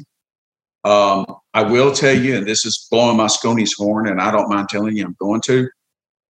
Um, 0.84 1.26
I 1.54 1.62
will 1.62 1.92
tell 1.92 2.16
you, 2.16 2.36
and 2.36 2.46
this 2.46 2.64
is 2.64 2.86
blowing 2.90 3.16
Mosconi's 3.16 3.74
horn, 3.74 4.08
and 4.08 4.20
I 4.20 4.30
don't 4.30 4.48
mind 4.48 4.68
telling 4.68 4.96
you, 4.96 5.04
I'm 5.04 5.16
going 5.20 5.40
to. 5.46 5.68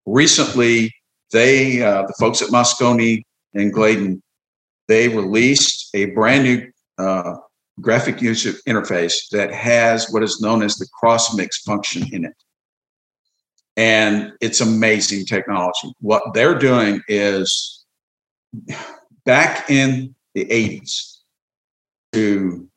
Recently, 0.04 0.92
they, 1.32 1.82
uh, 1.82 2.02
the 2.02 2.14
folks 2.20 2.42
at 2.42 2.48
Mosconi 2.48 3.22
and 3.54 3.72
Gladen, 3.72 4.22
they 4.88 5.08
released 5.08 5.88
a 5.94 6.06
brand 6.06 6.44
new 6.44 6.70
uh, 6.98 7.36
graphic 7.80 8.20
user 8.20 8.52
interface 8.68 9.14
that 9.30 9.52
has 9.52 10.10
what 10.10 10.22
is 10.22 10.40
known 10.40 10.62
as 10.62 10.76
the 10.76 10.86
cross 11.00 11.34
mix 11.34 11.62
function 11.62 12.06
in 12.12 12.26
it 12.26 12.34
and 13.76 14.32
it's 14.40 14.60
amazing 14.60 15.24
technology. 15.26 15.92
What 16.00 16.22
they're 16.34 16.58
doing 16.58 17.02
is 17.08 17.84
back 19.24 19.70
in 19.70 20.14
the 20.34 20.44
80s 20.46 21.11
to 22.12 22.68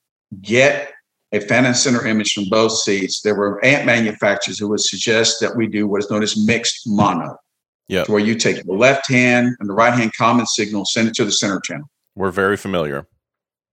get 0.42 0.92
a 1.32 1.40
phantom 1.40 1.74
center 1.74 2.06
image 2.06 2.34
from 2.34 2.46
both 2.50 2.72
seats, 2.72 3.22
there 3.22 3.36
were 3.36 3.64
amp 3.66 3.86
manufacturers 3.86 4.60
who 4.60 4.70
would 4.70 4.80
suggest 4.80 5.40
that 5.42 5.56
we 5.56 5.68
do 5.68 5.88
what 5.88 6.04
is 6.04 6.10
known 6.10 6.24
as 6.24 6.38
mixed 6.46 6.84
mono. 6.86 7.36
Where 8.08 8.20
you 8.20 8.36
take 8.36 8.64
the 8.64 8.74
left 8.74 9.08
hand 9.10 9.56
and 9.60 9.70
the 9.70 9.74
right 9.74 9.94
hand 9.94 10.12
common 10.18 10.46
signal, 10.46 10.86
send 10.86 11.08
it 11.08 11.14
to 11.16 11.26
the 11.26 11.32
center 11.32 11.60
channel. 11.60 11.88
We're 12.16 12.32
very 12.32 12.58
familiar. 12.58 13.08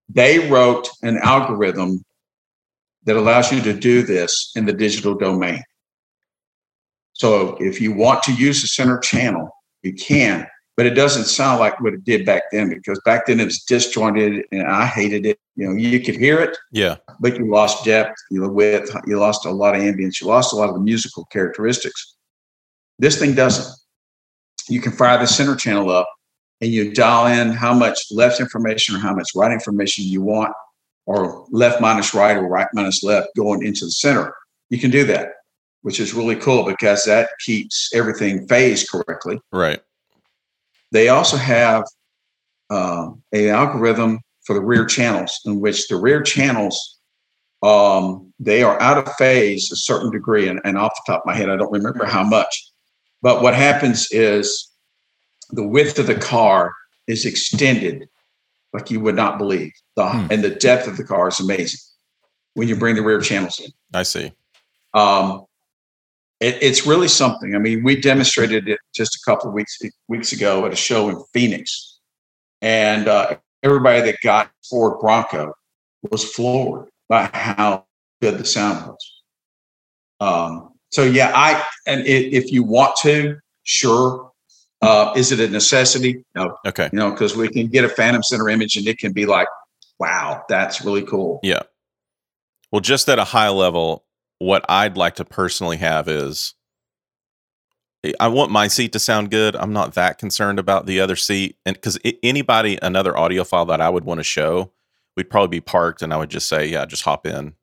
They 0.09 0.51
wrote 0.51 0.89
an 1.03 1.19
algorithm 1.23 2.05
that 3.05 3.17
allows 3.17 3.51
you 3.51 3.63
to 3.63 3.73
do 3.73 4.03
this 4.03 4.53
in 4.55 4.67
the 4.67 4.73
digital 4.73 5.15
domain. 5.15 5.63
So 7.15 7.57
if 7.61 7.81
you 7.81 7.93
want 7.93 8.23
to 8.25 8.35
use 8.35 8.61
the 8.61 8.69
center 8.69 8.99
channel, 8.99 9.49
you 9.83 9.95
can, 9.95 10.47
but 10.77 10.87
it 10.87 10.95
doesn't 10.95 11.25
sound 11.25 11.61
like 11.61 11.79
what 11.81 11.93
it 11.95 12.05
did 12.05 12.25
back 12.25 12.45
then 12.51 12.71
because 12.71 13.01
back 13.05 13.27
then 13.27 13.41
it 13.41 13.45
was 13.45 13.63
disjointed 13.63 14.45
and 14.53 14.67
I 14.67 14.87
hated 14.87 15.27
it. 15.27 15.39
You 15.55 15.69
know, 15.69 15.75
you 15.75 16.01
could 16.01 16.17
hear 16.17 16.41
it, 16.41 16.57
Yeah. 16.71 16.97
but 17.21 17.37
you 17.37 17.51
lost 17.51 17.85
depth, 17.85 18.15
you 18.31 18.49
width, 18.49 18.91
you 19.07 19.19
lost 19.19 19.45
a 19.45 19.51
lot 19.51 19.75
of 19.75 19.83
ambience, 19.83 20.21
you 20.21 20.27
lost 20.27 20.53
a 20.53 20.57
lot 20.57 20.69
of 20.69 20.75
the 20.75 20.81
musical 20.81 21.27
characteristics. 21.27 22.17
This 22.99 23.19
thing 23.19 23.35
doesn't. 23.35 23.67
You 24.69 24.81
can 24.81 24.93
fire 24.93 25.19
the 25.19 25.27
center 25.27 25.57
channel 25.57 25.91
up 25.91 26.09
and 26.61 26.71
you 26.73 26.93
dial 26.95 27.27
in 27.27 27.51
how 27.51 27.75
much 27.75 27.99
left 28.11 28.41
information 28.41 28.95
or 28.97 28.99
how 29.01 29.15
much 29.15 29.31
right 29.35 29.53
information 29.53 30.05
you 30.07 30.23
want, 30.23 30.53
or 31.05 31.45
left 31.51 31.81
minus 31.81 32.15
right 32.15 32.37
or 32.37 32.47
right 32.49 32.69
minus 32.73 33.03
left 33.03 33.29
going 33.37 33.67
into 33.67 33.85
the 33.85 33.91
center. 33.91 34.33
You 34.71 34.79
can 34.79 34.91
do 34.93 35.05
that, 35.07 35.31
which 35.83 35.99
is 35.99 36.15
really 36.15 36.37
cool 36.37 36.65
because 36.65 37.05
that 37.05 37.31
keeps 37.45 37.91
everything 37.93 38.47
phased 38.47 38.89
correctly. 38.89 39.41
Right. 39.51 39.83
They 40.93 41.09
also 41.09 41.37
have 41.37 41.85
um, 42.71 43.23
a 43.35 43.49
algorithm 43.51 44.21
for 44.47 44.55
the 44.55 44.61
rear 44.61 44.85
channels, 44.87 45.41
in 45.45 45.61
which 45.61 45.89
the 45.89 45.97
rear 45.97 46.23
channels 46.23 46.99
um, 47.63 48.33
they 48.41 48.63
are 48.65 48.81
out 48.83 48.99
of 48.99 49.13
phase 49.15 49.71
a 49.73 49.77
certain 49.77 50.11
degree, 50.11 50.49
and, 50.49 50.61
and 50.65 50.77
off 50.77 50.93
the 51.07 51.13
top 51.13 51.23
of 51.23 51.27
my 51.27 51.35
head, 51.35 51.49
I 51.49 51.57
don't 51.57 51.71
remember 51.73 52.05
how 52.05 52.25
much. 52.25 52.71
But 53.23 53.41
what 53.41 53.55
happens 53.55 54.09
is 54.11 54.69
the 55.51 55.67
width 55.67 55.99
of 56.01 56.09
the 56.09 56.17
car 56.17 56.75
is 57.07 57.25
extended 57.25 58.09
like 58.73 58.91
you 58.91 58.99
would 59.01 59.15
not 59.15 59.39
believe, 59.39 59.71
the, 59.97 60.09
Hmm. 60.09 60.27
and 60.31 60.43
the 60.43 60.51
depth 60.51 60.89
of 60.89 60.97
the 60.97 61.05
car 61.05 61.29
is 61.29 61.39
amazing 61.41 61.79
when 62.55 62.67
you 62.69 62.75
bring 62.77 62.97
the 62.97 63.03
rear 63.03 63.21
channels 63.21 63.61
in 63.61 63.71
I 63.95 64.03
see. 64.03 64.33
um, 64.95 65.45
it, 66.43 66.59
it's 66.61 66.87
really 66.87 67.09
something. 67.09 67.55
I 67.55 67.59
mean, 67.59 67.85
we 67.85 68.01
demonstrated 68.01 68.69
it 68.69 68.81
just 68.95 69.15
a 69.15 69.21
couple 69.31 69.49
of 69.49 69.55
weeks 69.55 69.79
weeks 70.09 70.33
ago 70.33 70.67
at 70.67 70.73
a 70.73 70.77
show 70.77 71.09
in 71.09 71.23
Phoenix, 71.33 72.01
and 72.61 73.07
uh, 73.07 73.37
everybody 73.63 74.01
that 74.03 74.17
got 74.23 74.51
Ford 74.69 75.01
Bronco 75.01 75.53
was 76.11 76.25
floored 76.25 76.89
by 77.09 77.31
how 77.33 77.87
good 78.21 78.39
the 78.39 78.45
sound 78.45 78.87
was. 78.89 79.13
Um, 80.21 80.71
so 80.91 81.05
yeah, 81.05 81.33
I 81.35 81.65
and 81.87 82.01
i 82.01 82.05
if 82.05 82.51
you 82.53 82.65
want 82.65 82.97
to, 83.03 83.39
sure. 83.63 84.31
Uh, 84.83 85.13
is 85.15 85.31
it 85.31 85.39
a 85.39 85.49
necessity? 85.49 86.25
No, 86.35 86.57
Okay. 86.67 86.89
you 86.93 86.99
know, 86.99 87.13
because 87.13 87.37
we 87.37 87.49
can 87.49 87.69
get 87.69 87.85
a 87.85 87.89
Phantom 87.89 88.21
Center 88.21 88.49
image 88.49 88.77
and 88.77 88.89
it 88.89 88.99
can 88.99 89.13
be 89.13 89.27
like, 89.27 89.47
wow, 90.01 90.43
that's 90.49 90.85
really 90.85 91.05
cool. 91.05 91.39
Yeah. 91.45 91.63
Well, 92.73 92.81
just 92.81 93.09
at 93.09 93.21
a 93.21 93.23
high 93.23 93.51
level, 93.51 94.05
what 94.43 94.65
I'd 94.69 94.97
like 94.97 95.15
to 95.17 95.25
personally 95.25 95.77
have 95.77 96.09
is 96.09 96.55
I 98.19 98.27
want 98.29 98.51
my 98.51 98.67
seat 98.67 98.93
to 98.95 98.99
sound 98.99 99.31
good. 99.31 99.55
I'm 99.55 99.73
not 99.73 99.95
that 99.95 100.19
concerned 100.19 100.59
about 100.59 100.87
the 100.87 101.01
other 101.01 101.15
seat. 101.15 101.57
And 101.65 101.77
because 101.77 101.99
anybody, 102.25 102.77
another 102.83 103.13
audiophile 103.13 103.69
that 103.69 103.81
I 103.81 103.89
would 103.89 104.05
want 104.05 104.19
to 104.19 104.25
show, 104.25 104.73
we'd 105.17 105.31
probably 105.31 105.57
be 105.59 105.61
parked 105.61 106.03
and 106.03 106.13
I 106.13 106.17
would 106.17 106.31
just 106.31 106.49
say, 106.49 106.67
yeah, 106.67 106.85
just 106.85 107.05
hop 107.05 107.27
in. 107.27 107.55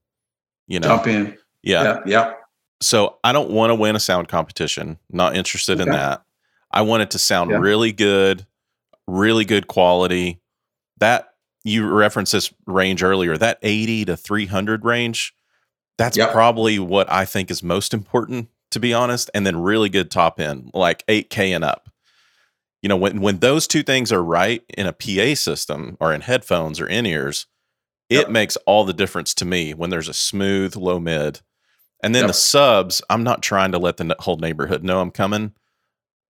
You 0.68 0.80
know, 0.80 0.88
Jump 0.88 1.08
in. 1.08 1.38
yeah. 1.64 1.84
Yeah, 1.84 2.00
yeah. 2.06 2.34
So 2.80 3.18
I 3.26 3.34
don't 3.34 3.50
want 3.52 3.72
to 3.72 3.76
win 3.76 3.98
a 3.98 4.00
sound 4.00 4.30
competition. 4.30 4.98
Not 5.12 5.36
interested 5.36 5.82
in 5.82 5.90
that. 5.90 6.24
I 6.72 6.84
want 6.84 7.04
it 7.04 7.12
to 7.12 7.20
sound 7.20 7.52
Yeah. 7.52 7.58
really 7.58 7.92
good, 7.92 8.46
really 9.08 9.44
good 9.44 9.68
quality. 9.68 10.40
That 11.00 11.34
you 11.66 11.86
referenced 11.90 12.32
this 12.32 12.54
range 12.66 13.04
earlier, 13.04 13.38
that 13.38 13.60
80 13.62 14.06
to 14.06 14.16
300 14.16 14.86
range, 14.86 15.34
that's 16.00 16.18
Yep. 16.18 16.32
probably 16.32 16.80
what 16.80 17.12
I 17.12 17.26
think 17.26 17.52
is 17.52 17.64
most 17.64 17.94
important, 17.94 18.50
to 18.72 18.82
be 18.82 18.96
honest. 18.96 19.30
And 19.36 19.46
then 19.48 19.62
really 19.62 19.90
good 19.90 20.12
top 20.12 20.40
end, 20.42 20.72
like 20.74 21.06
8K 21.08 21.56
and 21.56 21.64
up. 21.66 21.90
you 22.82 22.90
know, 22.90 22.98
when 22.98 23.22
when 23.22 23.40
those 23.40 23.68
two 23.68 23.84
things 23.84 24.12
are 24.12 24.24
right 24.24 24.64
in 24.78 24.88
a 24.88 24.94
PA 24.94 25.36
system 25.36 25.98
or 26.00 26.14
in 26.14 26.22
headphones 26.22 26.80
or 26.80 26.88
in 26.88 27.06
ears, 27.06 27.48
it 28.10 28.30
Yep. 28.30 28.30
makes 28.30 28.58
all 28.66 28.86
the 28.86 28.94
difference 28.94 29.34
to 29.36 29.46
me 29.46 29.74
when 29.74 29.90
there's 29.92 30.10
a 30.10 30.14
smooth 30.14 30.76
low 30.78 31.00
mid. 31.00 31.42
And 32.04 32.16
then 32.16 32.24
Yep. 32.24 32.28
the 32.28 32.34
subs, 32.34 33.02
I'm 33.10 33.24
not 33.24 33.44
trying 33.44 33.72
to 33.74 33.80
let 33.80 33.98
the 33.98 34.16
whole 34.20 34.38
neighborhood 34.38 34.84
know 34.84 35.02
I'm 35.02 35.12
coming, 35.12 35.54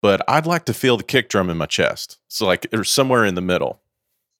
but 0.01 0.22
I'd 0.30 0.47
like 0.47 0.65
to 0.65 0.74
feel 0.74 0.97
the 0.97 1.03
kick 1.03 1.30
drum 1.30 1.49
in 1.51 1.57
my 1.57 1.67
chest. 1.67 2.20
So 2.30 2.47
like 2.47 2.67
or 2.74 2.84
somewhere 2.84 3.26
in 3.26 3.36
the 3.36 3.41
middle. 3.41 3.82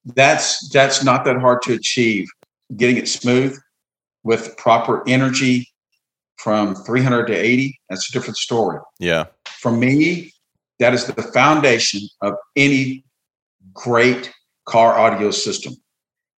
That's 0.06 0.70
that's 0.70 1.04
not 1.04 1.26
that 1.26 1.38
hard 1.40 1.62
to 1.64 1.74
achieve. 1.74 2.28
Getting 2.78 2.98
it 2.98 3.08
smooth 3.08 3.58
with 4.24 4.56
proper 4.58 5.08
energy 5.08 5.68
from 6.38 6.76
300 6.76 7.28
to 7.28 7.34
80, 7.34 7.80
that's 7.90 8.10
a 8.10 8.14
different 8.14 8.38
story. 8.38 8.80
Yeah. 9.00 9.26
For 9.46 9.72
me, 9.72 10.32
that 10.80 10.94
is 10.94 11.06
the 11.06 11.22
foundation 11.22 12.02
of 12.22 12.36
any 12.56 13.04
great 13.74 14.32
car 14.66 14.98
audio 14.98 15.32
system 15.32 15.74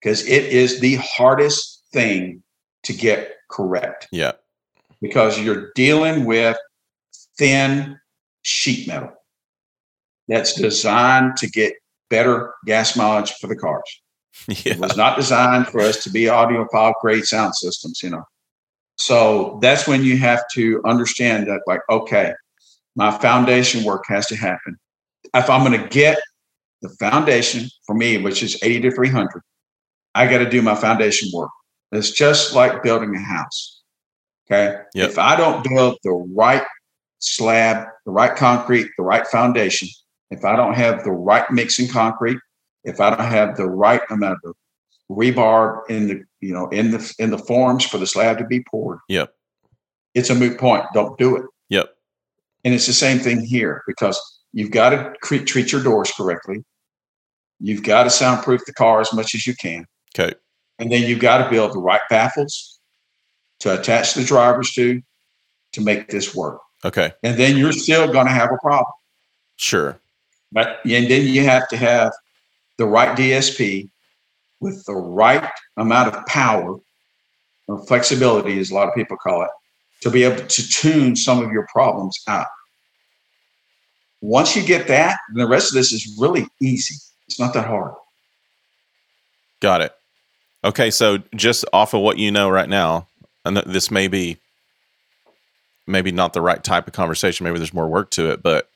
because 0.01 0.25
it 0.25 0.45
is 0.45 0.79
the 0.79 0.95
hardest 0.95 1.83
thing 1.93 2.41
to 2.83 2.93
get 2.93 3.33
correct 3.51 4.07
Yeah. 4.11 4.31
because 5.01 5.39
you're 5.39 5.71
dealing 5.75 6.25
with 6.25 6.57
thin 7.37 7.99
sheet 8.41 8.87
metal 8.87 9.11
that's 10.27 10.53
designed 10.55 11.35
to 11.37 11.47
get 11.49 11.73
better 12.09 12.53
gas 12.65 12.95
mileage 12.95 13.33
for 13.33 13.47
the 13.47 13.55
cars. 13.55 14.00
Yeah. 14.47 14.73
It 14.73 14.79
was 14.79 14.97
not 14.97 15.17
designed 15.17 15.67
for 15.67 15.81
us 15.81 16.03
to 16.03 16.09
be 16.09 16.23
audiophile 16.23 16.93
grade 17.01 17.25
sound 17.25 17.55
systems, 17.55 18.01
you 18.01 18.09
know. 18.09 18.23
So 18.97 19.59
that's 19.61 19.87
when 19.87 20.03
you 20.03 20.17
have 20.17 20.43
to 20.53 20.81
understand 20.85 21.47
that, 21.47 21.61
like, 21.67 21.81
okay, 21.89 22.33
my 22.95 23.11
foundation 23.11 23.83
work 23.83 24.03
has 24.07 24.27
to 24.27 24.35
happen. 24.35 24.77
If 25.33 25.49
I'm 25.49 25.65
going 25.65 25.79
to 25.79 25.87
get 25.89 26.19
the 26.81 26.89
foundation 26.99 27.69
for 27.85 27.95
me, 27.95 28.17
which 28.17 28.43
is 28.43 28.57
80 28.61 28.89
to 28.89 28.91
300, 28.91 29.41
I 30.15 30.27
got 30.27 30.39
to 30.39 30.49
do 30.49 30.61
my 30.61 30.75
foundation 30.75 31.29
work. 31.33 31.51
It's 31.91 32.11
just 32.11 32.53
like 32.53 32.83
building 32.83 33.15
a 33.15 33.19
house. 33.19 33.81
Okay. 34.49 34.77
Yep. 34.93 35.09
If 35.09 35.17
I 35.17 35.35
don't 35.35 35.63
build 35.63 35.97
the 36.03 36.11
right 36.35 36.63
slab, 37.19 37.87
the 38.05 38.11
right 38.11 38.35
concrete, 38.35 38.89
the 38.97 39.03
right 39.03 39.25
foundation, 39.27 39.87
if 40.29 40.43
I 40.43 40.55
don't 40.55 40.73
have 40.73 41.03
the 41.03 41.11
right 41.11 41.49
mixing 41.51 41.87
concrete, 41.87 42.37
if 42.83 42.99
I 42.99 43.09
don't 43.09 43.19
have 43.19 43.57
the 43.57 43.67
right 43.67 44.01
amount 44.09 44.39
of 44.43 44.55
rebar 45.09 45.81
in 45.89 46.07
the 46.07 46.23
you 46.39 46.53
know 46.53 46.67
in 46.69 46.91
the 46.91 47.13
in 47.19 47.31
the 47.31 47.37
forms 47.37 47.85
for 47.85 47.97
the 47.97 48.07
slab 48.07 48.37
to 48.39 48.45
be 48.45 48.63
poured, 48.63 48.99
Yep. 49.09 49.33
it's 50.13 50.29
a 50.29 50.35
moot 50.35 50.57
point. 50.57 50.85
Don't 50.93 51.17
do 51.17 51.35
it. 51.35 51.45
Yep. 51.69 51.89
And 52.63 52.73
it's 52.73 52.87
the 52.87 52.93
same 52.93 53.19
thing 53.19 53.43
here 53.43 53.83
because 53.87 54.19
you've 54.53 54.71
got 54.71 54.91
to 54.91 55.13
cre- 55.21 55.37
treat 55.37 55.71
your 55.71 55.83
doors 55.83 56.11
correctly. 56.15 56.63
You've 57.59 57.83
got 57.83 58.03
to 58.03 58.09
soundproof 58.09 58.61
the 58.65 58.73
car 58.73 59.01
as 59.01 59.13
much 59.13 59.35
as 59.35 59.45
you 59.45 59.55
can. 59.55 59.85
Okay. 60.17 60.33
And 60.79 60.91
then 60.91 61.03
you've 61.03 61.19
got 61.19 61.43
to 61.43 61.49
build 61.49 61.73
the 61.73 61.79
right 61.79 62.01
baffles 62.09 62.79
to 63.59 63.79
attach 63.79 64.13
the 64.15 64.23
drivers 64.23 64.71
to 64.73 65.01
to 65.73 65.81
make 65.81 66.09
this 66.09 66.35
work. 66.35 66.59
Okay. 66.83 67.13
And 67.23 67.37
then 67.37 67.57
you're 67.57 67.71
still 67.71 68.11
going 68.11 68.25
to 68.25 68.31
have 68.31 68.49
a 68.51 68.57
problem. 68.61 68.91
Sure. 69.57 69.99
But 70.51 70.79
and 70.85 71.09
then 71.09 71.27
you 71.27 71.43
have 71.43 71.67
to 71.69 71.77
have 71.77 72.11
the 72.81 72.87
right 72.87 73.15
DSP 73.15 73.91
with 74.59 74.83
the 74.85 74.95
right 74.95 75.47
amount 75.77 76.15
of 76.15 76.25
power 76.25 76.79
or 77.67 77.85
flexibility, 77.85 78.59
as 78.59 78.71
a 78.71 78.73
lot 78.73 78.87
of 78.87 78.95
people 78.95 79.17
call 79.17 79.43
it, 79.43 79.49
to 80.01 80.09
be 80.09 80.23
able 80.23 80.43
to 80.47 80.67
tune 80.67 81.15
some 81.15 81.43
of 81.43 81.51
your 81.51 81.67
problems 81.71 82.17
out. 82.27 82.47
Once 84.21 84.55
you 84.55 84.63
get 84.63 84.87
that, 84.87 85.19
the 85.35 85.47
rest 85.47 85.69
of 85.69 85.75
this 85.75 85.91
is 85.91 86.17
really 86.19 86.47
easy. 86.59 86.95
It's 87.27 87.39
not 87.39 87.53
that 87.53 87.67
hard. 87.67 87.93
Got 89.59 89.81
it. 89.81 89.93
Okay, 90.63 90.89
so 90.89 91.19
just 91.35 91.65
off 91.73 91.93
of 91.93 92.01
what 92.01 92.17
you 92.17 92.31
know 92.31 92.49
right 92.49 92.69
now, 92.69 93.07
and 93.45 93.57
this 93.57 93.91
may 93.91 94.07
be 94.07 94.37
maybe 95.85 96.11
not 96.11 96.33
the 96.33 96.41
right 96.41 96.63
type 96.63 96.87
of 96.87 96.93
conversation. 96.93 97.43
Maybe 97.43 97.59
there's 97.59 97.75
more 97.75 97.87
work 97.87 98.09
to 98.11 98.31
it, 98.31 98.41
but 98.41 98.69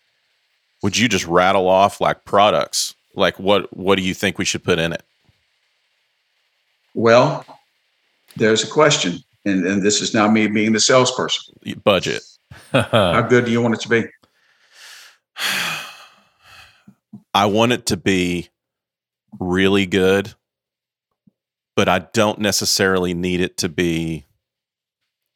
would 0.84 0.96
you 0.96 1.10
just 1.10 1.26
rattle 1.26 1.68
off 1.68 2.00
like 2.00 2.24
products? 2.24 2.94
Like 3.16 3.40
what 3.40 3.76
what 3.76 3.96
do 3.96 4.04
you 4.04 4.14
think 4.14 4.38
we 4.38 4.46
should 4.46 4.64
put 4.64 4.80
in 4.80 4.94
it? 4.94 5.04
Well, 6.94 7.46
there's 8.38 8.64
a 8.64 8.68
question, 8.68 9.20
and, 9.44 9.66
and 9.66 9.82
this 9.82 10.02
is 10.02 10.14
now 10.14 10.30
me 10.30 10.48
being 10.48 10.74
the 10.74 10.80
salesperson. 10.80 11.56
Budget. 11.84 12.24
How 12.72 13.22
good 13.22 13.46
do 13.46 13.52
you 13.52 13.62
want 13.62 13.76
it 13.76 13.82
to 13.82 13.90
be? 13.90 14.06
I 17.34 17.48
want 17.48 17.74
it 17.74 17.86
to 17.88 17.98
be 17.98 18.50
really 19.40 19.86
good, 19.86 20.34
but 21.76 21.90
I 21.90 22.00
don't 22.00 22.40
necessarily 22.40 23.14
need 23.14 23.42
it 23.42 23.58
to 23.58 23.68
be 23.68 24.26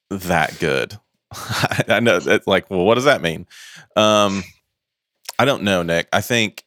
that 0.09 0.57
good. 0.59 0.97
I 1.87 1.99
know 1.99 2.19
that's 2.19 2.47
like, 2.47 2.69
well, 2.69 2.85
what 2.85 2.95
does 2.95 3.03
that 3.03 3.21
mean? 3.21 3.45
Um, 3.95 4.43
I 5.37 5.45
don't 5.45 5.63
know, 5.63 5.83
Nick. 5.83 6.07
I 6.11 6.21
think 6.21 6.63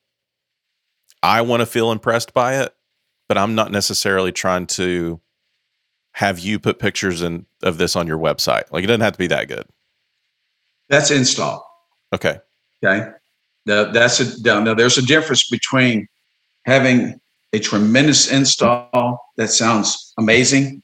I 1.22 1.42
want 1.42 1.60
to 1.60 1.66
feel 1.66 1.92
impressed 1.92 2.32
by 2.32 2.62
it, 2.62 2.74
but 3.28 3.38
I'm 3.38 3.54
not 3.54 3.70
necessarily 3.70 4.32
trying 4.32 4.66
to 4.68 5.20
have 6.12 6.38
you 6.38 6.58
put 6.58 6.78
pictures 6.78 7.22
in, 7.22 7.46
of 7.62 7.78
this 7.78 7.96
on 7.96 8.06
your 8.06 8.18
website. 8.18 8.70
Like, 8.70 8.84
it 8.84 8.88
doesn't 8.88 9.00
have 9.00 9.14
to 9.14 9.18
be 9.18 9.28
that 9.28 9.48
good. 9.48 9.64
That's 10.88 11.10
install. 11.10 11.66
Okay. 12.12 12.38
Okay. 12.84 13.10
Now, 13.64 13.90
that's 13.90 14.20
a 14.20 14.42
now, 14.42 14.74
there's 14.74 14.98
a 14.98 15.06
difference 15.06 15.48
between 15.48 16.08
having 16.66 17.20
a 17.52 17.58
tremendous 17.58 18.30
install 18.30 19.20
that 19.36 19.48
sounds 19.48 20.12
amazing 20.18 20.82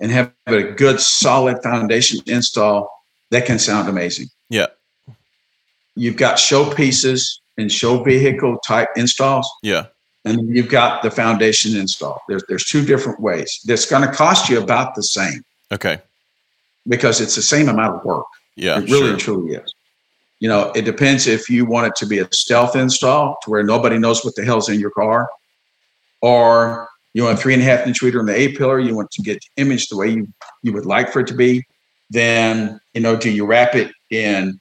and 0.00 0.10
having 0.10 0.32
a 0.48 0.72
good 0.72 1.00
solid 1.00 1.62
foundation 1.62 2.20
install 2.26 2.90
that 3.30 3.46
can 3.46 3.58
sound 3.58 3.88
amazing. 3.88 4.26
Yeah. 4.50 4.66
You've 5.94 6.16
got 6.16 6.38
show 6.38 6.72
pieces 6.74 7.40
and 7.58 7.70
show 7.72 8.02
vehicle 8.02 8.58
type 8.66 8.88
installs, 8.96 9.48
Yeah. 9.62 9.86
and 10.24 10.54
you've 10.54 10.68
got 10.68 11.02
the 11.02 11.10
foundation 11.10 11.76
install. 11.76 12.20
There's 12.28 12.44
there's 12.48 12.64
two 12.64 12.84
different 12.84 13.20
ways. 13.20 13.60
That's 13.64 13.86
going 13.86 14.02
to 14.08 14.12
cost 14.14 14.48
you 14.48 14.60
about 14.60 14.94
the 14.94 15.02
same 15.02 15.42
Okay. 15.72 16.00
because 16.88 17.20
it's 17.20 17.34
the 17.34 17.42
same 17.42 17.68
amount 17.68 17.96
of 17.96 18.04
work. 18.04 18.26
Yeah. 18.56 18.78
it 18.78 18.90
really 18.90 19.10
sure. 19.10 19.36
truly 19.36 19.54
is. 19.56 19.74
You 20.40 20.48
know, 20.50 20.70
it 20.74 20.82
depends 20.84 21.26
if 21.26 21.48
you 21.48 21.64
want 21.64 21.86
it 21.86 21.96
to 21.96 22.06
be 22.06 22.18
a 22.18 22.28
stealth 22.32 22.76
install 22.76 23.36
to 23.42 23.50
where 23.50 23.62
nobody 23.62 23.98
knows 23.98 24.22
what 24.24 24.34
the 24.34 24.44
hell's 24.44 24.68
in 24.68 24.78
your 24.78 24.90
car, 24.90 25.30
or 26.20 26.88
you 27.14 27.24
want 27.24 27.38
a 27.38 27.40
three 27.40 27.54
and 27.54 27.62
a 27.62 27.64
half 27.64 27.86
inch 27.86 28.02
reader 28.02 28.20
in 28.20 28.26
the 28.26 28.34
A 28.36 28.48
pillar, 28.54 28.78
you 28.78 28.94
want 28.94 29.10
to 29.12 29.22
get 29.22 29.38
the 29.40 29.62
image 29.62 29.88
the 29.88 29.96
way 29.96 30.08
you, 30.10 30.28
you 30.62 30.72
would 30.74 30.84
like 30.84 31.10
for 31.10 31.20
it 31.20 31.26
to 31.28 31.34
be, 31.34 31.64
then, 32.10 32.78
you 32.92 33.00
know, 33.00 33.16
do 33.16 33.30
you 33.30 33.46
wrap 33.46 33.74
it 33.74 33.90
in 34.10 34.60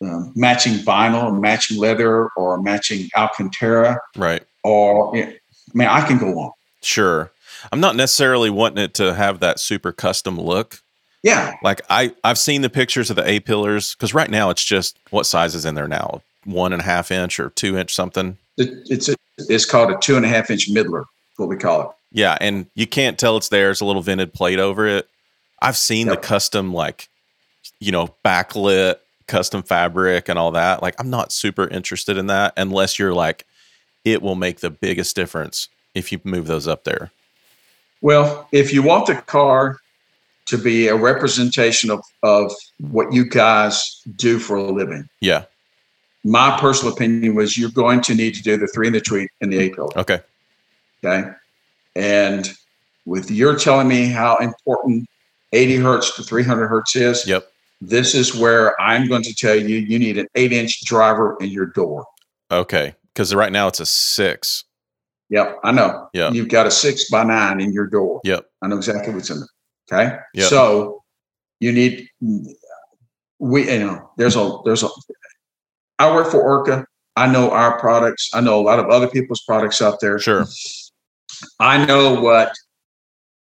um, 0.00 0.32
matching 0.36 0.74
vinyl, 0.74 1.38
matching 1.40 1.78
leather, 1.78 2.28
or 2.36 2.60
matching 2.62 3.08
Alcantara, 3.16 3.98
Right. 4.16 4.42
or, 4.64 5.16
I 5.16 5.36
mean, 5.74 5.88
I 5.88 6.06
can 6.06 6.18
go 6.18 6.38
on. 6.38 6.52
Sure. 6.82 7.30
I'm 7.72 7.80
not 7.80 7.96
necessarily 7.96 8.50
wanting 8.50 8.82
it 8.84 8.94
to 8.94 9.14
have 9.14 9.40
that 9.40 9.58
super 9.58 9.90
custom 9.92 10.38
look. 10.40 10.80
Yeah. 11.24 11.54
Like 11.62 11.80
I, 11.90 12.14
I've 12.22 12.38
seen 12.38 12.62
the 12.62 12.70
pictures 12.70 13.10
of 13.10 13.16
the 13.16 13.28
A 13.28 13.40
pillars 13.40 13.94
because 13.96 14.14
right 14.14 14.30
now 14.30 14.50
it's 14.50 14.64
just 14.64 14.96
what 15.10 15.24
size 15.26 15.56
is 15.56 15.64
in 15.64 15.74
there 15.74 15.88
now? 15.88 16.22
One 16.44 16.72
and 16.72 16.80
a 16.80 16.84
half 16.84 17.10
inch 17.10 17.40
or 17.40 17.50
two 17.50 17.76
inch 17.76 17.92
something. 17.92 18.38
It, 18.56 18.70
it's, 18.88 19.08
a, 19.08 19.16
it's 19.38 19.64
called 19.64 19.90
a 19.90 19.98
two 19.98 20.16
and 20.16 20.24
a 20.24 20.28
half 20.28 20.48
inch 20.50 20.70
middler, 20.70 21.04
what 21.36 21.48
we 21.48 21.56
call 21.56 21.80
it. 21.82 21.88
Yeah, 22.12 22.38
and 22.40 22.66
you 22.74 22.86
can't 22.86 23.18
tell 23.18 23.36
it's 23.36 23.48
there. 23.48 23.70
It's 23.72 23.80
a 23.80 23.84
little 23.84 24.00
vented 24.02 24.32
plate 24.32 24.60
over 24.60 24.86
it. 24.86 25.08
I've 25.60 25.76
seen 25.76 26.06
Yep. 26.06 26.22
the 26.22 26.26
custom 26.26 26.72
like, 26.72 27.08
you 27.80 27.90
know, 27.90 28.14
backlit 28.24 28.96
custom 29.28 29.62
fabric 29.62 30.28
and 30.28 30.38
all 30.38 30.50
that. 30.52 30.82
Like 30.82 30.94
I'm 30.98 31.10
not 31.10 31.30
super 31.32 31.68
interested 31.68 32.16
in 32.16 32.26
that 32.26 32.52
unless 32.56 32.98
you're 32.98 33.14
like, 33.14 33.46
it 34.04 34.22
will 34.22 34.34
make 34.34 34.60
the 34.60 34.70
biggest 34.70 35.14
difference 35.14 35.68
if 35.94 36.10
you 36.10 36.20
move 36.24 36.46
those 36.46 36.66
up 36.66 36.84
there. 36.84 37.10
Well, 38.00 38.48
if 38.52 38.72
you 38.72 38.82
want 38.82 39.06
the 39.06 39.16
car 39.16 39.78
to 40.46 40.56
be 40.58 40.88
a 40.88 40.96
representation 40.96 41.90
of, 41.90 42.00
of 42.22 42.52
what 42.80 43.12
you 43.12 43.24
guys 43.28 44.00
do 44.16 44.38
for 44.38 44.56
a 44.56 44.62
living, 44.62 45.08
Yeah. 45.20 45.44
my 46.24 46.56
personal 46.58 46.92
opinion 46.92 47.34
was 47.34 47.58
you're 47.58 47.70
going 47.70 48.00
to 48.02 48.14
need 48.14 48.34
to 48.34 48.42
do 48.42 48.56
the 48.56 48.66
three 48.68 48.86
in 48.86 48.92
the 48.92 49.00
tweet 49.00 49.28
and 49.40 49.52
the 49.52 49.58
A 49.58 49.70
pillar. 49.70 49.98
Okay. 49.98 50.20
Okay. 51.04 51.30
And 51.96 52.50
with 53.04 53.30
your 53.30 53.56
telling 53.56 53.88
me 53.88 54.06
how 54.06 54.36
important 54.36 55.08
80 55.52 55.76
hertz 55.76 56.16
to 56.16 56.22
300 56.22 56.68
hertz 56.68 56.94
is, 56.96 57.26
Yep. 57.26 57.50
This 57.80 58.14
is 58.14 58.34
where 58.34 58.80
I'm 58.80 59.08
going 59.08 59.22
to 59.22 59.34
tell 59.34 59.54
you 59.54 59.76
you 59.76 59.98
need 59.98 60.18
an 60.18 60.26
eight 60.34 60.52
inch 60.52 60.84
driver 60.84 61.36
in 61.40 61.50
your 61.50 61.66
door. 61.66 62.06
Okay. 62.50 62.94
Because 63.12 63.34
right 63.34 63.52
now 63.52 63.68
it's 63.68 63.80
a 63.80 63.86
six. 63.86 64.64
Yep, 65.30 65.58
I 65.62 65.72
know. 65.72 66.08
Yeah. 66.14 66.30
You've 66.30 66.48
got 66.48 66.66
a 66.66 66.70
six 66.70 67.10
by 67.10 67.22
nine 67.22 67.60
in 67.60 67.72
your 67.72 67.86
door. 67.86 68.20
Yep. 68.24 68.46
I 68.62 68.68
know 68.68 68.76
exactly 68.76 69.12
what's 69.12 69.30
in 69.30 69.40
there. 69.40 69.48
Okay. 69.92 70.16
Yep. 70.34 70.48
So 70.48 71.02
you 71.60 71.72
need 71.72 72.08
we 73.38 73.70
you 73.70 73.78
know 73.78 74.10
there's 74.16 74.36
a 74.36 74.58
there's 74.64 74.82
a 74.82 74.88
I 75.98 76.10
work 76.14 76.30
for 76.30 76.40
Orca. 76.40 76.86
I 77.16 77.26
know 77.26 77.50
our 77.50 77.78
products. 77.80 78.30
I 78.32 78.40
know 78.40 78.60
a 78.60 78.62
lot 78.62 78.78
of 78.78 78.86
other 78.86 79.08
people's 79.08 79.42
products 79.42 79.82
out 79.82 80.00
there. 80.00 80.18
Sure. 80.18 80.46
I 81.60 81.84
know 81.84 82.20
what. 82.20 82.52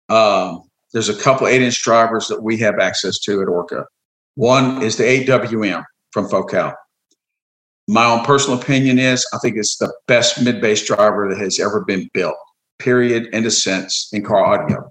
Um, 0.09 0.65
there's 0.93 1.09
a 1.09 1.17
couple 1.17 1.47
eight 1.47 1.63
inch 1.63 1.83
drivers 1.83 2.29
that 2.29 2.43
we 2.43 2.59
have 2.59 2.79
access 2.79 3.19
to 3.21 3.41
at 3.41 3.49
Orca. 3.49 3.87
One 4.35 4.83
is 4.83 4.97
the 4.97 5.05
8WM 5.05 5.85
from 6.11 6.29
Focal. 6.29 6.73
My 7.89 8.07
own 8.07 8.25
personal 8.25 8.59
opinion 8.59 8.99
is 8.99 9.27
I 9.35 9.39
think 9.39 9.57
it's 9.57 9.77
the 9.77 9.93
best 10.07 10.43
mid 10.43 10.61
bass 10.61 10.87
driver 10.87 11.29
that 11.29 11.39
has 11.39 11.59
ever 11.59 11.85
been 11.85 12.09
built, 12.15 12.37
period, 12.79 13.29
end 13.33 13.45
of 13.45 13.53
sense 13.53 14.09
in 14.13 14.25
car 14.25 14.45
audio. 14.45 14.91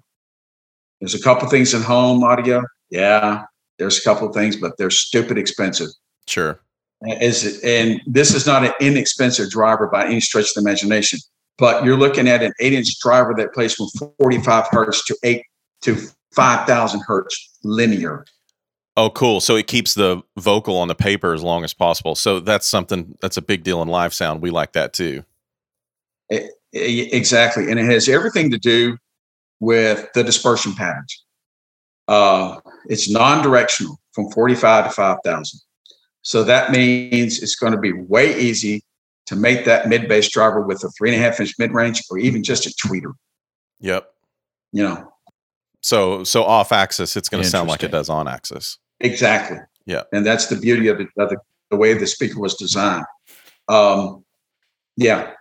There's 1.00 1.16
a 1.16 1.22
couple 1.22 1.48
things 1.50 1.74
in 1.74 1.82
home 1.82 2.24
audio. 2.24 2.62
Yeah, 2.92 3.44
there's 3.80 3.98
a 3.98 4.04
couple 4.04 4.28
of 4.28 4.36
things, 4.36 4.56
but 4.56 4.78
they're 4.78 4.92
stupid 4.92 5.38
expensive. 5.38 5.88
Sure. 6.28 6.62
Is 7.20 7.60
and 7.64 8.00
this 8.06 8.36
is 8.36 8.46
not 8.46 8.64
an 8.64 8.74
inexpensive 8.80 9.50
driver 9.50 9.88
by 9.88 10.06
any 10.06 10.22
stretch 10.22 10.50
of 10.50 10.56
the 10.56 10.62
imagination, 10.62 11.18
but 11.58 11.84
you're 11.84 11.98
looking 11.98 12.28
at 12.28 12.44
an 12.44 12.54
eight 12.60 12.74
inch 12.74 13.00
driver 13.00 13.34
that 13.38 13.54
plays 13.54 13.74
from 13.74 13.88
45 14.20 14.66
hertz 14.70 15.04
to 15.06 15.18
eight 15.24 15.44
to 15.82 15.98
5,000 16.36 17.02
hertz 17.08 17.58
linear. 17.64 18.26
Oh, 18.98 19.10
cool. 19.10 19.40
So 19.40 19.56
it 19.56 19.68
keeps 19.68 19.94
the 19.94 20.22
vocal 20.38 20.78
on 20.78 20.88
the 20.88 20.96
paper 20.96 21.34
as 21.34 21.44
long 21.44 21.64
as 21.64 21.74
possible. 21.74 22.16
So 22.16 22.40
that's 22.40 22.68
something 22.68 23.18
that's 23.22 23.38
a 23.38 23.42
big 23.42 23.64
deal 23.64 23.82
in 23.82 23.88
live 23.88 24.14
sound. 24.14 24.42
We 24.42 24.50
like 24.50 24.74
that 24.74 24.94
too. 24.94 25.24
It, 26.30 26.52
it, 26.74 27.14
exactly. 27.14 27.70
And 27.72 27.80
it 27.80 27.86
has 27.86 28.10
everything 28.10 28.52
to 28.52 28.58
do 28.58 28.98
with 29.60 30.08
the 30.14 30.24
dispersion 30.24 30.74
patterns. 30.74 31.24
Uh, 32.08 32.60
it's 32.88 33.10
non 33.10 33.42
directional 33.42 33.98
from 34.12 34.30
45 34.32 34.86
to 34.86 34.92
5,000. 34.92 35.60
So 36.24 36.44
that 36.44 36.72
means 36.72 37.42
it's 37.42 37.56
going 37.56 37.72
to 37.72 37.80
be 37.80 37.94
way 37.94 38.38
easy 38.40 38.84
to 39.28 39.36
make 39.36 39.64
that 39.66 39.88
mid 39.88 40.10
bass 40.10 40.30
driver 40.30 40.62
with 40.62 40.84
a 40.84 40.90
three 40.90 41.14
and 41.14 41.22
a 41.22 41.24
half 41.24 41.40
inch 41.40 41.54
mid 41.58 41.72
range 41.72 42.04
or 42.12 42.18
even 42.18 42.44
just 42.44 42.66
a 42.66 42.70
tweeter. 42.86 43.14
Yep. 43.80 44.12
You 44.74 44.84
know, 44.84 45.12
so 45.82 46.24
so 46.24 46.44
off 46.44 46.72
axis, 46.72 47.18
it's 47.18 47.28
going 47.28 47.44
to 47.44 47.50
sound 47.50 47.68
like 47.68 47.84
it 47.84 47.92
does 47.92 48.10
on 48.10 48.28
axis. 48.28 48.78
Exactly. 49.04 49.58
Yeah. 49.86 50.04
And 50.14 50.26
that's 50.26 50.48
the 50.48 50.56
beauty 50.56 50.88
of, 50.88 51.00
it, 51.02 51.08
the, 51.16 51.38
the 51.70 51.78
way 51.78 51.94
the 51.94 52.08
speaker 52.08 52.40
was 52.40 52.56
designed. 52.56 53.06
Um, 53.68 54.24
yeah. 54.98 55.34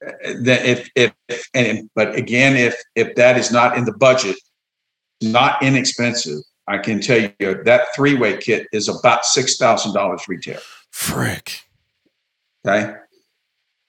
That 0.00 0.64
if 0.64 0.88
if 0.94 1.12
and 1.52 1.90
but 1.94 2.14
again, 2.14 2.56
if 2.56 2.74
if 2.94 3.14
that 3.16 3.36
is 3.36 3.52
not 3.52 3.76
in 3.76 3.84
the 3.84 3.92
budget, 3.92 4.36
not 5.20 5.62
inexpensive, 5.62 6.38
I 6.66 6.78
can 6.78 7.02
tell 7.02 7.20
you 7.38 7.62
that 7.64 7.82
three 7.94 8.14
way 8.14 8.38
kit 8.38 8.66
is 8.72 8.88
about 8.88 9.26
six 9.26 9.58
thousand 9.58 9.92
dollars 9.92 10.22
retail. 10.26 10.58
Frick. 10.90 11.60
Okay. 12.66 12.94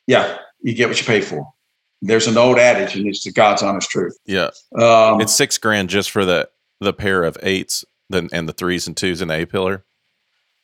Yeah, 0.06 0.38
you 0.60 0.74
get 0.74 0.90
what 0.90 1.00
you 1.00 1.06
pay 1.06 1.22
for. 1.22 1.50
There's 2.02 2.28
an 2.28 2.38
old 2.38 2.58
adage, 2.58 2.98
and 2.98 3.08
it's 3.08 3.24
the 3.24 3.32
God's 3.32 3.64
honest 3.64 3.90
truth. 3.90 4.18
Yeah. 4.26 4.50
Um, 4.78 5.22
it's 5.22 5.34
six 5.34 5.58
grand 5.58 5.90
just 5.90 6.12
for 6.12 6.26
the 6.26 6.50
the 6.82 6.92
pair 6.92 7.24
of 7.24 7.38
eights 7.42 7.86
then 8.12 8.30
and 8.32 8.48
the 8.48 8.54
threes 8.54 8.88
and 8.88 8.96
twos 8.96 9.22
in 9.22 9.28
the 9.28 9.42
A 9.42 9.46
pillar. 9.46 9.86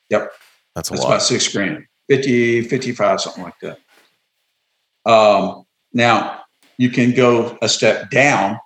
Yep. 0.10 0.32
That's 0.76 0.90
a 0.90 0.94
That's 0.94 1.04
lot. 1.04 1.10
about 1.10 1.22
six 1.22 1.52
grand, 1.52 1.86
50, 2.10 2.62
55, 2.64 3.22
something 3.22 3.44
like 3.44 3.60
that. 3.62 3.80
Um, 5.12 5.66
now 5.94 6.42
you 6.78 6.90
can 6.90 7.14
go 7.14 7.58
a 7.62 7.70
step 7.70 8.10
down. 8.10 8.60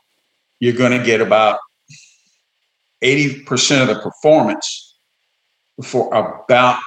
You're 0.59 0.73
going 0.73 0.97
to 0.97 1.03
get 1.03 1.21
about 1.21 1.59
80% 3.03 3.81
of 3.81 3.87
the 3.87 4.01
performance 4.01 4.95
for 5.83 6.13
about 6.13 6.79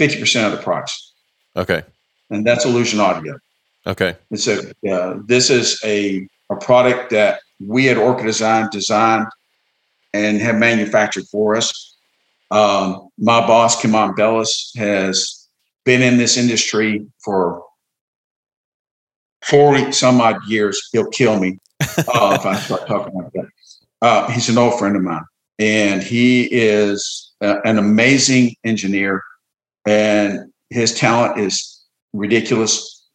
50% 0.00 0.46
of 0.46 0.52
the 0.52 0.58
price. 0.58 1.12
Okay. 1.56 1.82
And 2.30 2.46
that's 2.46 2.64
Illusion 2.64 3.00
Audio. 3.00 3.38
Okay. 3.86 4.16
It's 4.30 4.46
a, 4.46 4.72
uh, 4.90 5.18
this 5.26 5.50
is 5.50 5.80
a, 5.84 6.26
a 6.50 6.56
product 6.56 7.10
that 7.10 7.40
we 7.60 7.88
at 7.88 7.96
Orca 7.96 8.24
Design 8.24 8.68
designed 8.72 9.26
and 10.12 10.40
have 10.40 10.56
manufactured 10.56 11.24
for 11.26 11.56
us. 11.56 11.96
Um, 12.50 13.08
my 13.18 13.46
boss, 13.46 13.80
Kimon 13.80 14.16
Bellis, 14.16 14.72
has 14.76 15.48
been 15.84 16.02
in 16.02 16.18
this 16.18 16.36
industry 16.36 17.06
for 17.24 17.64
40 19.44 19.92
some 19.92 20.20
odd 20.20 20.36
years. 20.46 20.88
He'll 20.92 21.08
kill 21.08 21.38
me 21.38 21.58
uh, 21.80 22.36
if 22.38 22.46
I 22.46 22.56
start 22.56 22.86
talking 22.86 23.14
like 23.14 23.32
that. 23.32 23.48
Uh, 24.02 24.30
he's 24.30 24.48
an 24.48 24.58
old 24.58 24.78
friend 24.78 24.96
of 24.96 25.02
mine, 25.02 25.24
and 25.58 26.02
he 26.02 26.44
is 26.44 27.32
a, 27.40 27.58
an 27.64 27.78
amazing 27.78 28.54
engineer, 28.64 29.22
and 29.86 30.52
his 30.70 30.94
talent 30.94 31.38
is 31.38 31.82
ridiculous. 32.12 33.06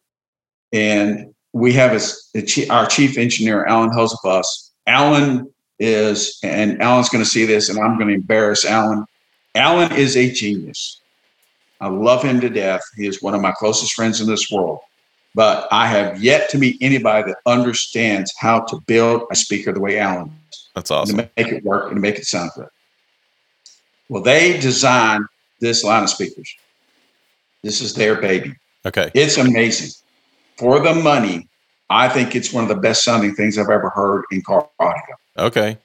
And 0.72 1.34
we 1.52 1.72
have 1.72 1.92
a, 1.92 2.70
our 2.70 2.86
chief 2.86 3.18
engineer, 3.18 3.64
Alan 3.66 3.90
Hosebus. 3.90 4.70
Alan 4.86 5.52
is, 5.78 6.38
and 6.42 6.80
Alan's 6.80 7.08
going 7.08 7.24
to 7.24 7.30
see 7.30 7.44
this, 7.44 7.68
and 7.68 7.78
I'm 7.78 7.96
going 7.96 8.08
to 8.08 8.14
embarrass 8.14 8.64
Alan. 8.64 9.04
Alan 9.54 9.92
is 9.92 10.16
a 10.16 10.30
genius. 10.30 11.00
I 11.80 11.88
love 11.88 12.22
him 12.22 12.40
to 12.40 12.48
death. 12.48 12.82
He 12.96 13.06
is 13.06 13.22
one 13.22 13.34
of 13.34 13.40
my 13.40 13.52
closest 13.52 13.94
friends 13.94 14.20
in 14.20 14.26
this 14.26 14.50
world. 14.50 14.80
But 15.34 15.68
I 15.70 15.86
have 15.86 16.22
yet 16.22 16.48
to 16.50 16.58
meet 16.58 16.78
anybody 16.80 17.30
that 17.30 17.36
understands 17.44 18.32
how 18.38 18.60
to 18.60 18.80
build 18.86 19.24
a 19.30 19.36
speaker 19.36 19.72
the 19.72 19.80
way 19.80 19.98
Alan 19.98 20.28
does. 20.28 20.68
That's 20.74 20.90
awesome. 20.90 21.18
To 21.18 21.30
make 21.36 21.48
it 21.48 21.62
work 21.62 21.88
and 21.88 21.96
to 21.96 22.00
make 22.00 22.16
it 22.16 22.24
sound 22.24 22.52
good. 22.56 22.68
Well, 24.08 24.22
they 24.22 24.58
designed 24.58 25.26
this 25.60 25.84
line 25.84 26.04
of 26.04 26.08
speakers. 26.08 26.54
This 27.62 27.82
is 27.82 27.92
their 27.92 28.18
baby. 28.20 28.54
Okay. 28.86 29.10
It's 29.14 29.36
amazing. 29.36 29.90
For 30.56 30.80
the 30.80 30.94
money, 30.94 31.48
I 31.90 32.08
think 32.08 32.34
it's 32.34 32.52
one 32.52 32.62
of 32.62 32.68
the 32.68 32.76
best 32.76 33.04
sounding 33.04 33.34
things 33.34 33.58
I've 33.58 33.68
ever 33.68 33.90
heard 33.90 34.24
in 34.30 34.40
car 34.42 34.68
audio. 34.78 35.16
Okay. 35.38 35.78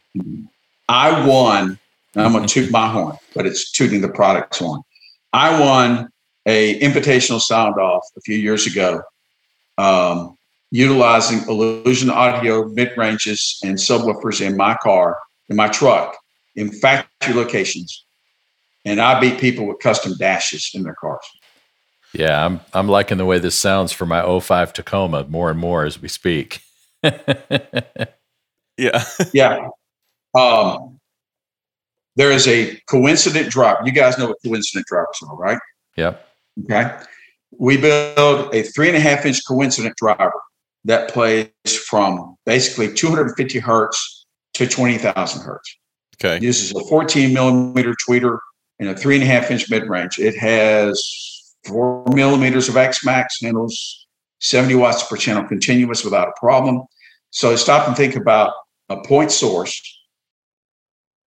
I 0.90 1.26
won. 1.26 1.80
I'm 2.16 2.34
going 2.34 2.46
to 2.46 2.54
toot 2.54 2.72
my 2.72 2.90
horn, 2.90 3.18
but 3.34 3.46
it's 3.46 3.72
tooting 3.72 4.02
the 4.02 4.10
product's 4.10 4.60
horn. 4.60 4.82
I 5.32 5.60
won 5.60 6.10
a 6.46 6.80
invitational 6.80 7.40
sound 7.40 7.76
off 7.76 8.04
a 8.18 8.22
few 8.22 8.36
years 8.36 8.68
ago, 8.68 9.02
um, 9.78 10.36
utilizing 10.72 11.48
Illusion 11.48 12.10
Audio 12.10 12.68
mid 12.68 12.92
ranges 12.98 13.60
and 13.64 13.78
subwoofers 13.78 14.46
in 14.46 14.58
my 14.58 14.76
car, 14.84 15.18
in 15.50 15.56
my 15.56 15.70
truck, 15.70 16.18
in 16.56 16.72
factory 16.72 17.34
locations, 17.34 18.06
and 18.84 19.00
I 19.00 19.20
beat 19.20 19.40
people 19.40 19.66
with 19.68 19.80
custom 19.80 20.14
dashes 20.20 20.72
in 20.74 20.84
their 20.84 20.96
cars. 20.96 21.26
Yeah, 22.14 22.46
I'm 22.46 22.60
I'm 22.74 22.90
liking 22.90 23.18
the 23.18 23.26
way 23.26 23.40
this 23.40 23.56
sounds 23.56 23.94
for 23.94 24.06
my 24.06 24.40
05 24.40 24.74
Tacoma 24.74 25.26
more 25.30 25.50
and 25.50 25.60
more 25.60 25.86
as 25.86 26.02
we 26.02 26.10
speak. 26.10 26.62
yeah. 28.82 29.04
yeah. 29.34 29.68
Um, 30.38 31.00
there 32.16 32.32
is 32.32 32.48
a 32.48 32.80
coincident 32.90 33.50
drop. 33.52 33.86
You 33.86 33.92
guys 33.92 34.18
know 34.18 34.28
what 34.28 34.38
coincident 34.46 34.86
drops 34.88 35.22
are, 35.24 35.36
right? 35.36 35.60
Yep. 35.98 36.28
Okay. 36.64 36.98
We 37.58 37.78
build 37.78 38.54
a 38.54 38.64
three 38.64 38.88
and 38.88 38.98
a 38.98 39.00
half 39.00 39.26
inch 39.26 39.46
coincident 39.48 39.96
driver 39.98 40.34
that 40.86 41.10
plays 41.10 41.50
from 41.88 42.36
basically 42.46 42.94
250 42.94 43.60
hertz 43.60 44.26
to 44.54 44.68
20,000 44.68 45.42
hertz. 45.44 45.78
Okay. 46.18 46.38
It 46.38 46.44
uses 46.44 46.72
a 46.76 46.84
14 46.90 47.34
millimeter 47.34 47.96
tweeter 48.08 48.40
and 48.80 48.90
a 48.90 48.96
three 48.96 49.16
and 49.16 49.24
a 49.24 49.28
half 49.28 49.52
inch 49.52 49.70
mid 49.70 49.88
range. 49.88 50.20
It 50.20 50.36
has 50.38 51.02
four 51.66 52.04
millimeters 52.14 52.68
of 52.68 52.78
X 52.78 53.06
max, 53.06 53.38
handles 53.42 54.08
70 54.40 54.76
watts 54.76 55.04
per 55.04 55.16
channel 55.16 55.44
continuous 55.44 56.04
without 56.04 56.28
a 56.28 56.34
problem. 56.40 56.82
So 57.30 57.56
stop 57.56 57.88
and 57.88 57.96
think 57.96 58.16
about 58.16 58.54
a 58.92 59.02
point 59.02 59.32
source 59.32 59.82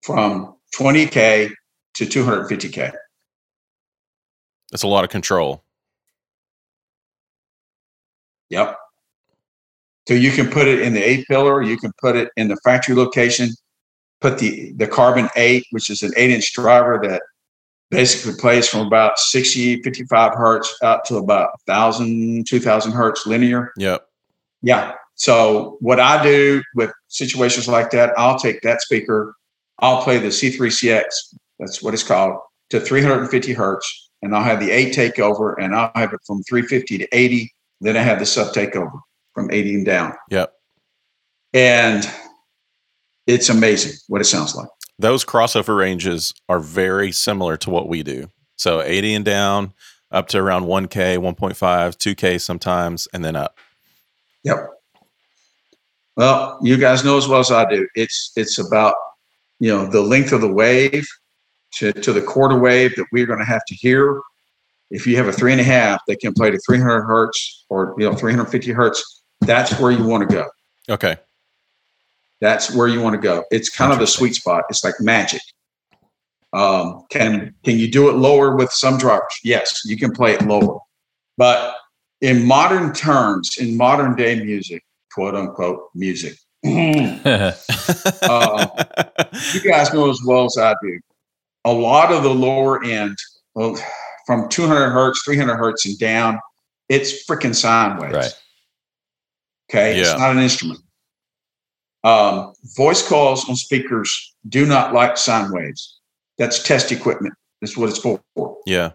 from 0.02 0.56
20K 0.76 1.50
to 1.94 2.04
250K. 2.04 2.92
That's 4.70 4.82
a 4.82 4.88
lot 4.88 5.04
of 5.04 5.10
control. 5.10 5.62
Yep. 8.50 8.76
So 10.06 10.14
you 10.14 10.30
can 10.32 10.50
put 10.50 10.68
it 10.68 10.80
in 10.80 10.92
the 10.92 11.02
A 11.02 11.24
pillar, 11.24 11.62
you 11.62 11.78
can 11.78 11.92
put 12.00 12.14
it 12.16 12.28
in 12.36 12.48
the 12.48 12.56
factory 12.56 12.94
location, 12.94 13.48
put 14.20 14.38
the, 14.38 14.72
the 14.76 14.86
carbon 14.86 15.28
8, 15.34 15.64
which 15.70 15.88
is 15.88 16.02
an 16.02 16.12
8 16.16 16.30
inch 16.30 16.52
driver 16.52 17.00
that 17.04 17.22
basically 17.90 18.38
plays 18.38 18.68
from 18.68 18.86
about 18.86 19.18
60, 19.18 19.82
55 19.82 20.34
hertz 20.34 20.76
up 20.82 21.04
to 21.04 21.16
about 21.16 21.50
1,000, 21.66 22.46
2,000 22.46 22.92
hertz 22.92 23.26
linear. 23.26 23.72
Yep. 23.78 24.06
Yeah. 24.62 24.94
So 25.16 25.76
what 25.80 26.00
I 26.00 26.22
do 26.22 26.62
with 26.74 26.90
situations 27.08 27.68
like 27.68 27.90
that, 27.90 28.12
I'll 28.18 28.38
take 28.38 28.60
that 28.62 28.82
speaker, 28.82 29.34
I'll 29.78 30.02
play 30.02 30.18
the 30.18 30.28
C3CX, 30.28 31.04
that's 31.58 31.82
what 31.82 31.94
it's 31.94 32.02
called, 32.02 32.38
to 32.70 32.80
350 32.80 33.52
hertz, 33.52 34.10
and 34.22 34.34
I'll 34.34 34.42
have 34.42 34.60
the 34.60 34.70
8 34.70 34.94
takeover, 34.94 35.54
and 35.58 35.74
I'll 35.74 35.92
have 35.94 36.12
it 36.12 36.20
from 36.26 36.42
350 36.42 36.98
to 36.98 37.08
80. 37.12 37.52
Then 37.80 37.96
I 37.96 38.02
have 38.02 38.18
the 38.18 38.26
sub 38.26 38.54
takeover 38.54 38.98
from 39.34 39.50
80 39.50 39.74
and 39.74 39.86
down. 39.86 40.14
Yep. 40.30 40.52
And 41.52 42.10
it's 43.26 43.48
amazing 43.48 43.92
what 44.08 44.20
it 44.20 44.24
sounds 44.24 44.54
like. 44.54 44.68
Those 44.98 45.24
crossover 45.24 45.78
ranges 45.78 46.32
are 46.48 46.60
very 46.60 47.12
similar 47.12 47.56
to 47.58 47.70
what 47.70 47.88
we 47.88 48.02
do. 48.02 48.30
So 48.56 48.80
80 48.80 49.14
and 49.14 49.24
down, 49.24 49.74
up 50.10 50.28
to 50.28 50.38
around 50.38 50.64
1K, 50.64 51.18
1.5, 51.18 51.54
2K 51.56 52.40
sometimes, 52.40 53.08
and 53.12 53.24
then 53.24 53.36
up. 53.36 53.58
Yep. 54.44 54.70
Well, 56.16 56.58
you 56.62 56.76
guys 56.76 57.04
know 57.04 57.16
as 57.16 57.26
well 57.26 57.40
as 57.40 57.50
I 57.50 57.68
do. 57.68 57.88
It's 57.94 58.32
it's 58.36 58.58
about 58.58 58.94
you 59.58 59.68
know 59.70 59.86
the 59.86 60.00
length 60.00 60.32
of 60.32 60.40
the 60.40 60.52
wave 60.52 61.06
to, 61.74 61.92
to 61.92 62.12
the 62.12 62.22
quarter 62.22 62.58
wave 62.58 62.94
that 62.96 63.06
we're 63.12 63.26
going 63.26 63.40
to 63.40 63.44
have 63.44 63.64
to 63.66 63.74
hear. 63.74 64.20
If 64.90 65.06
you 65.06 65.16
have 65.16 65.26
a 65.26 65.32
three 65.32 65.52
and 65.52 65.60
a 65.60 65.64
half 65.64 66.00
that 66.06 66.20
can 66.20 66.32
play 66.32 66.50
to 66.50 66.58
300 66.66 67.02
hertz 67.02 67.64
or 67.68 67.94
you 67.98 68.08
know 68.08 68.14
350 68.14 68.70
hertz, 68.72 69.22
that's 69.40 69.78
where 69.80 69.90
you 69.90 70.04
want 70.04 70.28
to 70.28 70.34
go. 70.34 70.48
Okay. 70.88 71.16
That's 72.40 72.74
where 72.74 72.88
you 72.88 73.00
want 73.00 73.14
to 73.14 73.20
go. 73.20 73.44
It's 73.50 73.70
kind 73.70 73.92
of 73.92 73.98
the 73.98 74.06
sweet 74.06 74.34
spot. 74.34 74.64
It's 74.68 74.84
like 74.84 74.94
magic. 75.00 75.40
Um, 76.52 77.04
can 77.10 77.54
can 77.64 77.78
you 77.78 77.90
do 77.90 78.08
it 78.08 78.16
lower 78.16 78.54
with 78.54 78.70
some 78.70 78.98
drivers? 78.98 79.40
Yes, 79.42 79.82
you 79.84 79.96
can 79.96 80.12
play 80.12 80.34
it 80.34 80.42
lower. 80.42 80.78
But 81.36 81.74
in 82.20 82.46
modern 82.46 82.92
terms, 82.92 83.56
in 83.58 83.76
modern 83.76 84.14
day 84.14 84.42
music, 84.44 84.84
quote 85.14 85.34
unquote 85.34 85.88
music, 85.94 86.34
uh, 86.64 87.52
you 89.52 89.60
guys 89.62 89.92
know 89.92 90.10
as 90.10 90.20
well 90.26 90.46
as 90.46 90.56
I 90.58 90.74
do. 90.82 90.98
A 91.64 91.72
lot 91.72 92.12
of 92.12 92.22
the 92.22 92.34
lower 92.34 92.82
end, 92.84 93.16
well, 93.54 93.76
from 94.26 94.48
200 94.48 94.90
hertz, 94.90 95.22
300 95.24 95.56
hertz, 95.56 95.86
and 95.86 95.98
down, 95.98 96.38
it's 96.88 97.26
freaking 97.26 97.54
sine 97.54 97.96
waves. 97.98 98.14
Right. 98.14 98.40
Okay, 99.70 99.96
Yeah. 99.96 100.02
it's 100.02 100.18
not 100.20 100.32
an 100.32 100.38
instrument. 100.42 100.80
Um, 102.04 102.52
voice 102.76 103.06
coils 103.06 103.48
on 103.48 103.56
speakers 103.56 104.34
do 104.50 104.66
not 104.66 104.92
like 104.92 105.16
sine 105.16 105.50
waves. 105.52 106.00
That's 106.36 106.62
test 106.62 106.92
equipment. 106.92 107.34
That's 107.60 107.76
what 107.76 107.88
it's 107.88 107.98
for. 107.98 108.20
yeah. 108.66 108.90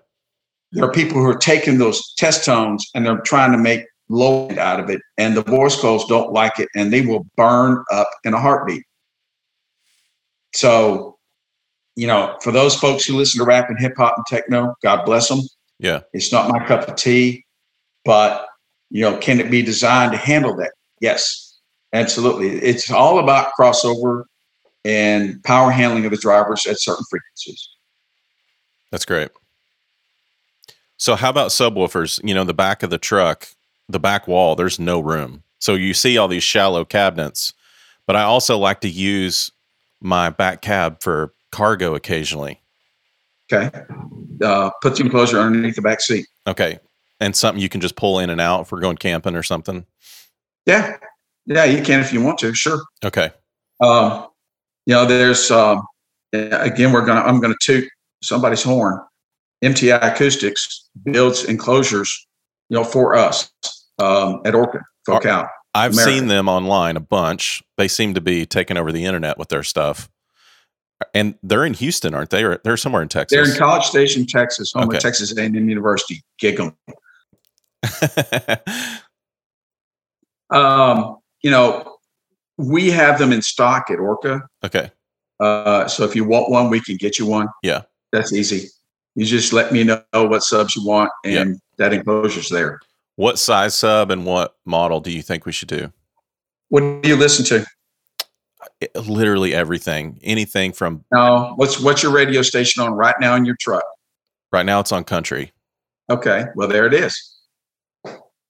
There 0.72 0.84
are 0.84 0.91
people 0.91 1.17
who 1.17 1.26
are 1.26 1.38
taking 1.38 1.80
those 1.80 2.13
test 2.17 2.45
tones 2.45 2.86
and 2.93 3.03
they're 3.03 3.17
trying 3.22 3.51
to 3.53 3.57
make 3.57 3.82
low 4.10 4.47
end 4.47 4.60
out 4.60 4.80
of 4.80 4.89
it, 4.89 5.01
and 5.18 5.38
the 5.38 5.43
voice 5.43 5.80
coils 5.80 6.05
don't 6.07 6.34
like 6.34 6.60
it, 6.60 6.70
and 6.76 6.91
they 6.91 7.01
will 7.01 7.26
burn 7.38 7.84
up 7.91 8.10
in 8.24 8.34
a 8.34 8.39
heartbeat. 8.39 8.84
So, 10.53 11.18
you 11.95 12.07
know, 12.07 12.36
for 12.41 12.51
those 12.51 12.76
folks 12.76 13.05
who 13.05 13.16
listen 13.16 13.39
to 13.39 13.45
rap 13.45 13.70
and 13.70 13.80
hip 13.80 13.93
hop 13.97 14.16
and 14.18 14.26
techno, 14.26 14.74
God 14.82 15.05
bless 15.05 15.28
them. 15.30 15.41
Yeah. 15.80 16.01
It's 16.14 16.32
not 16.32 16.49
my 16.49 16.66
cup 16.66 16.88
of 16.88 16.95
tea, 16.95 17.45
but 18.03 18.47
you 18.89 19.01
know, 19.01 19.18
can 19.18 19.39
it 19.39 19.51
be 19.51 19.62
designed 19.62 20.12
to 20.14 20.18
handle 20.18 20.55
that? 20.57 20.72
Yes, 21.01 21.60
absolutely. 21.93 22.49
It's 22.49 22.91
all 22.91 23.20
about 23.20 23.51
crossover 23.57 24.24
and 24.84 25.41
power 25.43 25.72
handling 25.72 26.05
of 26.05 26.12
the 26.12 26.18
drivers 26.18 26.66
at 26.66 26.80
certain 26.80 27.05
frequencies. 27.10 27.70
That's 28.91 29.05
great. 29.05 29.30
So, 30.97 31.16
how 31.16 31.30
about 31.30 31.51
subwoofers? 31.51 32.20
You 32.24 32.34
know, 32.34 32.43
the 32.43 32.53
back 32.53 32.84
of 32.84 32.89
the 32.89 32.97
truck, 32.97 33.47
the 33.89 33.99
back 33.99 34.27
wall, 34.27 34.55
there's 34.55 34.79
no 34.79 34.99
room. 34.99 35.43
So, 35.59 35.73
you 35.73 35.93
see 35.93 36.17
all 36.17 36.27
these 36.27 36.43
shallow 36.43 36.85
cabinets, 36.85 37.53
but 38.07 38.15
I 38.15 38.23
also 38.23 38.57
like 38.57 38.81
to 38.81 38.89
use 38.89 39.51
my 40.01 40.29
back 40.29 40.61
cab 40.61 41.01
for 41.01 41.33
cargo 41.51 41.95
occasionally. 41.95 42.61
Okay. 43.51 43.69
Uh, 44.43 44.69
put 44.81 44.95
the 44.95 45.03
enclosure 45.03 45.39
underneath 45.39 45.75
the 45.75 45.81
back 45.81 46.01
seat. 46.01 46.27
Okay. 46.47 46.79
And 47.19 47.35
something 47.35 47.61
you 47.61 47.69
can 47.69 47.81
just 47.81 47.95
pull 47.95 48.19
in 48.19 48.29
and 48.29 48.39
out 48.39 48.61
if 48.61 48.71
we're 48.71 48.79
going 48.79 48.97
camping 48.97 49.35
or 49.35 49.43
something. 49.43 49.85
Yeah. 50.65 50.95
Yeah, 51.45 51.65
you 51.65 51.81
can 51.81 51.99
if 51.99 52.13
you 52.13 52.21
want 52.21 52.37
to. 52.39 52.53
Sure. 52.53 52.81
Okay. 53.03 53.31
Um, 53.81 54.27
you 54.85 54.93
know, 54.93 55.05
there's 55.05 55.49
um, 55.51 55.85
again, 56.31 56.91
we're 56.91 57.05
gonna 57.05 57.21
I'm 57.21 57.39
gonna 57.39 57.55
toot 57.61 57.89
somebody's 58.21 58.63
horn. 58.63 58.99
MTI 59.63 60.01
Acoustics 60.01 60.89
builds 61.03 61.43
enclosures, 61.45 62.27
you 62.69 62.77
know, 62.77 62.83
for 62.83 63.15
us 63.15 63.51
um, 63.99 64.41
at 64.45 64.55
Orca, 64.55 64.81
Focal. 65.05 65.45
I've 65.75 65.93
America. 65.93 66.11
seen 66.11 66.27
them 66.27 66.49
online 66.49 66.97
a 66.97 66.99
bunch. 67.01 67.61
They 67.77 67.87
seem 67.87 68.13
to 68.15 68.21
be 68.21 68.45
taking 68.45 68.75
over 68.77 68.91
the 68.91 69.05
internet 69.05 69.37
with 69.37 69.49
their 69.49 69.63
stuff. 69.63 70.09
And 71.13 71.35
they're 71.43 71.63
in 71.63 71.75
Houston, 71.75 72.13
aren't 72.13 72.29
they? 72.31 72.43
Or 72.43 72.59
they're 72.63 72.75
somewhere 72.75 73.01
in 73.01 73.07
Texas. 73.07 73.35
They're 73.35 73.49
in 73.53 73.57
College 73.57 73.85
Station, 73.85 74.25
Texas, 74.25 74.71
home 74.73 74.87
Okay. 74.89 74.97
of 74.97 75.03
Texas 75.03 75.35
A&M 75.37 75.53
University. 75.69 76.23
Gig 76.39 76.59
'em. 76.59 76.75
Um, 80.51 81.17
you 81.43 81.51
know, 81.51 81.97
we 82.57 82.89
have 82.89 83.19
them 83.19 83.31
in 83.31 83.41
stock 83.41 83.89
at 83.91 83.99
Orca. 83.99 84.41
okay. 84.65 84.91
Uh, 85.39 85.87
so 85.87 86.03
if 86.03 86.15
you 86.15 86.25
want 86.25 86.49
one, 86.49 86.69
we 86.69 86.81
can 86.81 86.97
get 86.97 87.17
you 87.19 87.25
one. 87.25 87.47
Yeah. 87.63 87.83
That's 88.11 88.33
easy. 88.33 88.67
You 89.15 89.25
just 89.25 89.53
let 89.53 89.71
me 89.71 89.83
know 89.83 90.01
what 90.13 90.43
subs 90.43 90.75
you 90.75 90.85
want, 90.85 91.11
and 91.23 91.59
that 91.77 91.93
enclosure's 91.93 92.49
there. 92.49 92.79
What 93.20 93.38
size 93.38 93.76
sub 93.76 94.11
and 94.11 94.26
what 94.26 94.55
model 94.65 95.01
do 95.01 95.11
you 95.11 95.22
think 95.22 95.45
we 95.45 95.51
should 95.51 95.67
do? 95.67 95.91
What 96.70 97.01
do 97.03 97.09
you 97.09 97.17
listen 97.17 97.43
to? 97.47 97.65
It- 98.80 98.95
literally 98.95 99.53
everything. 99.53 100.22
Anything 100.24 100.72
from 100.72 101.03
Now, 101.11 101.53
what's 101.57 101.82
what's 101.82 102.01
your 102.01 102.13
radio 102.13 102.41
station 102.41 102.82
on 102.82 102.93
right 102.93 103.15
now 103.20 103.36
in 103.36 103.43
your 103.43 103.57
truck? 103.59 103.84
right 104.53 104.65
now 104.65 104.80
it's 104.80 104.93
on 104.93 105.03
country. 105.03 105.51
Okay, 106.09 106.45
well 106.55 106.70
there 106.70 106.86
it 106.86 106.93
is. 106.93 107.41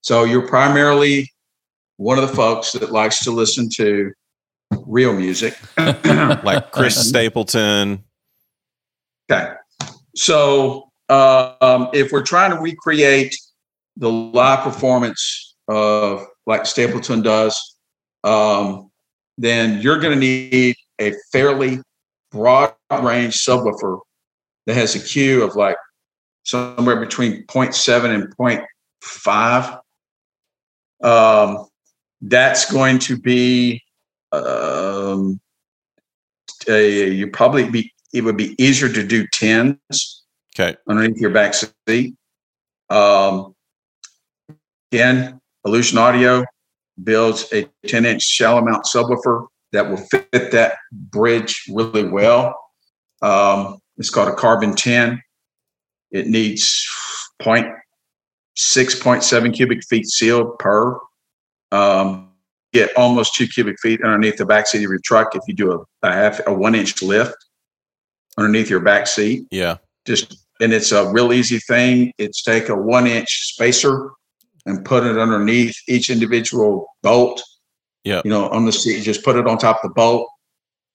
So 0.01 0.23
you're 0.25 0.47
primarily 0.47 1.31
one 1.97 2.19
of 2.19 2.29
the 2.29 2.35
folks 2.35 2.71
that 2.73 2.91
likes 2.91 3.23
to 3.23 3.31
listen 3.31 3.69
to 3.71 4.13
real 4.85 5.13
music, 5.13 5.57
Like 5.79 6.71
Chris 6.71 6.95
Stapleton. 7.09 8.03
Okay. 9.31 9.51
So 10.15 10.91
uh, 11.09 11.55
um, 11.59 11.89
if 11.91 12.11
we're 12.11 12.21
trying 12.21 12.51
to 12.51 12.59
recreate 12.61 13.35
the 13.99 14.09
live 14.09 14.63
performance 14.63 15.55
of 15.67 16.25
like 16.47 16.65
Stapleton 16.65 17.21
does, 17.21 17.75
um, 18.23 18.89
then 19.37 19.81
you're 19.81 19.99
going 19.99 20.13
to 20.13 20.19
need 20.19 20.75
a 20.99 21.13
fairly 21.31 21.79
broad 22.31 22.73
range 23.01 23.37
subwoofer 23.37 23.99
that 24.65 24.73
has 24.75 24.95
a 24.95 24.99
Q 24.99 25.43
of 25.43 25.55
like 25.55 25.77
somewhere 26.43 26.99
between 26.99 27.45
0.7 27.45 28.05
and 28.05 28.35
0.5. 28.35 29.79
Um, 31.03 31.67
that's 32.21 32.71
going 32.71 32.99
to 32.99 33.17
be 33.17 33.81
um, 34.31 35.39
a, 36.67 37.09
you 37.09 37.29
probably 37.29 37.69
be 37.69 37.93
it 38.11 38.23
would 38.23 38.37
be 38.37 38.55
easier 38.61 38.91
to 38.91 39.05
do 39.05 39.27
tens 39.31 40.19
Okay. 40.59 40.75
underneath 40.89 41.21
your 41.21 41.29
back 41.29 41.53
seat. 41.53 42.15
Um, 42.89 43.55
again, 44.91 45.39
Illusion 45.65 45.97
Audio 45.97 46.43
builds 47.03 47.51
a 47.53 47.67
10 47.87 48.05
inch 48.05 48.23
shallow 48.23 48.61
mount 48.61 48.85
subwoofer 48.85 49.47
that 49.71 49.89
will 49.89 49.97
fit 49.97 50.51
that 50.51 50.75
bridge 50.91 51.63
really 51.69 52.07
well. 52.07 52.55
Um, 53.21 53.79
it's 53.97 54.09
called 54.09 54.29
a 54.29 54.35
Carbon 54.35 54.75
10. 54.75 55.21
It 56.11 56.27
needs 56.27 56.87
0.6, 57.41 59.55
cubic 59.55 59.83
feet 59.87 60.07
sealed 60.07 60.57
per. 60.57 60.97
Um, 61.71 62.31
get 62.73 62.95
almost 62.97 63.35
two 63.35 63.47
cubic 63.47 63.77
feet 63.81 64.01
underneath 64.03 64.37
the 64.37 64.45
back 64.45 64.67
seat 64.67 64.83
of 64.83 64.89
your 64.89 64.99
truck 65.03 65.35
if 65.35 65.41
you 65.47 65.53
do 65.53 65.71
a, 65.73 66.07
a 66.07 66.11
half 66.11 66.39
a 66.47 66.53
one 66.53 66.75
inch 66.75 67.01
lift 67.01 67.35
underneath 68.37 68.69
your 68.69 68.79
back 68.79 69.07
seat 69.07 69.45
Yeah. 69.51 69.77
just 70.05 70.45
and 70.61 70.73
it's 70.73 70.91
a 70.91 71.09
real 71.11 71.31
easy 71.31 71.59
thing. 71.59 72.11
It's 72.17 72.43
take 72.43 72.69
a 72.69 72.75
one 72.75 73.07
inch 73.07 73.53
spacer 73.53 74.11
and 74.65 74.83
put 74.85 75.03
it 75.03 75.17
underneath 75.17 75.75
each 75.87 76.09
individual 76.09 76.87
bolt. 77.01 77.41
Yeah. 78.03 78.21
You 78.23 78.31
know, 78.31 78.49
on 78.49 78.65
the 78.65 78.71
seat, 78.71 79.01
just 79.01 79.23
put 79.23 79.35
it 79.35 79.47
on 79.47 79.57
top 79.57 79.83
of 79.83 79.89
the 79.89 79.93
bolt, 79.93 80.27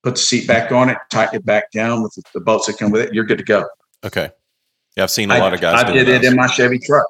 put 0.02 0.14
the 0.14 0.20
seat 0.20 0.46
back 0.46 0.72
on 0.72 0.88
it, 0.88 0.98
tighten 1.10 1.36
it 1.36 1.44
back 1.44 1.70
down 1.70 2.02
with 2.02 2.16
the, 2.32 2.40
bolts 2.40 2.66
that 2.66 2.78
come 2.78 2.90
with 2.90 3.02
it. 3.02 3.14
You're 3.14 3.24
good 3.24 3.38
to 3.38 3.44
go. 3.44 3.66
Okay. 4.04 4.30
Yeah, 4.96 5.02
I've 5.02 5.10
seen 5.10 5.30
a 5.30 5.38
lot 5.38 5.52
of 5.52 5.60
guys 5.60 5.82
I, 5.82 5.88
I 5.88 5.92
did 5.92 6.08
it 6.08 6.24
in 6.24 6.36
my 6.36 6.46
Chevy 6.46 6.78
truck. 6.78 7.06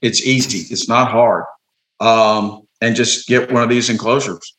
It's 0.00 0.24
easy. 0.26 0.72
It's 0.72 0.88
not 0.88 1.10
hard. 1.10 1.44
Um, 2.00 2.66
and 2.80 2.96
just 2.96 3.26
get 3.26 3.50
one 3.50 3.62
of 3.62 3.68
these 3.68 3.88
enclosures. 3.88 4.56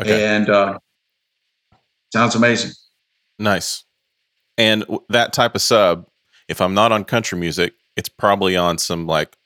Okay. 0.00 0.26
And 0.26 0.50
uh, 0.50 0.78
sounds 2.12 2.34
amazing. 2.34 2.72
Nice. 3.38 3.84
And 4.58 4.84
that 5.08 5.32
type 5.32 5.54
of 5.54 5.62
sub, 5.62 6.06
if 6.48 6.60
I'm 6.60 6.74
not 6.74 6.92
on 6.92 7.04
country 7.04 7.38
music, 7.38 7.74
it's 7.96 8.08
probably 8.08 8.56
on 8.56 8.78
some 8.78 9.06
like 9.06 9.36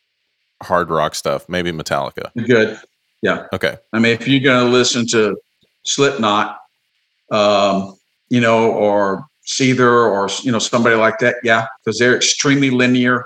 hard 0.62 0.90
rock 0.90 1.14
stuff, 1.14 1.48
maybe 1.48 1.72
Metallica. 1.72 2.30
Good. 2.46 2.78
Yeah. 3.22 3.46
Okay. 3.52 3.76
I 3.92 3.98
mean, 3.98 4.12
if 4.12 4.26
you're 4.26 4.40
going 4.40 4.64
to 4.66 4.70
listen 4.70 5.06
to 5.08 5.36
Slipknot, 5.84 6.58
um, 7.30 7.96
you 8.28 8.40
know, 8.40 8.70
or 8.72 9.26
Seether, 9.46 9.80
or 10.10 10.28
you 10.42 10.52
know, 10.52 10.58
somebody 10.58 10.96
like 10.96 11.18
that, 11.18 11.36
yeah, 11.42 11.66
because 11.84 11.98
they're 11.98 12.16
extremely 12.16 12.70
linear. 12.70 13.24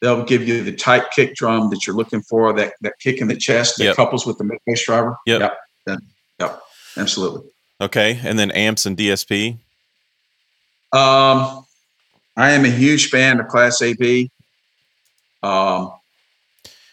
They'll 0.00 0.24
give 0.24 0.46
you 0.46 0.62
the 0.64 0.72
tight 0.72 1.10
kick 1.12 1.34
drum 1.36 1.70
that 1.70 1.86
you're 1.86 1.94
looking 1.96 2.22
for, 2.22 2.52
that 2.54 2.74
that 2.80 2.94
kick 2.98 3.20
in 3.20 3.28
the 3.28 3.36
chest 3.36 3.78
that 3.78 3.84
Yep. 3.84 3.96
couples 3.96 4.26
with 4.26 4.36
the 4.38 4.44
mid 4.44 4.58
bass 4.66 4.84
driver. 4.84 5.16
Yep. 5.26 5.40
Yep. 5.40 5.58
Yep. 5.86 5.98
Yep. 6.40 6.62
Absolutely. 6.96 7.48
Okay. 7.80 8.20
And 8.24 8.38
then 8.38 8.50
amps 8.50 8.84
and 8.86 8.96
DSP. 8.96 9.58
Um, 10.92 11.64
I 12.36 12.50
am 12.50 12.64
a 12.64 12.70
huge 12.70 13.08
fan 13.10 13.40
of 13.40 13.48
Class 13.48 13.80
AB. 13.80 14.30
Um, 15.42 15.92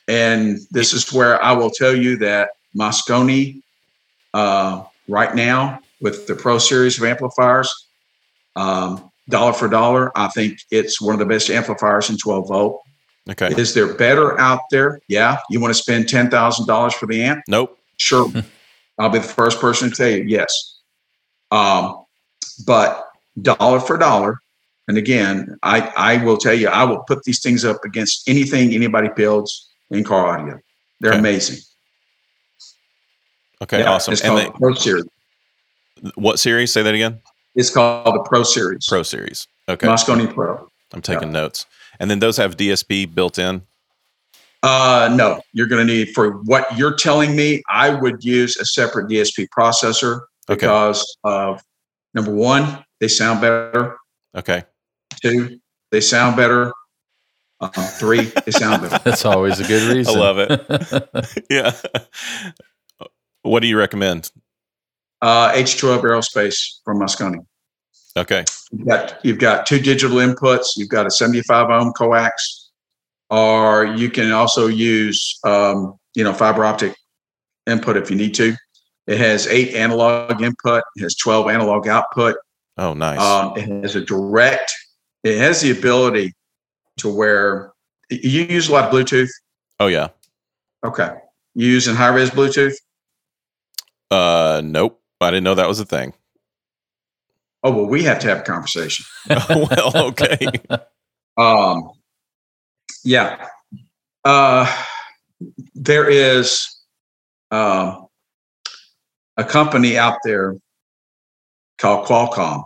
and 0.09 0.57
this 0.71 0.91
is 0.91 1.13
where 1.13 1.41
I 1.41 1.51
will 1.51 1.69
tell 1.69 1.95
you 1.95 2.17
that 2.17 2.49
Mosconi, 2.77 3.61
uh, 4.33 4.83
right 5.07 5.35
now, 5.35 5.79
with 6.01 6.25
the 6.25 6.33
Pro 6.33 6.57
Series 6.57 6.97
of 6.97 7.03
amplifiers, 7.03 7.71
um, 8.55 9.11
dollar 9.29 9.53
for 9.53 9.67
dollar, 9.67 10.11
I 10.17 10.27
think 10.29 10.59
it's 10.71 10.99
one 10.99 11.13
of 11.13 11.19
the 11.19 11.27
best 11.27 11.51
amplifiers 11.51 12.09
in 12.09 12.17
12 12.17 12.47
volt. 12.47 12.81
Okay. 13.29 13.49
Is 13.55 13.75
there 13.75 13.93
better 13.93 14.39
out 14.39 14.61
there? 14.71 14.99
Yeah. 15.07 15.37
You 15.51 15.59
want 15.59 15.75
to 15.75 15.79
spend 15.79 16.05
$10,000 16.05 16.93
for 16.93 17.05
the 17.05 17.21
amp? 17.21 17.43
Nope. 17.47 17.77
Sure. 17.97 18.31
I'll 18.99 19.09
be 19.09 19.19
the 19.19 19.25
first 19.25 19.61
person 19.61 19.91
to 19.91 19.95
tell 19.95 20.09
you 20.09 20.23
yes. 20.23 20.79
Um, 21.51 22.03
but 22.65 23.07
dollar 23.39 23.79
for 23.79 23.97
dollar, 23.97 24.39
and 24.87 24.97
again, 24.97 25.55
I, 25.61 25.81
I 25.95 26.23
will 26.25 26.37
tell 26.37 26.55
you, 26.55 26.67
I 26.67 26.83
will 26.83 27.03
put 27.03 27.23
these 27.23 27.43
things 27.43 27.63
up 27.63 27.85
against 27.85 28.27
anything 28.27 28.73
anybody 28.73 29.09
builds 29.15 29.68
in 29.91 30.03
car 30.03 30.37
audio. 30.39 30.59
They're 30.99 31.11
Okay. 31.11 31.19
amazing. 31.19 31.57
Okay. 33.61 33.79
Yeah, 33.79 33.91
awesome. 33.91 34.13
It's 34.13 34.21
And 34.21 34.29
called 34.31 34.41
they, 34.41 34.45
the 34.45 34.51
Pro 34.57 34.73
Series. 34.73 35.05
what 36.15 36.39
series? 36.39 36.71
Say 36.71 36.81
that 36.83 36.93
again. 36.93 37.21
It's 37.55 37.69
called 37.69 38.15
the 38.15 38.23
Pro 38.23 38.43
Series. 38.43 38.85
Pro 38.87 39.03
series. 39.03 39.47
Okay. 39.67 39.87
Mosconi 39.87 40.33
Pro. 40.33 40.69
I'm 40.93 41.01
taking 41.01 41.31
notes. 41.31 41.65
And 41.99 42.09
then 42.09 42.19
those 42.19 42.37
have 42.37 42.55
DSP 42.57 43.13
built 43.13 43.37
in. 43.37 43.61
Uh, 44.63 45.13
no, 45.15 45.41
you're 45.53 45.67
going 45.67 45.85
to 45.85 45.93
need 45.93 46.09
for 46.13 46.41
what 46.43 46.77
you're 46.77 46.95
telling 46.95 47.35
me. 47.35 47.61
I 47.69 47.89
would 47.93 48.23
use 48.23 48.57
a 48.57 48.65
separate 48.65 49.09
DSP 49.09 49.47
processor 49.57 50.21
Okay. 50.49 50.55
because 50.61 51.17
of 51.23 51.61
number 52.13 52.31
one, 52.33 52.83
they 52.99 53.07
sound 53.07 53.41
better. 53.41 53.97
Okay. 54.35 54.63
Two, 55.21 55.59
they 55.91 56.01
sound 56.01 56.35
better. 56.35 56.73
Uh, 57.61 57.69
three, 57.69 58.21
they 58.45 58.51
sound 58.51 58.81
better. 58.81 58.99
That's 59.03 59.25
always 59.25 59.59
a 59.59 59.67
good 59.67 59.93
reason. 59.93 60.15
I 60.15 60.19
love 60.19 60.37
it. 60.39 61.45
yeah. 61.49 61.71
What 63.41 63.61
do 63.61 63.67
you 63.67 63.77
recommend? 63.77 64.31
Uh, 65.21 65.51
H12 65.51 66.01
Aerospace 66.01 66.79
from 66.85 66.99
Mosconi. 66.99 67.45
Okay. 68.17 68.45
You've 68.71 68.87
got 68.87 69.19
you've 69.23 69.39
got 69.39 69.65
two 69.65 69.79
digital 69.79 70.17
inputs. 70.17 70.77
You've 70.77 70.89
got 70.89 71.05
a 71.05 71.11
75 71.11 71.69
ohm 71.69 71.91
coax, 71.93 72.69
or 73.29 73.85
you 73.85 74.09
can 74.09 74.31
also 74.31 74.67
use 74.67 75.39
um, 75.43 75.97
you 76.15 76.23
know 76.23 76.33
fiber 76.33 76.63
optic 76.65 76.95
input 77.67 77.97
if 77.97 78.09
you 78.09 78.15
need 78.15 78.33
to. 78.35 78.55
It 79.07 79.17
has 79.17 79.47
eight 79.47 79.73
analog 79.73 80.41
input. 80.41 80.83
It 80.95 81.01
has 81.01 81.15
12 81.15 81.49
analog 81.49 81.87
output. 81.87 82.35
Oh, 82.77 82.93
nice. 82.93 83.19
Um, 83.19 83.53
it 83.57 83.67
has 83.83 83.95
a 83.95 84.01
direct. 84.01 84.71
It 85.23 85.37
has 85.37 85.61
the 85.61 85.71
ability 85.71 86.33
to 86.99 87.09
where 87.09 87.73
you 88.09 88.43
use 88.43 88.69
a 88.69 88.73
lot 88.73 88.85
of 88.85 88.91
Bluetooth. 88.93 89.29
oh, 89.79 89.87
yeah. 89.87 90.09
Okay, 90.85 91.11
you 91.55 91.67
using 91.67 91.95
high 91.95 92.07
res 92.07 92.29
Bluetooth? 92.29 92.75
Uh, 94.09 94.61
nope. 94.63 95.01
I 95.21 95.31
didn't 95.31 95.43
know 95.43 95.55
that 95.55 95.67
was 95.67 95.79
a 95.79 95.85
thing. 95.85 96.13
Oh 97.63 97.71
well, 97.71 97.85
we 97.85 98.03
have 98.03 98.19
to 98.19 98.27
have 98.27 98.39
a 98.39 98.43
conversation. 98.43 99.05
well, 99.49 99.91
okay. 99.95 100.47
Um, 101.37 101.91
yeah. 103.05 103.47
Uh, 104.25 104.83
there 105.73 106.09
is 106.09 106.67
um, 107.49 108.07
a 109.37 109.45
company 109.45 109.97
out 109.97 110.17
there 110.25 110.57
called 111.77 112.05
Qualcomm 112.05 112.65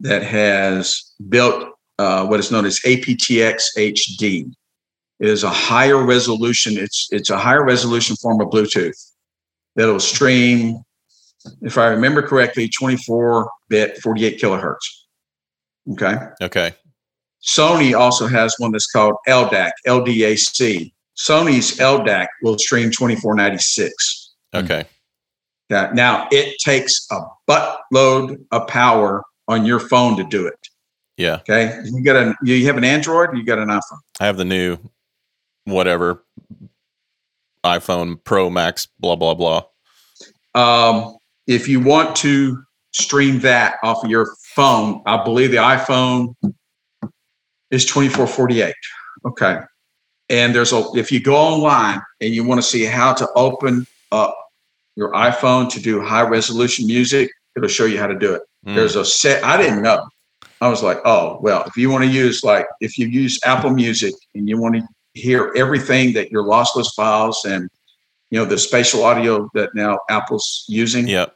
that 0.00 0.22
has 0.22 1.14
built 1.30 1.77
uh, 1.98 2.26
what 2.26 2.40
is 2.40 2.50
known 2.50 2.64
as 2.64 2.80
aptX 2.80 3.64
HD. 3.76 4.52
It 5.20 5.28
is 5.28 5.42
a 5.42 5.50
higher 5.50 6.04
resolution. 6.04 6.78
It's 6.78 7.08
it's 7.10 7.30
a 7.30 7.38
higher 7.38 7.64
resolution 7.64 8.16
form 8.16 8.40
of 8.40 8.48
Bluetooth 8.48 8.96
that'll 9.74 10.00
stream, 10.00 10.82
if 11.62 11.76
I 11.78 11.86
remember 11.86 12.22
correctly, 12.22 12.68
24 12.68 13.50
bit, 13.68 13.98
48 13.98 14.40
kilohertz. 14.40 14.76
Okay. 15.92 16.16
Okay. 16.42 16.74
Sony 17.42 17.98
also 17.98 18.26
has 18.26 18.54
one 18.58 18.72
that's 18.72 18.90
called 18.90 19.14
LDAC, 19.28 19.70
LDAC. 19.86 20.92
Sony's 21.16 21.78
LDAC 21.78 22.26
will 22.42 22.58
stream 22.58 22.90
2496. 22.90 24.34
Okay. 24.54 24.84
Now, 25.70 25.90
now 25.92 26.28
it 26.30 26.58
takes 26.58 27.06
a 27.10 27.20
buttload 27.48 28.44
of 28.50 28.66
power 28.68 29.22
on 29.46 29.64
your 29.64 29.80
phone 29.80 30.16
to 30.16 30.24
do 30.24 30.46
it. 30.46 30.67
Yeah. 31.18 31.40
Okay. 31.40 31.82
You 31.84 32.02
got 32.02 32.16
a 32.16 32.34
you 32.42 32.64
have 32.66 32.78
an 32.78 32.84
Android, 32.84 33.36
you 33.36 33.44
got 33.44 33.58
an 33.58 33.68
iPhone. 33.68 33.98
I 34.20 34.26
have 34.26 34.38
the 34.38 34.44
new 34.44 34.78
whatever 35.64 36.24
iPhone 37.64 38.22
Pro 38.22 38.48
Max, 38.48 38.86
blah, 38.98 39.16
blah, 39.16 39.34
blah. 39.34 39.64
Um, 40.54 41.16
if 41.46 41.68
you 41.68 41.80
want 41.80 42.16
to 42.16 42.62
stream 42.92 43.40
that 43.40 43.76
off 43.82 44.04
of 44.04 44.10
your 44.10 44.34
phone, 44.54 45.02
I 45.06 45.22
believe 45.22 45.50
the 45.50 45.58
iPhone 45.58 46.34
is 47.70 47.84
2448. 47.84 48.74
Okay. 49.26 49.58
And 50.30 50.54
there's 50.54 50.72
a 50.72 50.84
if 50.94 51.10
you 51.10 51.20
go 51.20 51.34
online 51.34 52.00
and 52.20 52.32
you 52.32 52.44
want 52.44 52.58
to 52.58 52.66
see 52.66 52.84
how 52.84 53.12
to 53.14 53.28
open 53.34 53.86
up 54.12 54.36
your 54.94 55.12
iPhone 55.12 55.70
to 55.72 55.80
do 55.80 56.00
high 56.00 56.22
resolution 56.22 56.86
music, 56.86 57.30
it'll 57.56 57.68
show 57.68 57.86
you 57.86 57.98
how 57.98 58.06
to 58.06 58.18
do 58.18 58.34
it. 58.34 58.42
Mm. 58.66 58.74
There's 58.74 58.96
a 58.96 59.04
set 59.04 59.42
I 59.42 59.56
didn't 59.56 59.82
know. 59.82 60.06
I 60.60 60.68
was 60.68 60.82
like, 60.82 60.98
oh 61.04 61.38
well, 61.40 61.64
if 61.66 61.76
you 61.76 61.90
want 61.90 62.04
to 62.04 62.10
use 62.10 62.42
like 62.42 62.66
if 62.80 62.98
you 62.98 63.06
use 63.06 63.38
Apple 63.44 63.70
Music 63.70 64.14
and 64.34 64.48
you 64.48 64.60
want 64.60 64.76
to 64.76 64.82
hear 65.14 65.52
everything 65.56 66.12
that 66.14 66.30
your 66.30 66.44
lossless 66.44 66.92
files 66.94 67.44
and 67.44 67.68
you 68.30 68.38
know 68.38 68.44
the 68.44 68.58
spatial 68.58 69.04
audio 69.04 69.48
that 69.54 69.74
now 69.74 69.98
Apple's 70.10 70.64
using, 70.68 71.06
Yep. 71.08 71.34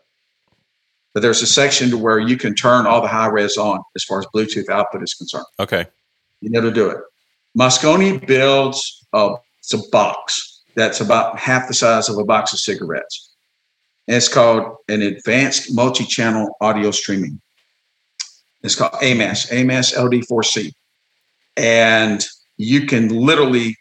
but 1.14 1.20
there's 1.22 1.42
a 1.42 1.46
section 1.46 1.90
to 1.90 1.98
where 1.98 2.18
you 2.18 2.36
can 2.36 2.54
turn 2.54 2.86
all 2.86 3.00
the 3.00 3.08
high 3.08 3.28
res 3.28 3.56
on 3.56 3.80
as 3.96 4.04
far 4.04 4.18
as 4.18 4.26
Bluetooth 4.34 4.68
output 4.68 5.02
is 5.02 5.14
concerned. 5.14 5.46
Okay. 5.60 5.86
You 6.40 6.50
know 6.50 6.60
to 6.60 6.70
do 6.70 6.90
it. 6.90 6.98
Mosconi 7.56 8.24
builds 8.26 9.06
a, 9.12 9.34
it's 9.58 9.72
a 9.74 9.78
box 9.90 10.62
that's 10.74 11.00
about 11.00 11.38
half 11.38 11.68
the 11.68 11.74
size 11.74 12.08
of 12.08 12.18
a 12.18 12.24
box 12.24 12.52
of 12.52 12.58
cigarettes. 12.58 13.30
And 14.08 14.16
it's 14.16 14.28
called 14.28 14.76
an 14.88 15.02
advanced 15.02 15.74
multi-channel 15.74 16.56
audio 16.60 16.90
streaming. 16.90 17.40
It's 18.62 18.74
called 18.74 18.94
AMAS, 19.02 19.50
AMAS 19.50 19.92
LD4C. 19.94 20.72
And 21.56 22.24
you 22.56 22.86
can 22.86 23.08
literally 23.08 23.76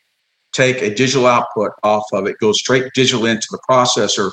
take 0.54 0.82
a 0.82 0.94
digital 0.94 1.28
output 1.28 1.72
off 1.84 2.04
of 2.14 2.28
it, 2.28 2.38
go 2.40 2.52
straight 2.52 2.92
digital 2.94 3.26
into 3.26 3.48
the 3.52 3.60
processor, 3.70 4.32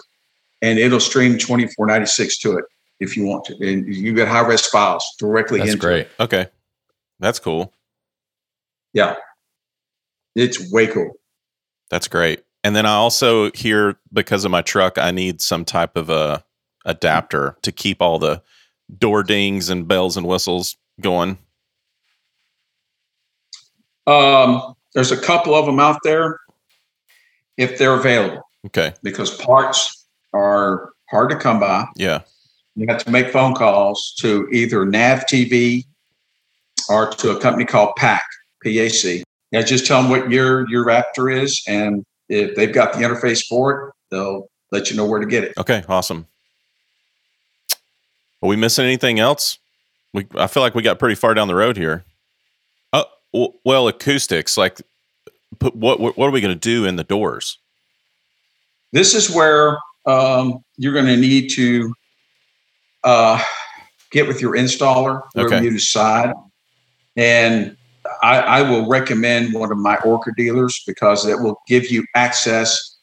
and 0.63 0.79
it'll 0.79 1.01
stream 1.01 1.33
2496 1.33 2.39
to 2.39 2.57
it 2.59 2.65
if 3.01 3.17
you 3.17 3.25
want 3.25 3.45
to. 3.47 3.55
And 3.55 3.87
you 3.95 4.13
get 4.15 4.27
high 4.29 4.47
res 4.47 4.67
files 4.67 5.05
directly 5.19 5.61
into 5.61 5.73
That's 5.73 5.75
into 5.75 5.87
great. 5.87 6.01
it. 6.07 6.11
Okay. 6.21 6.47
That's 7.21 7.39
cool. 7.39 7.73
Yeah. 8.93 9.17
It's 10.35 10.71
way 10.73 10.87
cool. 10.87 11.13
That's 11.91 12.09
great. 12.09 12.45
And 12.65 12.75
then 12.75 12.87
I 12.87 12.95
also 12.95 13.51
hear 13.53 13.99
because 14.13 14.45
of 14.45 14.51
my 14.51 14.63
truck, 14.63 14.99
I 14.99 15.11
need 15.11 15.41
some 15.41 15.65
type 15.65 15.97
of 15.97 16.11
a 16.11 16.45
adapter 16.85 17.57
to 17.63 17.73
keep 17.73 18.03
all 18.03 18.19
the 18.19 18.43
door 18.97 19.23
dings 19.23 19.69
and 19.69 19.87
bells 19.87 20.17
and 20.17 20.27
whistles 20.27 20.77
going. 21.01 21.39
Um, 24.07 24.75
there's 24.95 25.13
a 25.13 25.17
couple 25.21 25.55
of 25.55 25.67
them 25.67 25.81
out 25.81 25.99
there 26.03 26.41
if 27.57 27.79
they're 27.79 27.95
available 27.95 28.43
Okay. 28.67 28.95
because 29.03 29.31
parts 29.37 30.07
are 30.33 30.91
hard 31.11 31.31
to 31.31 31.37
come 31.37 31.61
by. 31.61 31.87
Yeah. 31.97 32.21
You 32.75 32.87
have 32.89 33.05
to 33.05 33.11
make 33.11 33.31
phone 33.33 33.55
calls 33.55 34.15
to 34.21 34.49
either 34.51 34.87
NAV 34.87 35.25
TV 35.27 35.85
or 36.89 37.11
to 37.11 37.37
a 37.37 37.41
company 37.41 37.65
called 37.65 37.95
PAC, 37.97 38.23
PAC. 38.65 39.23
Yeah, 39.51 39.63
just 39.63 39.87
tell 39.87 40.01
them 40.03 40.11
what 40.11 40.31
your 40.31 40.69
your 40.71 40.85
Raptor 40.85 41.35
is, 41.35 41.63
and 41.67 42.05
if 42.29 42.55
they've 42.55 42.73
got 42.73 42.93
the 42.93 43.01
interface 43.01 43.45
for 43.47 43.89
it, 43.89 43.95
they'll 44.11 44.47
let 44.71 44.91
you 44.91 44.97
know 44.97 45.07
where 45.07 45.19
to 45.19 45.27
get 45.27 45.43
it. 45.43 45.55
Okay. 45.59 45.83
Awesome. 45.89 46.27
Are 48.43 48.49
we 48.49 48.57
missing 48.57 48.85
anything 48.85 49.19
else? 49.19 49.59
We 50.15 50.27
I 50.37 50.47
feel 50.47 50.63
like 50.63 50.75
we 50.75 50.83
got 50.83 50.99
pretty 50.99 51.15
far 51.15 51.35
down 51.35 51.49
the 51.49 51.55
road 51.55 51.77
here. 51.77 52.05
Oh 52.93 53.55
well, 53.65 53.89
acoustics. 53.89 54.57
Like, 54.57 54.81
put 55.59 55.75
what 55.75 56.01
what, 56.01 56.19
are 56.19 56.31
we 56.31 56.41
going 56.41 56.55
to 56.55 56.59
do 56.59 56.85
in 56.85 56.97
the 56.97 57.05
doors? 57.05 57.59
This 58.93 59.15
is 59.15 59.31
where 59.31 59.79
um, 60.07 60.65
you're 60.77 60.95
going 60.95 61.07
to 61.07 61.17
need 61.17 61.51
to 61.51 61.93
uh, 63.05 63.43
get 64.11 64.27
with 64.27 64.41
your 64.41 64.57
installer, 64.57 65.23
whoever 65.35 65.55
Okay. 65.57 65.65
you 65.65 65.71
decide. 65.71 66.33
And 67.17 67.77
I, 68.23 68.39
I 68.41 68.63
will 68.63 68.89
recommend 68.89 69.53
one 69.53 69.71
of 69.71 69.77
my 69.79 69.97
Orca 69.99 70.33
dealers 70.37 70.83
because 70.87 71.27
it 71.27 71.39
will 71.41 71.59
give 71.67 71.91
you 71.91 72.07
access 72.15 72.97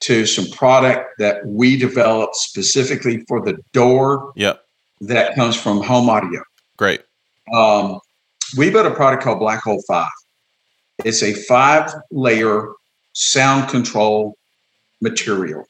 to 0.00 0.26
some 0.26 0.46
product 0.50 1.08
that 1.18 1.46
we 1.46 1.78
developed 1.78 2.34
specifically 2.36 3.24
for 3.28 3.40
the 3.40 3.56
door 3.72 4.32
Yep. 4.36 4.60
That 5.02 5.34
comes 5.34 5.56
from 5.56 5.82
Home 5.82 6.08
Audio. 6.08 6.42
Great. 6.76 7.02
Um, 7.52 7.98
we 8.56 8.70
built 8.70 8.86
a 8.86 8.94
product 8.94 9.24
called 9.24 9.40
Black 9.40 9.62
Hole 9.62 9.82
Five, 9.86 10.10
It's 11.04 11.22
a 11.22 11.34
five 11.34 11.92
layer 12.10 12.72
sound 13.12 13.68
control 13.68 14.36
material, 15.00 15.64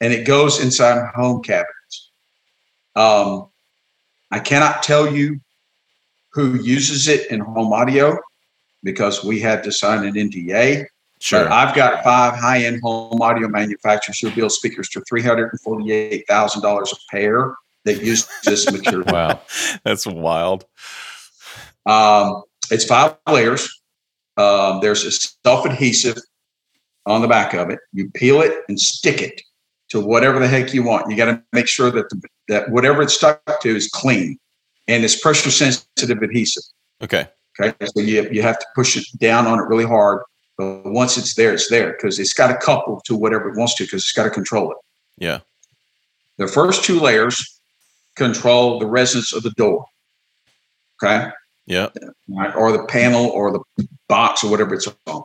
and 0.00 0.12
it 0.12 0.26
goes 0.26 0.62
inside 0.62 1.10
home 1.14 1.42
cabinets. 1.42 2.10
Um, 2.96 3.48
I 4.32 4.40
cannot 4.40 4.82
tell 4.82 5.14
you 5.14 5.40
who 6.32 6.60
uses 6.62 7.06
it 7.06 7.30
in 7.30 7.40
home 7.40 7.72
audio 7.72 8.18
because 8.82 9.24
we 9.24 9.38
had 9.40 9.62
to 9.62 9.72
sign 9.72 10.04
an 10.04 10.14
NDA. 10.14 10.86
Sure. 11.20 11.44
But 11.44 11.52
I've 11.52 11.74
got 11.74 12.02
five 12.02 12.34
high 12.34 12.64
end 12.64 12.80
home 12.82 13.22
audio 13.22 13.48
manufacturers 13.48 14.18
who 14.18 14.30
build 14.32 14.52
speakers 14.52 14.88
for 14.92 15.00
$348,000 15.02 16.92
a 16.92 16.96
pair 17.10 17.54
that 17.86 18.02
use 18.02 18.28
this 18.44 18.70
material. 18.72 19.04
Wow. 19.06 19.40
That's 19.84 20.06
wild. 20.06 20.66
Um, 21.86 22.42
it's 22.70 22.84
five 22.84 23.16
layers. 23.30 23.80
Um, 24.36 24.80
there's 24.82 25.04
a 25.04 25.10
self 25.10 25.64
adhesive 25.64 26.18
on 27.06 27.22
the 27.22 27.28
back 27.28 27.54
of 27.54 27.70
it. 27.70 27.78
You 27.92 28.10
peel 28.10 28.42
it 28.42 28.64
and 28.68 28.78
stick 28.78 29.22
it 29.22 29.40
to 29.88 30.00
whatever 30.00 30.38
the 30.38 30.48
heck 30.48 30.74
you 30.74 30.82
want. 30.82 31.10
You 31.10 31.16
got 31.16 31.26
to 31.26 31.42
make 31.52 31.68
sure 31.68 31.90
that 31.90 32.10
the, 32.10 32.20
that 32.48 32.70
whatever 32.70 33.02
it's 33.02 33.14
stuck 33.14 33.40
to 33.62 33.76
is 33.76 33.88
clean 33.88 34.38
and 34.88 35.04
it's 35.04 35.18
pressure 35.18 35.50
sensitive 35.50 36.22
adhesive. 36.22 36.64
Okay. 37.02 37.28
Okay, 37.58 37.74
so 37.86 38.02
you 38.02 38.28
you 38.30 38.42
have 38.42 38.58
to 38.58 38.66
push 38.74 38.98
it 38.98 39.06
down 39.18 39.46
on 39.46 39.58
it 39.58 39.62
really 39.62 39.86
hard. 39.86 40.22
But 40.58 40.84
once 40.84 41.16
it's 41.16 41.34
there, 41.34 41.54
it's 41.54 41.70
there 41.70 41.92
because 41.92 42.18
it's 42.18 42.34
got 42.34 42.48
to 42.48 42.56
couple 42.56 43.00
to 43.06 43.16
whatever 43.16 43.48
it 43.48 43.56
wants 43.56 43.74
to 43.76 43.84
because 43.84 44.02
it's 44.02 44.12
got 44.12 44.24
to 44.24 44.30
control 44.30 44.72
it. 44.72 44.76
Yeah. 45.16 45.40
The 46.36 46.48
first 46.48 46.84
two 46.84 47.00
layers 47.00 47.55
control 48.16 48.78
the 48.78 48.86
resonance 48.86 49.32
of 49.32 49.42
the 49.42 49.50
door. 49.50 49.84
Okay, 51.02 51.30
Yeah. 51.66 51.88
right? 52.28 52.54
or 52.56 52.72
the 52.72 52.84
panel 52.86 53.26
or 53.26 53.52
the 53.52 53.88
box 54.08 54.42
or 54.42 54.50
whatever 54.50 54.74
it's 54.74 54.88
on. 55.06 55.22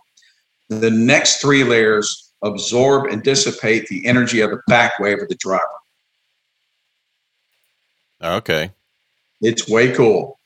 The 0.70 0.92
next 0.92 1.42
three 1.42 1.64
layers 1.64 2.32
absorb 2.44 3.06
and 3.12 3.24
dissipate 3.24 3.88
the 3.88 4.06
energy 4.06 4.42
of 4.42 4.52
the 4.52 4.62
back 4.68 5.00
wave 5.00 5.22
of 5.22 5.30
the 5.30 5.36
driver. 5.36 5.64
Okay. 8.22 8.72
It's 9.42 9.68
way 9.68 9.94
cool. 9.94 10.38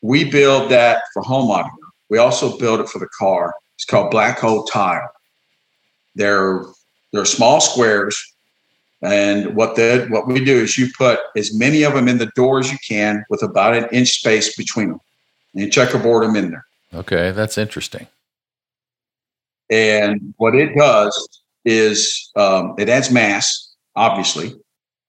We 0.00 0.24
build 0.28 0.70
that 0.70 1.02
for 1.12 1.22
home 1.22 1.50
audio. 1.50 1.70
We 2.10 2.18
also 2.18 2.58
build 2.58 2.80
it 2.80 2.88
for 2.88 2.98
the 2.98 3.08
car. 3.18 3.54
It's 3.76 3.84
called 3.84 4.10
black 4.10 4.38
hole 4.40 4.64
tile. 4.64 5.08
They're 6.14 6.64
they're 7.12 7.24
small 7.24 7.60
squares, 7.60 8.18
and 9.02 9.56
what 9.56 9.74
that 9.76 10.10
what 10.10 10.26
we 10.26 10.44
do 10.44 10.56
is 10.56 10.78
you 10.78 10.88
put 10.96 11.18
as 11.36 11.54
many 11.54 11.82
of 11.82 11.94
them 11.94 12.08
in 12.08 12.18
the 12.18 12.30
door 12.36 12.60
as 12.60 12.70
you 12.70 12.78
can 12.86 13.24
with 13.28 13.42
about 13.42 13.74
an 13.74 13.88
inch 13.92 14.10
space 14.20 14.56
between 14.56 14.90
them, 14.90 15.00
and 15.54 15.64
you 15.64 15.70
checkerboard 15.70 16.24
them 16.24 16.36
in 16.36 16.50
there. 16.50 16.64
Okay, 16.94 17.32
that's 17.32 17.58
interesting. 17.58 18.06
And 19.70 20.34
what 20.36 20.54
it 20.54 20.76
does 20.76 21.40
is 21.64 22.30
um, 22.36 22.74
it 22.78 22.88
adds 22.88 23.10
mass, 23.10 23.74
obviously, 23.96 24.54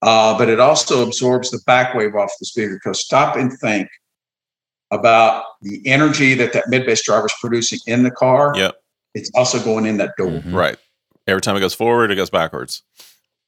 uh, 0.02 0.36
but 0.38 0.48
it 0.48 0.58
also 0.58 1.06
absorbs 1.06 1.50
the 1.50 1.60
back 1.66 1.94
wave 1.94 2.14
off 2.14 2.32
the 2.40 2.46
speaker. 2.46 2.80
Because 2.82 3.00
stop 3.04 3.36
and 3.36 3.52
think 3.60 3.88
about 4.90 5.44
the 5.62 5.86
energy 5.86 6.34
that 6.34 6.52
that 6.52 6.68
mid 6.68 6.86
bass 6.86 7.04
driver 7.04 7.26
is 7.26 7.34
producing 7.40 7.78
in 7.86 8.02
the 8.02 8.10
car. 8.10 8.52
Yep. 8.56 8.74
It's 9.14 9.30
also 9.34 9.62
going 9.62 9.86
in 9.86 9.98
that 9.98 10.14
door. 10.16 10.30
Mhm. 10.30 10.52
Right. 10.52 10.78
Every 11.26 11.40
time 11.40 11.56
it 11.56 11.60
goes 11.60 11.74
forward, 11.74 12.10
it 12.10 12.16
goes 12.16 12.30
backwards. 12.30 12.82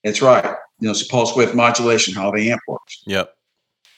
It's 0.07 0.23
right. 0.23 0.45
You 0.79 0.87
know, 0.87 0.91
it's 0.93 1.03
pulse 1.03 1.35
width 1.35 1.55
modulation, 1.55 2.15
how 2.15 2.31
the 2.31 2.51
amp 2.51 2.61
works. 2.69 3.03
Yep. 3.07 3.35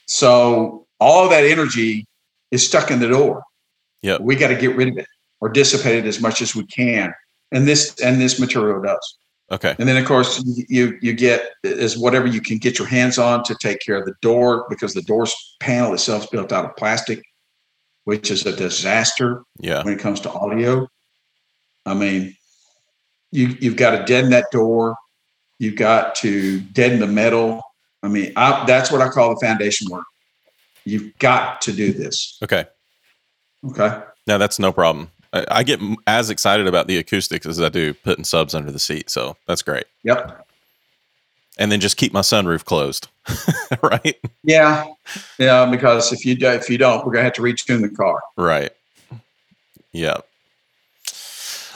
So 0.06 0.86
all 1.00 1.24
of 1.24 1.30
that 1.30 1.44
energy 1.44 2.06
is 2.50 2.66
stuck 2.66 2.90
in 2.90 2.98
the 2.98 3.08
door. 3.08 3.42
Yeah. 4.00 4.16
We 4.20 4.34
got 4.34 4.48
to 4.48 4.56
get 4.56 4.74
rid 4.74 4.88
of 4.88 4.96
it 4.98 5.06
or 5.40 5.50
dissipate 5.50 5.96
it 6.04 6.06
as 6.06 6.20
much 6.20 6.40
as 6.40 6.54
we 6.54 6.64
can. 6.66 7.12
And 7.52 7.68
this 7.68 7.98
and 8.00 8.20
this 8.20 8.40
material 8.40 8.80
does. 8.82 9.18
Okay. 9.50 9.74
And 9.78 9.88
then 9.88 9.96
of 9.96 10.06
course 10.06 10.42
you 10.68 10.98
you 11.02 11.12
get 11.12 11.50
is 11.62 11.98
whatever 11.98 12.26
you 12.26 12.40
can 12.40 12.56
get 12.58 12.78
your 12.78 12.88
hands 12.88 13.18
on 13.18 13.42
to 13.44 13.54
take 13.54 13.80
care 13.80 13.96
of 13.96 14.06
the 14.06 14.14
door 14.22 14.66
because 14.70 14.94
the 14.94 15.02
door's 15.02 15.34
panel 15.60 15.92
itself 15.92 16.24
is 16.24 16.30
built 16.30 16.52
out 16.52 16.64
of 16.64 16.76
plastic, 16.76 17.22
which 18.04 18.30
is 18.30 18.46
a 18.46 18.54
disaster 18.56 19.42
Yeah. 19.58 19.82
when 19.84 19.92
it 19.94 20.00
comes 20.00 20.20
to 20.20 20.30
audio. 20.30 20.86
I 21.84 21.94
mean, 21.94 22.34
you 23.30 23.56
you've 23.60 23.76
got 23.76 23.90
to 23.98 24.04
deaden 24.04 24.30
that 24.30 24.46
door. 24.52 24.96
You've 25.58 25.76
got 25.76 26.14
to 26.16 26.60
deaden 26.60 27.00
the 27.00 27.06
metal. 27.06 27.62
I 28.02 28.08
mean, 28.08 28.32
I, 28.36 28.64
that's 28.66 28.92
what 28.92 29.00
I 29.00 29.08
call 29.08 29.30
the 29.30 29.40
foundation 29.44 29.88
work. 29.90 30.04
You've 30.84 31.16
got 31.18 31.60
to 31.62 31.72
do 31.72 31.92
this. 31.92 32.38
Okay. 32.42 32.64
Okay. 33.66 34.00
No, 34.26 34.38
that's 34.38 34.58
no 34.58 34.72
problem. 34.72 35.10
I, 35.32 35.44
I 35.50 35.62
get 35.62 35.80
as 36.06 36.30
excited 36.30 36.66
about 36.66 36.86
the 36.86 36.98
acoustics 36.98 37.44
as 37.44 37.60
I 37.60 37.68
do 37.68 37.92
putting 37.92 38.24
subs 38.24 38.54
under 38.54 38.70
the 38.70 38.78
seat. 38.78 39.10
So 39.10 39.36
that's 39.46 39.62
great. 39.62 39.84
Yep. 40.04 40.46
And 41.58 41.72
then 41.72 41.80
just 41.80 41.96
keep 41.96 42.12
my 42.12 42.20
sunroof 42.20 42.64
closed. 42.64 43.08
right. 43.82 44.16
Yeah. 44.44 44.86
Yeah. 45.38 45.66
Because 45.66 46.12
if 46.12 46.24
you 46.24 46.36
do, 46.36 46.46
if 46.50 46.70
you 46.70 46.78
don't, 46.78 47.04
we're 47.04 47.12
gonna 47.12 47.24
have 47.24 47.32
to 47.34 47.42
retune 47.42 47.82
the 47.82 47.88
car. 47.88 48.20
Right. 48.36 48.70
Yeah. 49.92 50.18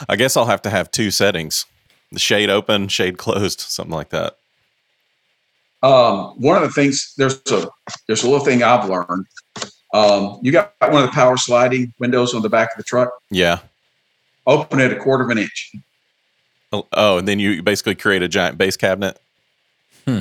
I 0.07 0.15
guess 0.15 0.37
I'll 0.37 0.45
have 0.45 0.61
to 0.63 0.69
have 0.69 0.89
two 0.89 1.11
settings 1.11 1.65
the 2.13 2.19
shade 2.19 2.49
open, 2.49 2.87
shade 2.87 3.17
closed, 3.17 3.59
something 3.59 3.93
like 3.93 4.09
that. 4.09 4.37
Um, 5.81 6.35
one 6.39 6.55
of 6.55 6.63
the 6.63 6.69
things 6.69 7.13
there's 7.17 7.41
a 7.51 7.67
there's 8.07 8.23
a 8.23 8.29
little 8.29 8.45
thing 8.45 8.63
I've 8.63 8.87
learned. 8.89 9.25
Um, 9.93 10.39
you 10.41 10.51
got 10.51 10.73
one 10.79 11.03
of 11.03 11.09
the 11.09 11.13
power 11.13 11.37
sliding 11.37 11.93
windows 11.99 12.33
on 12.33 12.41
the 12.41 12.49
back 12.49 12.71
of 12.71 12.77
the 12.77 12.83
truck. 12.83 13.11
Yeah. 13.29 13.59
Open 14.47 14.79
it 14.79 14.91
a 14.91 14.95
quarter 14.95 15.23
of 15.23 15.29
an 15.29 15.37
inch. 15.39 15.73
Oh, 16.71 16.87
Oh, 16.93 17.17
and 17.17 17.27
then 17.27 17.39
you 17.39 17.61
basically 17.61 17.95
create 17.95 18.23
a 18.23 18.27
giant 18.27 18.57
bass 18.57 18.75
cabinet. 18.77 19.19
Hmm. 20.05 20.19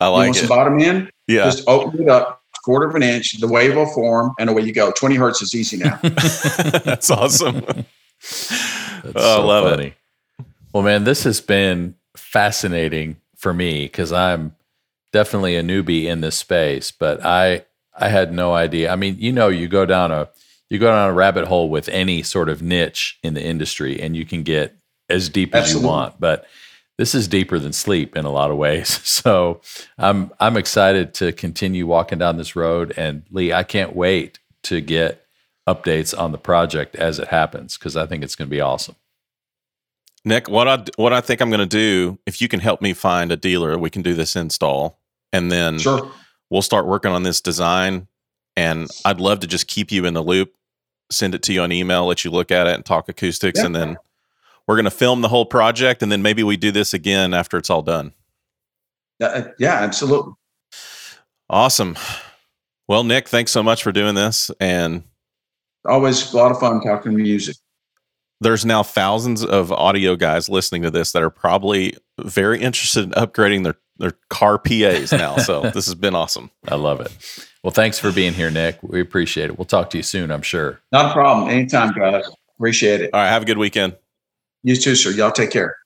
I 0.00 0.08
like 0.08 0.08
it. 0.08 0.08
you 0.08 0.08
like 0.08 0.12
want 0.26 0.36
some 0.36 0.48
bottom 0.48 0.80
end? 0.80 1.10
Yeah. 1.26 1.44
Just 1.44 1.64
open 1.68 2.02
it 2.02 2.08
up 2.08 2.42
a 2.56 2.58
quarter 2.64 2.88
of 2.88 2.94
an 2.94 3.02
inch. 3.02 3.38
The 3.38 3.46
wave 3.46 3.76
will 3.76 3.86
form, 3.86 4.32
and 4.38 4.48
away 4.50 4.62
you 4.62 4.72
go. 4.72 4.90
Twenty 4.92 5.16
hertz 5.16 5.42
is 5.42 5.54
easy 5.54 5.76
now. 5.76 5.96
That's 6.02 7.10
awesome. 7.10 7.60
That's 8.20 9.12
Oh, 9.14 9.42
I 9.42 9.44
love 9.44 9.78
it. 9.80 9.94
Well, 10.72 10.82
man, 10.82 11.04
this 11.04 11.24
has 11.24 11.40
been 11.40 11.94
fascinating 12.16 13.16
for 13.36 13.54
me 13.54 13.84
because 13.84 14.12
I'm 14.12 14.54
definitely 15.12 15.56
a 15.56 15.62
newbie 15.62 16.04
in 16.04 16.20
this 16.20 16.36
space, 16.36 16.90
but 16.90 17.24
I 17.24 17.64
I 17.96 18.08
had 18.08 18.32
no 18.32 18.54
idea. 18.54 18.92
I 18.92 18.96
mean, 18.96 19.16
you 19.18 19.32
know, 19.32 19.48
you 19.48 19.68
go 19.68 19.86
down 19.86 20.12
a 20.12 20.28
you 20.70 20.78
go 20.78 20.90
down 20.90 21.10
a 21.10 21.14
rabbit 21.14 21.46
hole 21.46 21.70
with 21.70 21.88
any 21.88 22.22
sort 22.22 22.48
of 22.48 22.62
niche 22.62 23.18
in 23.22 23.34
the 23.34 23.42
industry, 23.42 24.00
and 24.00 24.16
you 24.16 24.26
can 24.26 24.42
get 24.42 24.76
as 25.08 25.28
deep 25.28 25.54
as 25.54 25.72
you 25.72 25.80
want. 25.80 26.20
But 26.20 26.46
this 26.98 27.14
is 27.14 27.28
deeper 27.28 27.58
than 27.58 27.72
sleep 27.72 28.16
in 28.16 28.24
a 28.24 28.30
lot 28.30 28.50
of 28.50 28.56
ways. 28.56 29.00
So 29.18 29.60
I'm 29.98 30.30
I'm 30.38 30.56
excited 30.56 31.12
to 31.14 31.32
continue 31.32 31.86
walking 31.86 32.18
down 32.18 32.36
this 32.36 32.54
road. 32.54 32.94
And 32.96 33.24
Lee, 33.30 33.52
I 33.52 33.62
can't 33.64 33.96
wait 33.96 34.38
to 34.64 34.80
get 34.80 35.26
updates 35.66 36.16
on 36.16 36.32
the 36.32 36.38
project 36.38 36.94
as 36.94 37.18
it 37.18 37.28
happens 37.28 37.76
because 37.76 37.96
I 37.96 38.06
think 38.06 38.22
it's 38.22 38.36
going 38.36 38.48
to 38.48 38.54
be 38.54 38.60
awesome. 38.60 38.94
Nick, 40.28 40.48
what 40.48 40.68
I 40.68 40.84
what 40.96 41.12
I 41.12 41.20
think 41.22 41.40
I'm 41.40 41.48
going 41.48 41.60
to 41.60 41.66
do, 41.66 42.18
if 42.26 42.42
you 42.42 42.48
can 42.48 42.60
help 42.60 42.82
me 42.82 42.92
find 42.92 43.32
a 43.32 43.36
dealer, 43.36 43.78
we 43.78 43.88
can 43.88 44.02
do 44.02 44.14
this 44.14 44.36
install, 44.36 44.98
and 45.32 45.50
then 45.50 45.78
sure. 45.78 46.10
we'll 46.50 46.62
start 46.62 46.86
working 46.86 47.12
on 47.12 47.22
this 47.22 47.40
design. 47.40 48.06
And 48.54 48.88
I'd 49.04 49.20
love 49.20 49.40
to 49.40 49.46
just 49.46 49.68
keep 49.68 49.90
you 49.90 50.04
in 50.04 50.14
the 50.14 50.22
loop, 50.22 50.52
send 51.10 51.34
it 51.34 51.42
to 51.44 51.52
you 51.52 51.62
on 51.62 51.72
email, 51.72 52.06
let 52.06 52.24
you 52.24 52.30
look 52.30 52.50
at 52.50 52.66
it, 52.66 52.74
and 52.74 52.84
talk 52.84 53.08
acoustics, 53.08 53.60
Yeah. 53.60 53.66
and 53.66 53.74
then 53.74 53.96
we're 54.66 54.74
going 54.74 54.84
to 54.84 54.90
film 54.90 55.22
the 55.22 55.28
whole 55.28 55.46
project, 55.46 56.02
and 56.02 56.12
then 56.12 56.20
maybe 56.22 56.42
we 56.42 56.56
do 56.56 56.70
this 56.72 56.92
again 56.92 57.32
after 57.32 57.56
it's 57.56 57.70
all 57.70 57.82
done. 57.82 58.12
Uh, 59.22 59.44
yeah, 59.58 59.74
absolutely. 59.74 60.34
Awesome. 61.48 61.96
Well, 62.86 63.04
Nick, 63.04 63.28
thanks 63.28 63.50
so 63.50 63.62
much 63.62 63.82
for 63.82 63.92
doing 63.92 64.14
this, 64.14 64.50
and 64.60 65.04
Always 65.84 66.34
a 66.34 66.36
lot 66.36 66.50
of 66.50 66.58
fun 66.58 66.82
talking 66.82 67.14
music. 67.14 67.56
There's 68.40 68.64
now 68.64 68.82
thousands 68.82 69.44
of 69.44 69.72
audio 69.72 70.16
guys 70.16 70.48
listening 70.48 70.82
to 70.82 70.90
this 70.90 71.12
that 71.12 71.22
are 71.22 71.30
probably 71.30 71.96
very 72.20 72.60
interested 72.60 73.04
in 73.04 73.10
upgrading 73.12 73.64
their 73.64 73.76
their 73.98 74.12
car 74.30 74.58
PAs 74.58 75.12
now. 75.12 75.36
So 75.38 75.62
this 75.74 75.86
has 75.86 75.94
been 75.94 76.14
awesome. 76.14 76.50
I 76.68 76.76
love 76.76 77.00
it. 77.00 77.12
Well, 77.64 77.72
thanks 77.72 77.98
for 77.98 78.12
being 78.12 78.32
here, 78.32 78.50
Nick. 78.50 78.78
We 78.82 79.00
appreciate 79.00 79.50
it. 79.50 79.58
We'll 79.58 79.64
talk 79.64 79.90
to 79.90 79.96
you 79.96 80.04
soon, 80.04 80.30
I'm 80.30 80.42
sure. 80.42 80.80
Not 80.92 81.10
a 81.10 81.12
problem. 81.12 81.48
Anytime, 81.48 81.92
guys. 81.92 82.24
Appreciate 82.56 83.00
it. 83.00 83.10
All 83.12 83.20
right, 83.20 83.28
have 83.28 83.42
a 83.42 83.44
good 83.44 83.58
weekend. 83.58 83.96
You 84.62 84.76
too, 84.76 84.94
sir. 84.94 85.10
Y'all 85.10 85.32
take 85.32 85.50
care. 85.50 85.76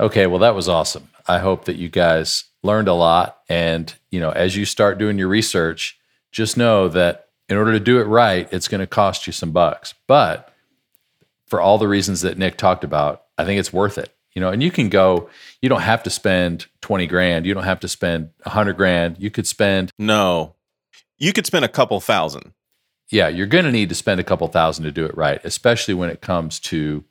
Okay, 0.00 0.26
well, 0.26 0.40
that 0.40 0.54
was 0.54 0.68
awesome. 0.68 1.08
I 1.28 1.38
hope 1.38 1.66
that 1.66 1.76
you 1.76 1.88
guys 1.88 2.44
learned 2.62 2.88
a 2.88 2.94
lot. 2.94 3.38
And, 3.48 3.94
you 4.10 4.18
know, 4.18 4.30
as 4.30 4.56
you 4.56 4.64
start 4.64 4.98
doing 4.98 5.18
your 5.18 5.28
research, 5.28 5.98
just 6.32 6.56
know 6.56 6.88
that 6.88 7.28
in 7.50 7.56
order 7.58 7.72
to 7.72 7.80
do 7.80 8.00
it 8.00 8.04
right, 8.04 8.48
it's 8.52 8.68
going 8.68 8.80
to 8.80 8.86
cost 8.86 9.26
you 9.26 9.32
some 9.34 9.50
bucks. 9.52 9.92
But 10.06 10.50
for 11.46 11.60
all 11.60 11.76
the 11.76 11.88
reasons 11.88 12.22
that 12.22 12.38
Nick 12.38 12.56
talked 12.56 12.84
about, 12.84 13.24
I 13.36 13.44
think 13.44 13.58
it's 13.60 13.72
worth 13.72 13.98
it. 13.98 14.14
You 14.34 14.40
know, 14.40 14.50
and 14.50 14.62
you 14.62 14.70
can 14.70 14.88
go, 14.88 15.28
you 15.60 15.68
don't 15.68 15.80
have 15.82 16.04
to 16.04 16.10
spend 16.10 16.66
20 16.82 17.06
grand. 17.08 17.44
You 17.44 17.52
don't 17.52 17.64
have 17.64 17.80
to 17.80 17.88
spend 17.88 18.30
100 18.44 18.74
grand. 18.76 19.16
You 19.18 19.30
could 19.30 19.46
spend, 19.46 19.90
No, 19.98 20.54
you 21.18 21.32
could 21.32 21.44
spend 21.46 21.64
a 21.64 21.68
couple 21.68 22.00
thousand. 22.00 22.52
yeah, 23.10 23.26
you're 23.26 23.48
going 23.48 23.64
to 23.64 23.72
need 23.72 23.88
to 23.88 23.94
spend 23.96 24.20
a 24.20 24.24
couple 24.24 24.46
thousand 24.46 24.84
to 24.84 24.92
do 24.92 25.04
it 25.04 25.16
right, 25.16 25.40
especially 25.44 25.94
when 25.94 26.08
it 26.10 26.20
comes 26.20 26.60
to, 26.60 27.02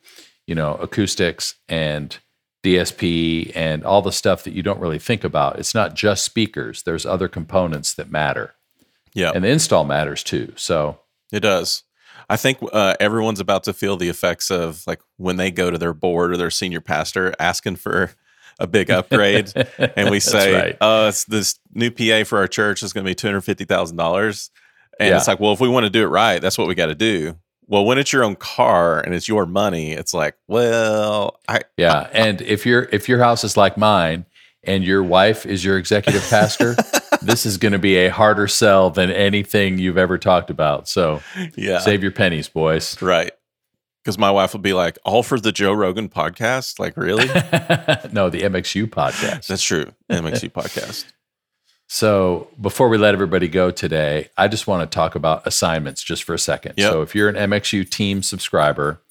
you 0.47 0.55
know, 0.55 0.75
acoustics 0.75 1.55
and 1.67 2.17
DSP 2.63 3.51
and 3.53 3.83
all 3.83 4.01
the 4.01 4.11
stuff 4.13 4.43
that 4.45 4.53
you 4.53 4.63
don't 4.63 4.79
really 4.79 4.99
think 4.99 5.25
about. 5.25 5.59
It's 5.59 5.75
not 5.75 5.95
just 5.95 6.23
speakers. 6.23 6.83
There's 6.83 7.05
other 7.05 7.27
components 7.27 7.93
that 7.95 8.09
matter. 8.09 8.55
Yeah. 9.14 9.32
And 9.34 9.43
the 9.43 9.49
install 9.49 9.86
matters 9.86 10.24
too. 10.24 10.53
So 10.55 10.99
It 11.32 11.41
does. 11.41 11.84
I 12.30 12.38
think 12.38 12.60
uh, 12.74 12.95
everyone's 12.99 13.39
about 13.39 13.64
to 13.64 13.74
feel 13.74 13.97
the 13.97 14.10
effects 14.10 14.51
of 14.51 14.84
like 14.86 15.01
when 15.18 15.38
they 15.38 15.49
go 15.51 15.72
to 15.72 15.78
their 15.80 15.93
board 15.93 16.32
or 16.32 16.38
their 16.38 16.51
senior 16.51 16.82
pastor 16.82 17.34
asking 17.39 17.78
for 17.78 18.12
a 18.60 18.68
big 18.68 18.91
upgrade, 18.99 19.51
and 19.95 20.12
we 20.12 20.20
say, 20.20 20.53
right. 20.53 20.78
"Oh, 20.80 21.07
it's 21.07 21.24
this 21.24 21.57
new 21.74 21.89
PA 21.89 22.24
for 22.26 22.38
our 22.38 22.47
church 22.47 22.84
is 22.84 22.93
going 22.93 23.03
to 23.03 23.10
be 23.10 23.16
two 23.16 23.26
hundred 23.28 23.41
fifty 23.41 23.66
thousand 23.66 23.97
dollars," 23.97 24.51
and 24.99 25.10
Yeah. 25.10 25.18
it's 25.18 25.28
like, 25.28 25.39
well, 25.39 25.53
if 25.53 25.60
we 25.60 25.70
want 25.70 25.86
to 25.86 25.89
do 25.89 26.03
it 26.03 26.07
right, 26.10 26.39
that's 26.39 26.57
what 26.57 26.68
we 26.68 26.76
got 26.76 26.88
to 26.88 26.95
do. 26.95 27.36
Well, 27.66 27.86
when 27.86 27.97
it's 27.97 28.12
your 28.14 28.24
own 28.24 28.36
car 28.36 28.99
and 28.99 29.16
it's 29.16 29.28
your 29.28 29.45
money, 29.47 29.93
it's 29.93 30.14
like, 30.14 30.36
well, 30.47 31.39
I 31.47 31.62
Yeah, 31.78 32.10
and 32.14 32.41
if 32.41 32.64
your 32.66 32.89
if 32.91 33.07
your 33.10 33.20
house 33.20 33.43
is 33.43 33.57
like 33.57 33.76
mine 33.78 34.26
and 34.64 34.84
your 34.84 35.03
wife 35.03 35.45
is 35.45 35.64
your 35.64 35.78
executive 35.78 36.28
pastor, 36.30 36.76
this 37.22 37.45
is 37.45 37.57
going 37.57 37.72
to 37.72 37.80
be 37.80 37.95
a 37.97 38.10
harder 38.10 38.47
sell 38.47 38.89
than 38.89 39.12
anything 39.12 39.78
you've 39.78 39.97
ever 39.97 40.18
talked 40.18 40.49
about. 40.49 40.88
So 40.88 41.22
yeah, 41.55 41.80
save 41.80 42.03
your 42.03 42.12
pennies, 42.12 42.49
boys. 42.49 43.01
right. 43.01 43.32
Because 44.03 44.18
my 44.18 44.32
wife 44.32 44.53
would 44.53 44.62
be 44.62 44.72
like, 44.72 44.97
all 45.03 45.24
for 45.24 45.39
the 45.39 45.51
Joe 45.51 45.74
Rogan 45.74 46.07
podcast, 46.07 46.80
like 46.80 46.95
really? 46.95 47.28
no, 48.14 48.30
the 48.30 48.41
MXU 48.43 48.86
podcast. 48.88 49.47
that's 49.47 49.62
true. 49.62 49.88
MXU 50.10 50.49
podcast. 50.53 51.05
So 51.88 52.47
before 52.60 52.88
we 52.88 52.97
let 52.97 53.14
everybody 53.14 53.47
go 53.47 53.72
today, 53.72 54.30
I 54.38 54.47
just 54.47 54.68
want 54.68 54.89
to 54.89 54.95
talk 54.95 55.16
about 55.16 55.45
assignments 55.45 56.01
just 56.01 56.24
for 56.24 56.34
a 56.34 56.39
second. 56.39 56.76
Yep. 56.78 56.91
So 56.91 57.01
if 57.01 57.14
you're 57.14 57.30
an 57.30 57.36
MXU 57.36 57.89
team 57.89 58.24
subscriber, 58.24 59.01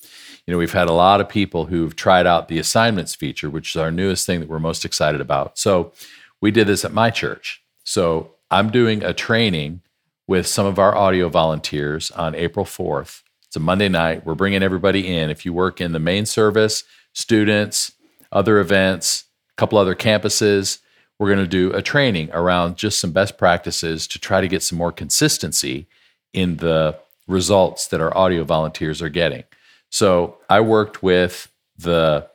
you 0.48 0.54
know, 0.54 0.58
we've 0.58 0.72
had 0.72 0.88
a 0.88 0.94
lot 0.94 1.20
of 1.20 1.28
people 1.28 1.66
who've 1.66 1.94
tried 1.94 2.26
out 2.26 2.48
the 2.48 2.58
assignments 2.58 3.14
feature, 3.14 3.50
which 3.50 3.72
is 3.72 3.76
our 3.76 3.90
newest 3.90 4.24
thing 4.24 4.40
that 4.40 4.48
we're 4.48 4.58
most 4.58 4.82
excited 4.82 5.20
about. 5.20 5.58
So 5.58 5.92
we 6.40 6.50
did 6.50 6.66
this 6.66 6.86
at 6.86 6.92
my 6.94 7.10
church. 7.10 7.62
So 7.84 8.30
I'm 8.50 8.70
doing 8.70 9.04
a 9.04 9.12
training 9.12 9.82
with 10.26 10.46
some 10.46 10.64
of 10.64 10.78
our 10.78 10.96
audio 10.96 11.28
volunteers 11.28 12.10
on 12.12 12.34
April 12.34 12.64
4th. 12.64 13.20
It's 13.46 13.56
a 13.56 13.60
Monday 13.60 13.90
night. 13.90 14.24
We're 14.24 14.34
bringing 14.34 14.62
everybody 14.62 15.14
in. 15.14 15.28
If 15.28 15.44
you 15.44 15.52
work 15.52 15.82
in 15.82 15.92
the 15.92 15.98
main 15.98 16.24
service, 16.24 16.82
students, 17.12 17.92
other 18.32 18.58
events, 18.58 19.24
a 19.52 19.56
couple 19.56 19.76
other 19.76 19.94
campuses, 19.94 20.78
we're 21.18 21.28
going 21.28 21.44
to 21.44 21.46
do 21.46 21.74
a 21.74 21.82
training 21.82 22.30
around 22.32 22.78
just 22.78 23.00
some 23.00 23.12
best 23.12 23.36
practices 23.36 24.06
to 24.06 24.18
try 24.18 24.40
to 24.40 24.48
get 24.48 24.62
some 24.62 24.78
more 24.78 24.92
consistency 24.92 25.88
in 26.32 26.56
the 26.56 26.98
results 27.26 27.86
that 27.88 28.00
our 28.00 28.16
audio 28.16 28.44
volunteers 28.44 29.02
are 29.02 29.10
getting. 29.10 29.44
So 29.90 30.38
I 30.48 30.60
worked 30.60 31.02
with 31.02 31.50
the 31.76 32.28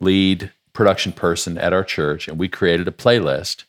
lead 0.00 0.52
production 0.72 1.12
person 1.12 1.58
at 1.58 1.72
our 1.72 1.84
church, 1.84 2.28
and 2.28 2.38
we 2.38 2.48
created 2.48 2.86
a 2.88 2.92
playlist 2.92 3.64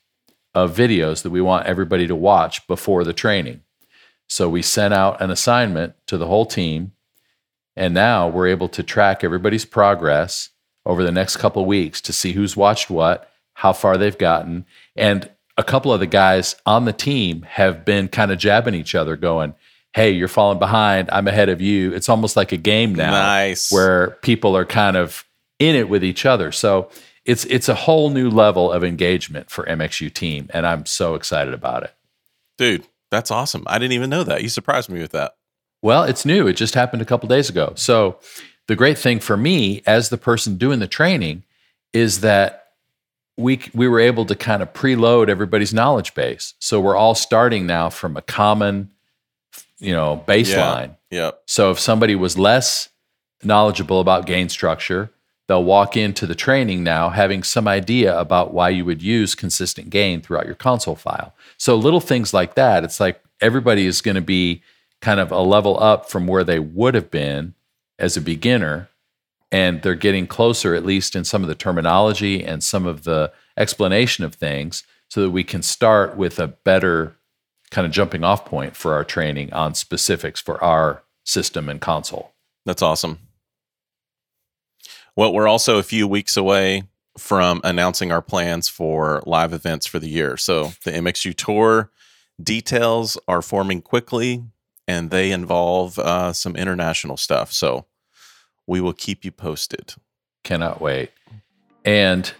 of 0.53 0.75
videos 0.75 1.21
that 1.23 1.29
we 1.29 1.41
want 1.41 1.65
everybody 1.65 2.07
to 2.07 2.15
watch 2.15 2.65
before 2.67 3.03
the 3.03 3.13
training. 3.13 3.61
So 4.27 4.49
we 4.49 4.61
sent 4.61 4.93
out 4.93 5.21
an 5.21 5.31
assignment 5.31 5.95
to 6.07 6.17
the 6.17 6.27
whole 6.27 6.45
team, 6.45 6.91
and 7.75 7.93
now 7.93 8.27
we're 8.27 8.47
able 8.47 8.69
to 8.69 8.83
track 8.83 9.23
everybody's 9.23 9.65
progress 9.65 10.49
over 10.85 11.03
the 11.03 11.11
next 11.11 11.37
couple 11.37 11.65
weeks 11.65 12.01
to 12.01 12.13
see 12.13 12.33
who's 12.33 12.57
watched 12.57 12.89
what, 12.89 13.31
how 13.53 13.73
far 13.73 13.97
they've 13.97 14.17
gotten, 14.17 14.65
and 14.95 15.29
a 15.57 15.63
couple 15.63 15.91
of 15.91 15.99
the 15.99 16.07
guys 16.07 16.55
on 16.65 16.85
the 16.85 16.93
team 16.93 17.41
have 17.43 17.83
been 17.83 18.07
kind 18.07 18.31
of 18.31 18.37
jabbing 18.37 18.75
each 18.75 18.93
other, 18.93 19.15
going, 19.15 19.55
"Hey, 19.97 20.11
you're 20.11 20.27
falling 20.27 20.59
behind. 20.59 21.09
I'm 21.11 21.27
ahead 21.27 21.49
of 21.49 21.59
you." 21.59 21.93
It's 21.93 22.07
almost 22.09 22.35
like 22.37 22.51
a 22.51 22.57
game 22.57 22.95
now 22.95 23.11
Nice. 23.11 23.71
where 23.71 24.11
people 24.21 24.55
are 24.55 24.65
kind 24.65 24.95
of 24.95 25.25
in 25.59 25.75
it 25.75 25.89
with 25.89 26.03
each 26.03 26.25
other. 26.25 26.51
So 26.51 26.89
it's 27.25 27.43
it's 27.45 27.67
a 27.67 27.75
whole 27.75 28.09
new 28.09 28.29
level 28.29 28.71
of 28.71 28.83
engagement 28.83 29.49
for 29.49 29.65
MXU 29.67 30.13
team, 30.13 30.49
and 30.53 30.65
I'm 30.65 30.85
so 30.85 31.15
excited 31.15 31.53
about 31.53 31.83
it. 31.83 31.93
Dude, 32.57 32.87
that's 33.11 33.31
awesome. 33.31 33.63
I 33.67 33.77
didn't 33.79 33.93
even 33.93 34.09
know 34.09 34.23
that. 34.23 34.41
You 34.43 34.49
surprised 34.49 34.89
me 34.89 34.99
with 35.01 35.11
that. 35.11 35.33
Well, 35.81 36.03
it's 36.03 36.25
new. 36.25 36.47
It 36.47 36.53
just 36.53 36.73
happened 36.75 37.01
a 37.01 37.05
couple 37.05 37.27
days 37.29 37.49
ago. 37.49 37.73
So 37.75 38.17
the 38.67 38.75
great 38.75 38.97
thing 38.97 39.19
for 39.19 39.37
me 39.37 39.81
as 39.85 40.09
the 40.09 40.17
person 40.17 40.57
doing 40.57 40.79
the 40.79 40.87
training 40.87 41.43
is 41.93 42.21
that 42.21 42.65
we 43.37 43.59
we 43.73 43.87
were 43.87 43.99
able 43.99 44.25
to 44.25 44.35
kind 44.35 44.61
of 44.61 44.73
preload 44.73 45.29
everybody's 45.29 45.73
knowledge 45.73 46.13
base. 46.15 46.53
So 46.59 46.79
we're 46.79 46.95
all 46.95 47.15
starting 47.15 47.65
now 47.67 47.89
from 47.89 48.17
a 48.17 48.21
common 48.21 48.91
you 49.79 49.93
know 49.93 50.23
baseline. 50.27 50.95
Yep. 51.11 51.43
So 51.45 51.71
if 51.71 51.79
somebody 51.79 52.15
was 52.15 52.37
less 52.37 52.89
knowledgeable 53.43 53.99
about 53.99 54.25
gain 54.25 54.49
structure, 54.49 55.09
they'll 55.47 55.63
walk 55.63 55.95
into 55.95 56.25
the 56.25 56.35
training 56.35 56.83
now 56.83 57.09
having 57.09 57.43
some 57.43 57.67
idea 57.67 58.17
about 58.17 58.53
why 58.53 58.69
you 58.69 58.85
would 58.85 59.01
use 59.01 59.35
consistent 59.35 59.89
gain 59.89 60.21
throughout 60.21 60.45
your 60.45 60.55
console 60.55 60.95
file. 60.95 61.33
So 61.57 61.75
little 61.75 62.01
things 62.01 62.33
like 62.33 62.55
that, 62.55 62.83
it's 62.83 62.99
like 62.99 63.21
everybody 63.41 63.85
is 63.85 64.01
going 64.01 64.15
to 64.15 64.21
be 64.21 64.61
kind 65.01 65.19
of 65.19 65.31
a 65.31 65.41
level 65.41 65.81
up 65.81 66.09
from 66.09 66.27
where 66.27 66.43
they 66.43 66.59
would 66.59 66.95
have 66.95 67.11
been 67.11 67.53
as 67.99 68.17
a 68.17 68.21
beginner 68.21 68.89
and 69.51 69.81
they're 69.81 69.95
getting 69.95 70.27
closer 70.27 70.75
at 70.75 70.85
least 70.85 71.15
in 71.15 71.23
some 71.23 71.41
of 71.41 71.47
the 71.47 71.55
terminology 71.55 72.43
and 72.43 72.63
some 72.63 72.85
of 72.85 73.03
the 73.03 73.31
explanation 73.55 74.25
of 74.25 74.35
things 74.35 74.83
so 75.07 75.21
that 75.21 75.31
we 75.31 75.43
can 75.43 75.61
start 75.61 76.17
with 76.17 76.39
a 76.39 76.47
better 76.47 77.15
kind 77.71 77.85
of 77.85 77.91
jumping 77.91 78.23
off 78.23 78.45
point 78.45 78.75
for 78.75 78.93
our 78.93 79.03
training 79.03 79.51
on 79.53 79.75
specifics 79.75 80.41
for 80.41 80.63
our 80.63 81.03
system 81.23 81.69
and 81.69 81.81
console. 81.81 82.33
That's 82.65 82.81
awesome. 82.81 83.19
Well, 85.15 85.33
we're 85.33 85.47
also 85.47 85.77
a 85.77 85.83
few 85.83 86.07
weeks 86.07 86.37
away 86.37 86.83
from 87.17 87.61
announcing 87.63 88.11
our 88.11 88.21
plans 88.21 88.69
for 88.69 89.23
live 89.25 89.51
events 89.51 89.87
for 89.87 89.99
the 89.99 90.09
year. 90.09 90.37
So 90.37 90.73
the 90.83 90.91
MXU 90.91 91.35
tour 91.35 91.91
details 92.41 93.17
are 93.27 93.41
forming 93.41 93.81
quickly 93.81 94.43
and 94.87 95.09
they 95.09 95.31
involve 95.31 95.97
uh, 95.99 96.33
some 96.33 96.55
international 96.55 97.17
stuff. 97.17 97.51
So 97.51 97.85
we 98.67 98.79
will 98.79 98.93
keep 98.93 99.25
you 99.25 99.31
posted. 99.31 99.95
Cannot 100.43 100.79
wait. 100.79 101.11
And 101.83 102.31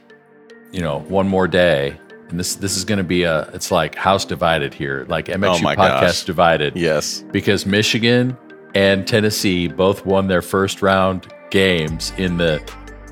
you 0.72 0.82
know, 0.82 1.00
one 1.00 1.28
more 1.28 1.48
day 1.48 1.98
and 2.30 2.40
this 2.40 2.56
this 2.56 2.76
is 2.78 2.84
going 2.84 2.98
to 2.98 3.04
be 3.04 3.24
a 3.24 3.44
it's 3.54 3.72
like 3.72 3.96
house 3.96 4.26
divided 4.26 4.74
here, 4.74 5.06
like 5.10 5.26
MXU 5.28 5.60
Oh 5.60 5.62
my 5.62 5.76
podcast 5.76 6.02
gosh. 6.02 6.24
divided. 6.26 6.76
Yes. 6.76 7.24
because 7.32 7.66
Michigan 7.66 8.38
and 8.76 9.08
Tennessee 9.08 9.68
both 9.68 10.06
won 10.06 10.28
their 10.28 10.42
first 10.42 10.82
round 10.82 11.34
games 11.50 12.12
in 12.18 12.38
the 12.38 12.62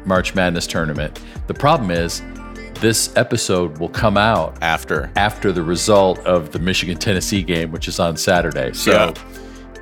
March 0.05 0.35
Madness 0.35 0.67
tournament. 0.67 1.19
The 1.47 1.53
problem 1.53 1.89
is, 1.91 2.21
this 2.81 3.15
episode 3.15 3.77
will 3.77 3.89
come 3.89 4.17
out 4.17 4.57
After. 4.61 5.09
after 5.15 5.51
the 5.51 5.63
result 5.63 6.19
of 6.19 6.51
the 6.51 6.59
Michigan 6.59 6.97
Tennessee 6.97 7.41
game, 7.41 7.71
which 7.71 7.87
is 7.87 7.99
on 7.99 8.17
Saturday. 8.17 8.73
So 8.73 8.91
Yeah. 8.91 9.13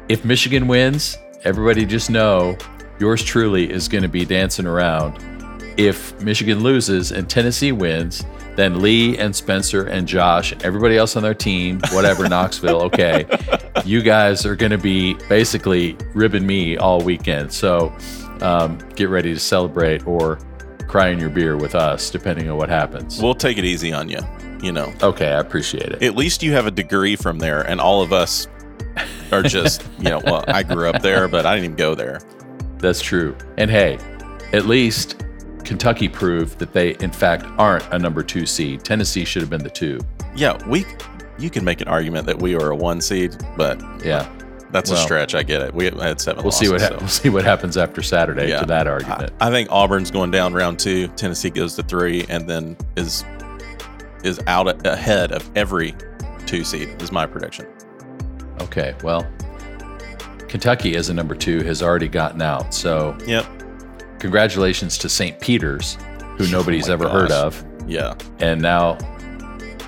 if 0.09 0.23
Michigan 0.23 0.67
wins, 0.67 1.17
everybody 1.43 1.85
just 1.85 2.09
know 2.11 2.55
yours 2.99 3.23
truly 3.23 3.69
is 3.69 3.87
going 3.87 4.03
to 4.03 4.07
be 4.07 4.23
dancing 4.25 4.67
around. 4.67 5.17
If 5.75 6.21
Michigan 6.21 6.59
loses 6.61 7.11
and 7.11 7.27
Tennessee 7.27 7.71
wins, 7.71 8.23
then 8.55 8.81
Lee 8.81 9.17
and 9.17 9.35
Spencer 9.35 9.85
and 9.85 10.07
Josh 10.07 10.51
and 10.51 10.63
everybody 10.63 10.97
else 10.97 11.15
on 11.15 11.23
their 11.23 11.33
team, 11.33 11.79
whatever, 11.91 12.27
Knoxville, 12.29 12.81
okay, 12.83 13.25
you 13.85 14.01
guys 14.01 14.45
are 14.45 14.55
going 14.55 14.71
to 14.71 14.77
be 14.77 15.15
basically 15.27 15.97
ribbing 16.13 16.45
me 16.45 16.77
all 16.77 17.01
weekend. 17.01 17.51
So 17.51 17.95
um, 18.41 18.77
get 18.95 19.09
ready 19.09 19.33
to 19.33 19.39
celebrate 19.39 20.05
or 20.05 20.39
cry 20.87 21.09
in 21.09 21.19
your 21.19 21.29
beer 21.29 21.57
with 21.57 21.75
us, 21.75 22.09
depending 22.09 22.49
on 22.49 22.57
what 22.57 22.69
happens. 22.69 23.21
We'll 23.21 23.35
take 23.35 23.57
it 23.57 23.65
easy 23.65 23.91
on 23.91 24.09
you. 24.09 24.19
You 24.61 24.71
know, 24.71 24.93
okay, 25.01 25.27
I 25.27 25.39
appreciate 25.39 25.89
it. 25.89 26.03
at 26.03 26.15
least 26.15 26.41
you 26.43 26.53
have 26.53 26.67
a 26.67 26.71
degree 26.71 27.15
from 27.15 27.39
there, 27.39 27.61
and 27.61 27.81
all 27.81 28.01
of 28.01 28.13
us 28.13 28.47
are 29.31 29.41
just, 29.41 29.83
you 29.97 30.09
know, 30.09 30.21
well, 30.23 30.45
I 30.47 30.63
grew 30.63 30.89
up 30.89 31.01
there, 31.01 31.27
but 31.27 31.45
I 31.45 31.55
didn't 31.55 31.65
even 31.65 31.75
go 31.75 31.95
there. 31.95 32.21
That's 32.77 33.01
true. 33.01 33.35
And 33.57 33.69
hey, 33.69 33.97
at 34.53 34.65
least 34.65 35.22
Kentucky 35.63 36.07
proved 36.09 36.59
that 36.59 36.73
they, 36.73 36.95
in 36.95 37.11
fact, 37.11 37.45
aren't 37.57 37.83
a 37.93 37.99
number 37.99 38.21
two 38.23 38.45
seed. 38.45 38.83
Tennessee 38.83 39.25
should 39.25 39.41
have 39.41 39.49
been 39.49 39.63
the 39.63 39.69
two. 39.69 39.99
Yeah, 40.35 40.57
we. 40.67 40.85
You 41.39 41.49
can 41.49 41.63
make 41.65 41.81
an 41.81 41.87
argument 41.87 42.25
that 42.27 42.39
we 42.41 42.55
were 42.55 42.71
a 42.71 42.75
one 42.75 43.01
seed, 43.01 43.35
but 43.57 43.81
Yeah, 44.05 44.27
that's 44.71 44.91
a 44.91 44.97
stretch. 44.97 45.33
I 45.35 45.41
get 45.43 45.61
it. 45.61 45.73
We 45.73 45.85
had 45.85 46.21
seven. 46.21 46.43
we'll 46.43 46.51
see 46.51 46.69
what 46.69 46.81
losses, 46.81 46.89
ha- 46.89 46.95
so. 46.95 46.99
we'll 46.99 47.07
see 47.09 47.29
what 47.29 47.43
happens 47.43 47.75
after 47.77 48.01
Saturday 48.03 48.49
Yeah. 48.49 48.59
to 48.59 48.65
that 48.67 48.87
argument. 48.87 49.31
I 49.41 49.49
think 49.49 49.69
Auburn's 49.71 50.11
going 50.11 50.31
down 50.31 50.53
round 50.53 50.79
two. 50.79 51.07
Tennessee 51.09 51.49
goes 51.49 51.75
to 51.75 51.83
three, 51.83 52.25
and 52.29 52.47
then 52.49 52.77
is 52.95 53.23
is 54.23 54.39
out 54.47 54.85
ahead 54.87 55.31
of 55.31 55.49
every 55.55 55.95
two 56.45 56.63
seed. 56.63 57.01
Is 57.01 57.11
my 57.11 57.25
prediction. 57.25 57.65
okay, 58.61 58.95
well, 59.03 59.25
Kentucky 60.47 60.95
as 60.95 61.09
a 61.09 61.13
number 61.13 61.33
two 61.35 61.63
has 61.63 61.81
already 61.81 62.07
gotten 62.07 62.41
out. 62.41 62.73
So 62.73 63.17
Yep. 63.25 63.45
Congratulations 64.23 64.97
to 64.97 65.09
St. 65.09 65.37
Peter's, 65.41 65.95
who 66.37 66.45
oh 66.45 66.49
nobody's 66.49 66.87
my 66.87 66.93
ever 66.93 67.09
heard 67.09 67.29
of, 67.29 67.61
Yeah. 67.85 68.15
and 68.39 68.61
now 68.61 68.97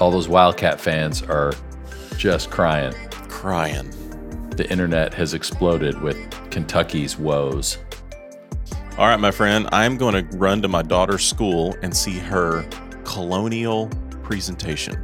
all 0.01 0.11
those 0.11 0.27
Wildcat 0.27 0.79
fans 0.81 1.23
are 1.23 1.53
just 2.17 2.51
crying. 2.51 2.93
Crying. 3.29 3.89
the 4.57 4.69
internet 4.69 5.13
has 5.13 5.33
exploded 5.33 6.01
with 6.01 6.17
Kentucky's 6.51 7.17
woes. 7.17 7.77
All 8.97 9.07
right, 9.07 9.19
my 9.19 9.31
friend, 9.31 9.67
I'm 9.71 9.95
going 9.97 10.13
to 10.27 10.37
run 10.37 10.61
to 10.63 10.67
my 10.67 10.81
daughter's 10.81 11.25
school 11.25 11.73
and 11.81 11.95
see 11.95 12.17
her 12.19 12.63
colonial 13.05 13.87
presentation. 14.23 14.95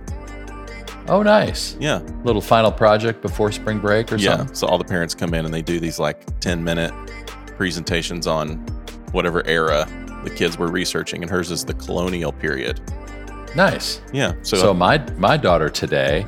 Oh, 1.07 1.21
nice. 1.23 1.75
Yeah. 1.79 1.99
Little 2.23 2.41
final 2.41 2.71
project 2.71 3.21
before 3.21 3.51
spring 3.53 3.79
break 3.79 4.07
or 4.07 4.17
something. 4.17 4.25
Yeah. 4.25 4.37
something. 4.37 4.55
So 4.55 4.67
all 4.67 4.77
the 4.77 4.85
parents 4.85 5.13
come 5.15 5.33
in 5.33 5.43
and 5.45 5.53
they 5.53 5.61
do 5.61 5.79
these 5.79 5.99
like 5.99 6.39
10 6.41 6.63
minute 6.63 6.93
presentations 7.57 8.27
on 8.27 8.65
whatever 9.11 9.45
era 9.47 9.87
the 10.23 10.29
kids 10.29 10.57
were 10.57 10.67
researching, 10.67 11.21
and 11.23 11.31
hers 11.31 11.49
is 11.51 11.65
the 11.65 11.73
colonial 11.73 12.31
period. 12.31 12.79
Nice. 13.55 14.01
Yeah. 14.13 14.33
So, 14.43 14.57
So, 14.57 14.73
my 14.73 14.97
my 15.17 15.35
daughter 15.37 15.69
today 15.69 16.25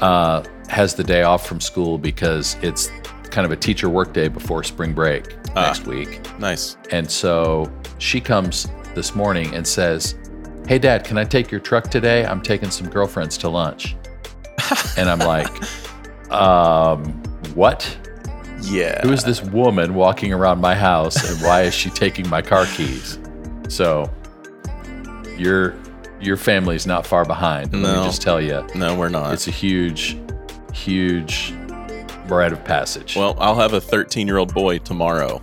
uh, 0.00 0.42
has 0.68 0.94
the 0.94 1.04
day 1.04 1.22
off 1.22 1.46
from 1.46 1.60
school 1.60 1.98
because 1.98 2.56
it's 2.62 2.90
kind 3.30 3.44
of 3.44 3.50
a 3.52 3.56
teacher 3.56 3.88
work 3.88 4.12
day 4.12 4.28
before 4.28 4.62
spring 4.64 4.92
break 4.94 5.36
Ah. 5.56 5.66
next 5.66 5.86
week. 5.86 6.20
nice. 6.38 6.76
And 6.92 7.10
so 7.10 7.70
she 7.98 8.20
comes 8.20 8.68
this 8.94 9.14
morning 9.14 9.54
and 9.54 9.66
says, 9.66 10.14
Hey, 10.66 10.78
dad, 10.78 11.04
can 11.04 11.18
I 11.18 11.24
take 11.24 11.50
your 11.50 11.60
truck 11.60 11.90
today? 11.90 12.24
I'm 12.24 12.40
taking 12.42 12.70
some 12.70 12.88
girlfriends 12.88 13.36
to 13.38 13.48
lunch. 13.48 13.96
and 14.96 15.08
I'm 15.10 15.18
like, 15.20 15.48
um, 16.30 17.22
what? 17.54 17.96
Yeah. 18.62 19.00
Who 19.06 19.12
is 19.12 19.24
this 19.24 19.42
woman 19.42 19.94
walking 19.94 20.32
around 20.32 20.60
my 20.60 20.74
house 20.74 21.16
and 21.30 21.40
why 21.42 21.62
is 21.62 21.74
she 21.74 21.90
taking 21.90 22.28
my 22.28 22.42
car 22.42 22.66
keys? 22.66 23.18
So 23.68 24.10
your 25.36 25.74
your 26.20 26.36
family's 26.36 26.86
not 26.86 27.06
far 27.06 27.24
behind. 27.24 27.72
Let 27.72 27.80
No. 27.82 28.00
me 28.00 28.06
just 28.06 28.20
tell 28.22 28.40
you. 28.40 28.66
No, 28.74 28.96
we're 28.96 29.08
not. 29.08 29.32
It's 29.32 29.46
a 29.46 29.52
huge, 29.52 30.18
huge 30.72 31.54
rite 32.26 32.52
of 32.52 32.64
passage. 32.64 33.14
well, 33.16 33.36
I'll 33.38 33.54
have 33.54 33.72
a 33.72 33.80
13 33.80 34.26
year 34.26 34.38
old 34.38 34.52
boy 34.52 34.78
tomorrow. 34.78 35.40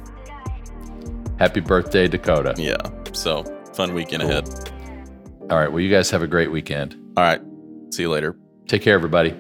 happy 1.40 1.60
birthday, 1.60 2.08
Dakota. 2.08 2.54
Yeah. 2.58 2.78
So 3.14 3.44
fun 3.74 3.94
weekend 3.94 4.22
Cool. 4.24 4.32
ahead. 4.32 4.50
All 5.50 5.58
right. 5.58 5.70
Well, 5.72 5.82
you 5.82 5.90
guys 5.90 6.10
have 6.12 6.22
a 6.24 6.28
great 6.28 6.52
weekend. 6.52 6.96
All 7.18 7.24
right. 7.24 7.42
See 7.92 8.04
you 8.04 8.10
later. 8.10 8.36
Take 8.68 8.82
care, 8.82 8.96
everybody. 8.96 9.36